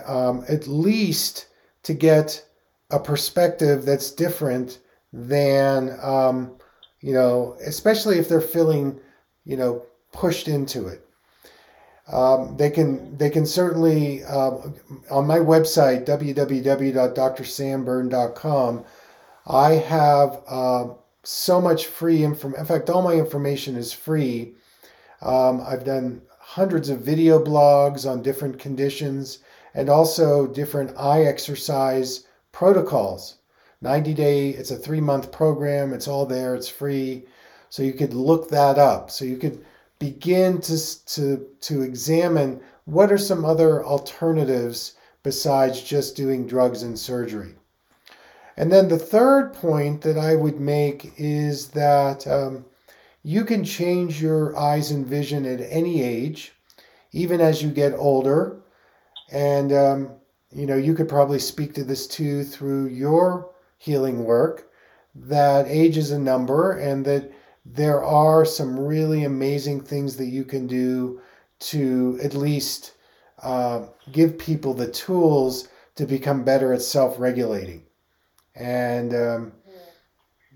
um, 0.06 0.44
at 0.48 0.66
least 0.66 1.46
to 1.82 1.94
get 1.94 2.44
a 2.90 2.98
perspective 2.98 3.84
that's 3.84 4.10
different 4.10 4.78
than 5.12 5.98
um, 6.02 6.56
you 7.00 7.12
know, 7.12 7.56
especially 7.66 8.18
if 8.18 8.28
they're 8.28 8.40
feeling 8.40 8.98
you 9.44 9.56
know 9.56 9.84
pushed 10.12 10.48
into 10.48 10.86
it. 10.86 11.06
Um, 12.12 12.56
they 12.58 12.70
can 12.70 13.16
they 13.16 13.30
can 13.30 13.46
certainly 13.46 14.22
uh, 14.24 14.58
on 15.10 15.26
my 15.26 15.38
website 15.38 16.04
www.drsamberne.com. 16.06 18.84
I 19.46 19.70
have 19.72 20.42
uh, 20.46 20.88
so 21.24 21.60
much 21.60 21.86
free 21.86 22.22
information. 22.22 22.60
In 22.60 22.66
fact, 22.66 22.90
all 22.90 23.02
my 23.02 23.14
information 23.14 23.74
is 23.76 23.92
free. 23.92 24.52
Um, 25.22 25.62
I've 25.66 25.84
done 25.84 26.22
hundreds 26.38 26.90
of 26.90 27.00
video 27.00 27.42
blogs 27.42 28.08
on 28.08 28.22
different 28.22 28.58
conditions 28.58 29.38
and 29.74 29.88
also 29.88 30.46
different 30.46 30.96
eye 30.98 31.22
exercise 31.22 32.26
protocols. 32.52 33.36
90 33.80 34.14
day, 34.14 34.50
it's 34.50 34.70
a 34.70 34.76
three 34.76 35.00
month 35.00 35.32
program, 35.32 35.92
it's 35.92 36.06
all 36.06 36.26
there, 36.26 36.54
it's 36.54 36.68
free. 36.68 37.24
So 37.70 37.82
you 37.82 37.94
could 37.94 38.14
look 38.14 38.48
that 38.50 38.78
up. 38.78 39.10
So 39.10 39.24
you 39.24 39.38
could 39.38 39.64
begin 40.02 40.60
to, 40.60 41.04
to, 41.06 41.46
to 41.60 41.82
examine 41.82 42.60
what 42.86 43.12
are 43.12 43.18
some 43.18 43.44
other 43.44 43.84
alternatives 43.84 44.96
besides 45.22 45.80
just 45.80 46.16
doing 46.16 46.44
drugs 46.44 46.82
and 46.82 46.98
surgery. 46.98 47.54
And 48.56 48.72
then 48.72 48.88
the 48.88 48.98
third 48.98 49.52
point 49.52 50.00
that 50.02 50.18
I 50.18 50.34
would 50.34 50.58
make 50.58 51.12
is 51.18 51.68
that 51.68 52.26
um, 52.26 52.64
you 53.22 53.44
can 53.44 53.62
change 53.62 54.20
your 54.20 54.58
eyes 54.58 54.90
and 54.90 55.06
vision 55.06 55.46
at 55.46 55.60
any 55.70 56.02
age, 56.02 56.52
even 57.12 57.40
as 57.40 57.62
you 57.62 57.70
get 57.70 57.94
older. 57.94 58.60
And, 59.30 59.72
um, 59.72 60.10
you 60.50 60.66
know, 60.66 60.76
you 60.76 60.94
could 60.94 61.08
probably 61.08 61.38
speak 61.38 61.74
to 61.74 61.84
this 61.84 62.08
too 62.08 62.42
through 62.42 62.88
your 62.88 63.52
healing 63.78 64.24
work 64.24 64.68
that 65.14 65.66
age 65.68 65.96
is 65.98 66.10
a 66.10 66.18
number 66.18 66.72
and 66.72 67.04
that 67.04 67.30
there 67.64 68.02
are 68.02 68.44
some 68.44 68.78
really 68.78 69.24
amazing 69.24 69.80
things 69.80 70.16
that 70.16 70.26
you 70.26 70.44
can 70.44 70.66
do 70.66 71.20
to 71.60 72.18
at 72.22 72.34
least 72.34 72.94
uh, 73.42 73.86
give 74.10 74.38
people 74.38 74.74
the 74.74 74.90
tools 74.90 75.68
to 75.94 76.06
become 76.06 76.44
better 76.44 76.72
at 76.72 76.82
self 76.82 77.18
regulating. 77.18 77.84
And, 78.54 79.14
um, 79.14 79.52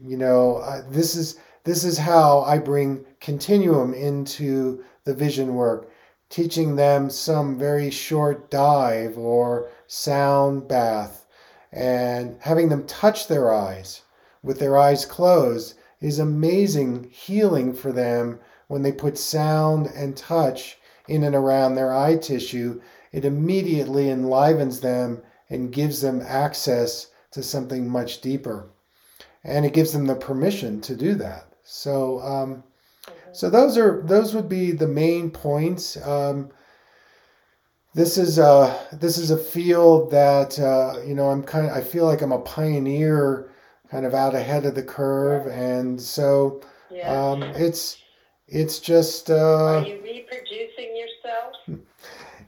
you 0.02 0.16
know, 0.16 0.56
uh, 0.56 0.82
this 0.90 1.14
is. 1.14 1.38
This 1.64 1.82
is 1.82 1.98
how 1.98 2.42
I 2.42 2.58
bring 2.58 3.04
continuum 3.18 3.92
into 3.92 4.84
the 5.02 5.12
vision 5.12 5.56
work 5.56 5.90
teaching 6.28 6.76
them 6.76 7.08
some 7.08 7.58
very 7.58 7.90
short 7.90 8.50
dive 8.50 9.16
or 9.16 9.70
sound 9.86 10.68
bath 10.68 11.26
and 11.72 12.36
having 12.40 12.68
them 12.68 12.86
touch 12.86 13.28
their 13.28 13.52
eyes 13.52 14.02
with 14.42 14.58
their 14.58 14.76
eyes 14.76 15.04
closed 15.04 15.74
is 16.00 16.18
amazing 16.18 17.08
healing 17.10 17.72
for 17.72 17.92
them 17.92 18.38
when 18.68 18.82
they 18.82 18.92
put 18.92 19.16
sound 19.16 19.86
and 19.86 20.16
touch 20.16 20.78
in 21.08 21.24
and 21.24 21.34
around 21.34 21.74
their 21.74 21.94
eye 21.94 22.16
tissue. 22.16 22.80
It 23.12 23.24
immediately 23.24 24.10
enlivens 24.10 24.80
them 24.80 25.22
and 25.48 25.72
gives 25.72 26.00
them 26.00 26.22
access 26.26 27.08
to 27.30 27.42
something 27.42 27.88
much 27.88 28.20
deeper. 28.20 28.70
And 29.44 29.64
it 29.64 29.72
gives 29.72 29.92
them 29.92 30.06
the 30.06 30.16
permission 30.16 30.80
to 30.82 30.96
do 30.96 31.14
that. 31.14 31.46
So, 31.62 32.20
um, 32.20 32.64
so 33.32 33.50
those 33.50 33.76
are 33.76 34.02
those 34.04 34.34
would 34.34 34.48
be 34.48 34.72
the 34.72 34.88
main 34.88 35.30
points. 35.30 35.96
Um, 36.06 36.50
this 37.94 38.18
is 38.18 38.38
a 38.38 38.78
this 38.92 39.18
is 39.18 39.30
a 39.30 39.38
field 39.38 40.10
that 40.10 40.58
uh, 40.58 41.00
you 41.06 41.14
know 41.14 41.30
I'm 41.30 41.42
kind 41.42 41.66
of 41.66 41.72
I 41.72 41.80
feel 41.80 42.06
like 42.06 42.22
I'm 42.22 42.32
a 42.32 42.38
pioneer, 42.40 43.50
kind 43.90 44.06
of 44.06 44.14
out 44.14 44.34
ahead 44.34 44.64
of 44.66 44.74
the 44.74 44.82
curve, 44.82 45.46
and 45.46 46.00
so 46.00 46.60
yeah. 46.90 47.10
um, 47.10 47.42
it's 47.42 48.02
it's 48.48 48.78
just. 48.78 49.30
Uh, 49.30 49.78
are 49.78 49.86
you 49.86 50.00
reproducing 50.02 50.96
yourself? 50.96 51.80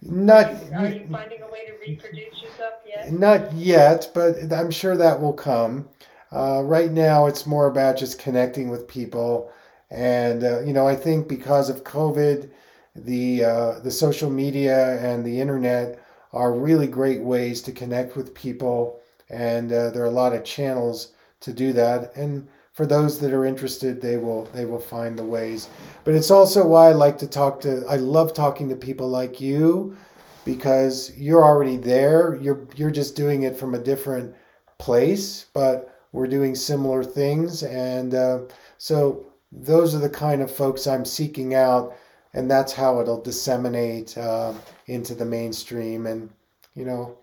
Not. 0.03 0.47
Are 0.75 0.89
you 0.89 1.07
finding 1.11 1.43
a 1.43 1.51
way 1.51 1.67
to 1.67 1.73
reproduce 1.87 2.43
yourself 2.43 2.75
yet? 2.87 3.13
Not 3.13 3.53
yet, 3.53 4.11
but 4.15 4.53
I'm 4.53 4.71
sure 4.71 4.97
that 4.97 5.21
will 5.21 5.33
come. 5.33 5.89
Uh, 6.31 6.63
right 6.63 6.93
now, 6.93 7.27
it's 7.27 7.47
more 7.47 7.69
about 7.69 7.97
just 7.97 8.19
connecting 8.19 8.69
with 8.69 8.87
people 8.87 9.51
and 9.91 10.45
uh, 10.45 10.61
you 10.61 10.73
know, 10.73 10.87
I 10.87 10.95
think 10.95 11.29
because 11.29 11.71
of 11.71 11.85
COVID, 11.85 12.51
the 12.95 13.45
uh, 13.45 13.79
the 13.81 13.91
social 13.91 14.31
media 14.31 14.99
and 15.01 15.25
the 15.25 15.41
internet 15.41 16.03
are 16.33 16.53
really 16.53 16.87
great 16.87 17.23
ways 17.23 17.63
to 17.63 17.73
connect 17.73 18.17
with 18.17 18.35
people, 18.35 19.01
and 19.31 19.73
uh, 19.73 19.91
there 19.91 20.03
are 20.03 20.07
a 20.07 20.11
lot 20.11 20.35
of 20.35 20.45
channels 20.45 21.13
to 21.41 21.53
do 21.53 21.73
that. 21.75 22.15
And 22.17 22.49
for 22.73 22.87
those 22.87 23.19
that 23.19 23.33
are 23.33 23.45
interested, 23.45 24.01
they 24.01 24.17
will 24.17 24.45
they 24.55 24.65
will 24.65 24.79
find 24.79 25.19
the 25.19 25.25
ways. 25.25 25.69
But 26.05 26.15
it's 26.15 26.31
also 26.31 26.67
why 26.67 26.89
I 26.89 26.93
like 26.93 27.19
to 27.19 27.27
talk 27.27 27.61
to. 27.63 27.85
I 27.89 27.97
love 27.97 28.33
talking 28.33 28.69
to 28.69 28.77
people 28.77 29.09
like 29.09 29.41
you 29.41 29.97
because 30.45 31.13
you're 31.17 31.45
already 31.45 31.77
there. 31.77 32.37
You're 32.41 32.69
you're 32.77 32.91
just 32.91 33.17
doing 33.17 33.43
it 33.43 33.57
from 33.57 33.75
a 33.75 33.79
different 33.79 34.35
place, 34.79 35.47
but 35.53 35.93
we're 36.13 36.29
doing 36.29 36.55
similar 36.55 37.03
things, 37.05 37.65
and 37.65 38.15
uh, 38.15 38.39
so 38.79 39.27
those 39.51 39.95
are 39.95 39.99
the 39.99 40.09
kind 40.09 40.41
of 40.41 40.51
folks 40.51 40.87
I'm 40.87 41.05
seeking 41.05 41.55
out, 41.55 41.97
and 42.33 42.51
that's 42.51 42.73
how 42.73 43.01
it'll 43.01 43.21
disseminate 43.21 44.17
uh, 44.17 44.55
into 44.87 45.15
the 45.15 45.25
mainstream. 45.25 46.07
And 46.07 46.31
you 46.75 46.85
know, 46.85 47.19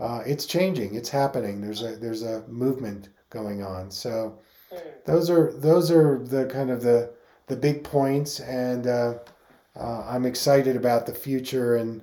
uh, 0.00 0.22
it's 0.26 0.46
changing. 0.46 0.94
It's 0.94 1.10
happening. 1.10 1.60
There's 1.60 1.82
a 1.82 1.96
there's 1.96 2.22
a 2.22 2.46
movement 2.48 3.10
going 3.36 3.62
on. 3.62 3.90
So 3.90 4.38
those 5.04 5.30
are 5.30 5.52
those 5.52 5.90
are 5.90 6.18
the 6.24 6.46
kind 6.46 6.70
of 6.70 6.82
the 6.82 7.10
the 7.46 7.56
big 7.56 7.84
points, 7.84 8.40
and 8.40 8.86
uh, 8.86 9.14
uh 9.78 10.04
I'm 10.08 10.26
excited 10.26 10.76
about 10.76 11.06
the 11.06 11.14
future 11.14 11.76
and 11.76 12.02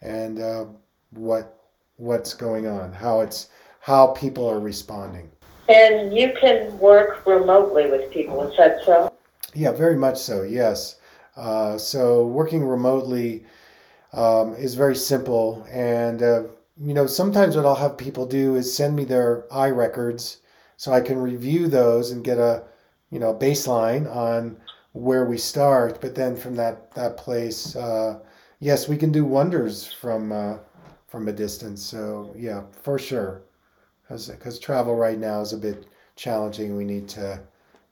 and 0.00 0.40
uh, 0.40 0.64
what 1.10 1.60
what's 1.96 2.34
going 2.34 2.66
on, 2.66 2.92
how 2.92 3.20
it's 3.20 3.48
how 3.80 4.08
people 4.08 4.48
are 4.48 4.60
responding. 4.60 5.30
And 5.68 6.12
you 6.16 6.32
can 6.40 6.76
work 6.78 7.24
remotely 7.26 7.90
with 7.90 8.10
people, 8.10 8.50
is 8.50 8.56
that 8.56 8.84
so? 8.84 9.12
Yeah, 9.54 9.72
very 9.72 9.96
much 9.96 10.18
so, 10.18 10.42
yes. 10.42 10.96
Uh, 11.36 11.78
so 11.78 12.26
working 12.26 12.64
remotely 12.64 13.44
um, 14.12 14.54
is 14.54 14.74
very 14.74 14.96
simple. 14.96 15.64
And, 15.70 16.22
uh, 16.22 16.42
you 16.80 16.92
know, 16.92 17.06
sometimes 17.06 17.56
what 17.56 17.64
I'll 17.64 17.76
have 17.76 17.96
people 17.96 18.26
do 18.26 18.56
is 18.56 18.74
send 18.74 18.96
me 18.96 19.04
their 19.04 19.44
eye 19.52 19.70
records 19.70 20.39
so 20.80 20.94
I 20.94 21.02
can 21.02 21.18
review 21.18 21.68
those 21.68 22.10
and 22.10 22.24
get 22.24 22.38
a 22.38 22.62
you 23.10 23.18
know 23.18 23.34
baseline 23.34 24.10
on 24.10 24.56
where 24.92 25.26
we 25.26 25.36
start. 25.36 26.00
But 26.00 26.14
then 26.14 26.34
from 26.34 26.56
that 26.56 26.90
that 26.94 27.18
place, 27.18 27.76
uh, 27.76 28.20
yes, 28.60 28.88
we 28.88 28.96
can 28.96 29.12
do 29.12 29.26
wonders 29.26 29.92
from 29.92 30.32
uh, 30.32 30.56
from 31.06 31.28
a 31.28 31.32
distance. 31.32 31.82
So 31.82 32.34
yeah, 32.34 32.62
for 32.82 32.98
sure, 32.98 33.42
because 34.08 34.58
travel 34.58 34.96
right 34.96 35.18
now 35.18 35.42
is 35.42 35.52
a 35.52 35.58
bit 35.58 35.84
challenging. 36.16 36.74
We 36.74 36.86
need 36.86 37.10
to 37.10 37.38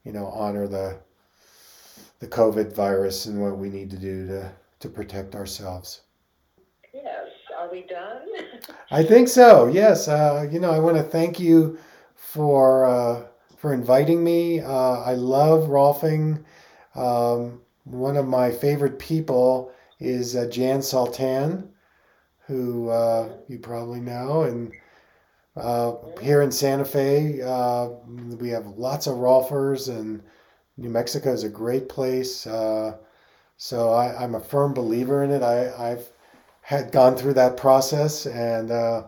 you 0.05 0.12
know 0.12 0.28
honor 0.28 0.66
the 0.66 0.97
the 2.20 2.26
COVID 2.26 2.72
virus 2.72 3.26
and 3.26 3.39
what 3.39 3.59
we 3.59 3.68
need 3.68 3.91
to 3.91 3.99
do 3.99 4.26
to 4.28 4.51
to 4.80 4.89
protect 4.89 5.34
ourselves. 5.34 6.01
Yes. 6.95 7.26
Are 7.55 7.70
we 7.70 7.82
done? 7.82 8.28
I 8.91 9.03
think 9.03 9.28
so. 9.28 9.66
Yes. 9.66 10.09
Uh, 10.09 10.49
you 10.51 10.59
know, 10.59 10.70
I 10.70 10.78
want 10.78 10.97
to 10.97 11.03
thank 11.03 11.39
you 11.39 11.78
for 12.32 12.84
uh, 12.84 13.26
for 13.56 13.72
inviting 13.72 14.22
me. 14.22 14.60
Uh, 14.60 15.00
I 15.00 15.14
love 15.14 15.68
Rolfing. 15.68 16.44
Um, 16.94 17.62
one 17.84 18.16
of 18.16 18.26
my 18.26 18.50
favorite 18.50 18.98
people 18.98 19.72
is 19.98 20.36
uh, 20.36 20.46
Jan 20.46 20.82
Sultan, 20.82 21.70
who 22.46 22.90
uh, 22.90 23.30
you 23.48 23.58
probably 23.58 24.00
know, 24.00 24.42
and 24.42 24.72
uh, 25.56 25.94
here 26.20 26.42
in 26.42 26.52
Santa 26.52 26.84
Fe, 26.84 27.40
we 28.38 28.50
have 28.50 28.66
lots 28.76 29.06
of 29.06 29.16
Rolfers, 29.16 29.88
and 29.88 30.22
New 30.76 30.90
Mexico 30.90 31.32
is 31.32 31.44
a 31.44 31.48
great 31.48 31.88
place. 31.88 32.46
so 33.56 33.92
I, 33.92 34.22
am 34.22 34.34
a 34.34 34.40
firm 34.40 34.74
believer 34.74 35.24
in 35.24 35.30
it. 35.30 35.42
I, 35.42 35.92
I've 35.92 36.10
had 36.60 36.92
gone 36.92 37.16
through 37.16 37.34
that 37.34 37.56
process 37.56 38.26
and 38.26 38.70
uh, 38.70 39.04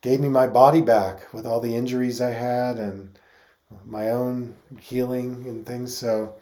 gave 0.00 0.20
me 0.20 0.28
my 0.28 0.46
body 0.46 0.80
back 0.80 1.32
with 1.32 1.46
all 1.46 1.60
the 1.60 1.76
injuries 1.76 2.20
I 2.20 2.30
had 2.30 2.78
and 2.78 3.18
my 3.84 4.10
own 4.10 4.56
healing 4.80 5.44
and 5.46 5.66
things. 5.66 5.96
So 5.96 6.34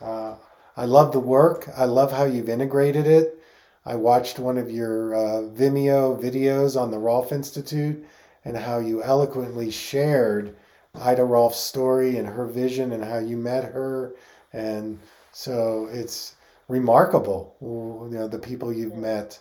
uh, 0.00 0.36
I 0.76 0.84
love 0.84 1.12
the 1.12 1.20
work. 1.20 1.68
I 1.76 1.84
love 1.84 2.12
how 2.12 2.24
you've 2.24 2.48
integrated 2.48 3.06
it. 3.06 3.42
I 3.84 3.96
watched 3.96 4.38
one 4.38 4.58
of 4.58 4.70
your 4.70 5.14
uh, 5.14 5.42
Vimeo 5.50 6.20
videos 6.20 6.80
on 6.80 6.90
the 6.90 6.98
Rolf 6.98 7.32
Institute 7.32 8.04
and 8.44 8.56
how 8.56 8.78
you 8.78 9.02
eloquently 9.02 9.70
shared 9.70 10.54
Ida 10.94 11.24
Rolf's 11.24 11.60
story 11.60 12.16
and 12.18 12.26
her 12.26 12.46
vision 12.46 12.92
and 12.92 13.04
how 13.04 13.18
you 13.18 13.36
met 13.36 13.64
her. 13.64 14.14
And 14.52 14.98
so 15.32 15.88
it's 15.92 16.36
remarkable, 16.68 17.56
you 17.60 18.16
know, 18.16 18.28
the 18.28 18.38
people 18.38 18.72
you've 18.72 18.96
met 18.96 19.38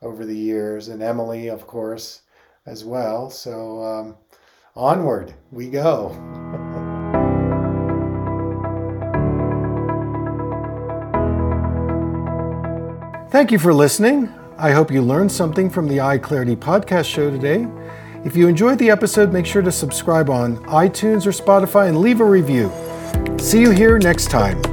over 0.00 0.24
the 0.24 0.36
years, 0.36 0.88
and 0.88 1.00
Emily, 1.00 1.48
of 1.48 1.66
course, 1.66 2.21
as 2.66 2.84
well. 2.84 3.30
So 3.30 3.82
um, 3.82 4.16
onward 4.74 5.34
we 5.50 5.70
go. 5.70 6.10
Thank 13.32 13.50
you 13.50 13.58
for 13.58 13.72
listening. 13.72 14.28
I 14.58 14.72
hope 14.72 14.90
you 14.90 15.00
learned 15.00 15.32
something 15.32 15.70
from 15.70 15.88
the 15.88 16.00
Eye 16.02 16.18
Clarity 16.18 16.54
podcast 16.54 17.06
show 17.06 17.30
today. 17.30 17.66
If 18.26 18.36
you 18.36 18.46
enjoyed 18.46 18.78
the 18.78 18.90
episode, 18.90 19.32
make 19.32 19.46
sure 19.46 19.62
to 19.62 19.72
subscribe 19.72 20.28
on 20.28 20.58
iTunes 20.66 21.26
or 21.26 21.30
Spotify 21.30 21.88
and 21.88 21.98
leave 21.98 22.20
a 22.20 22.24
review. 22.24 22.70
See 23.38 23.60
you 23.60 23.70
here 23.70 23.98
next 23.98 24.30
time. 24.30 24.71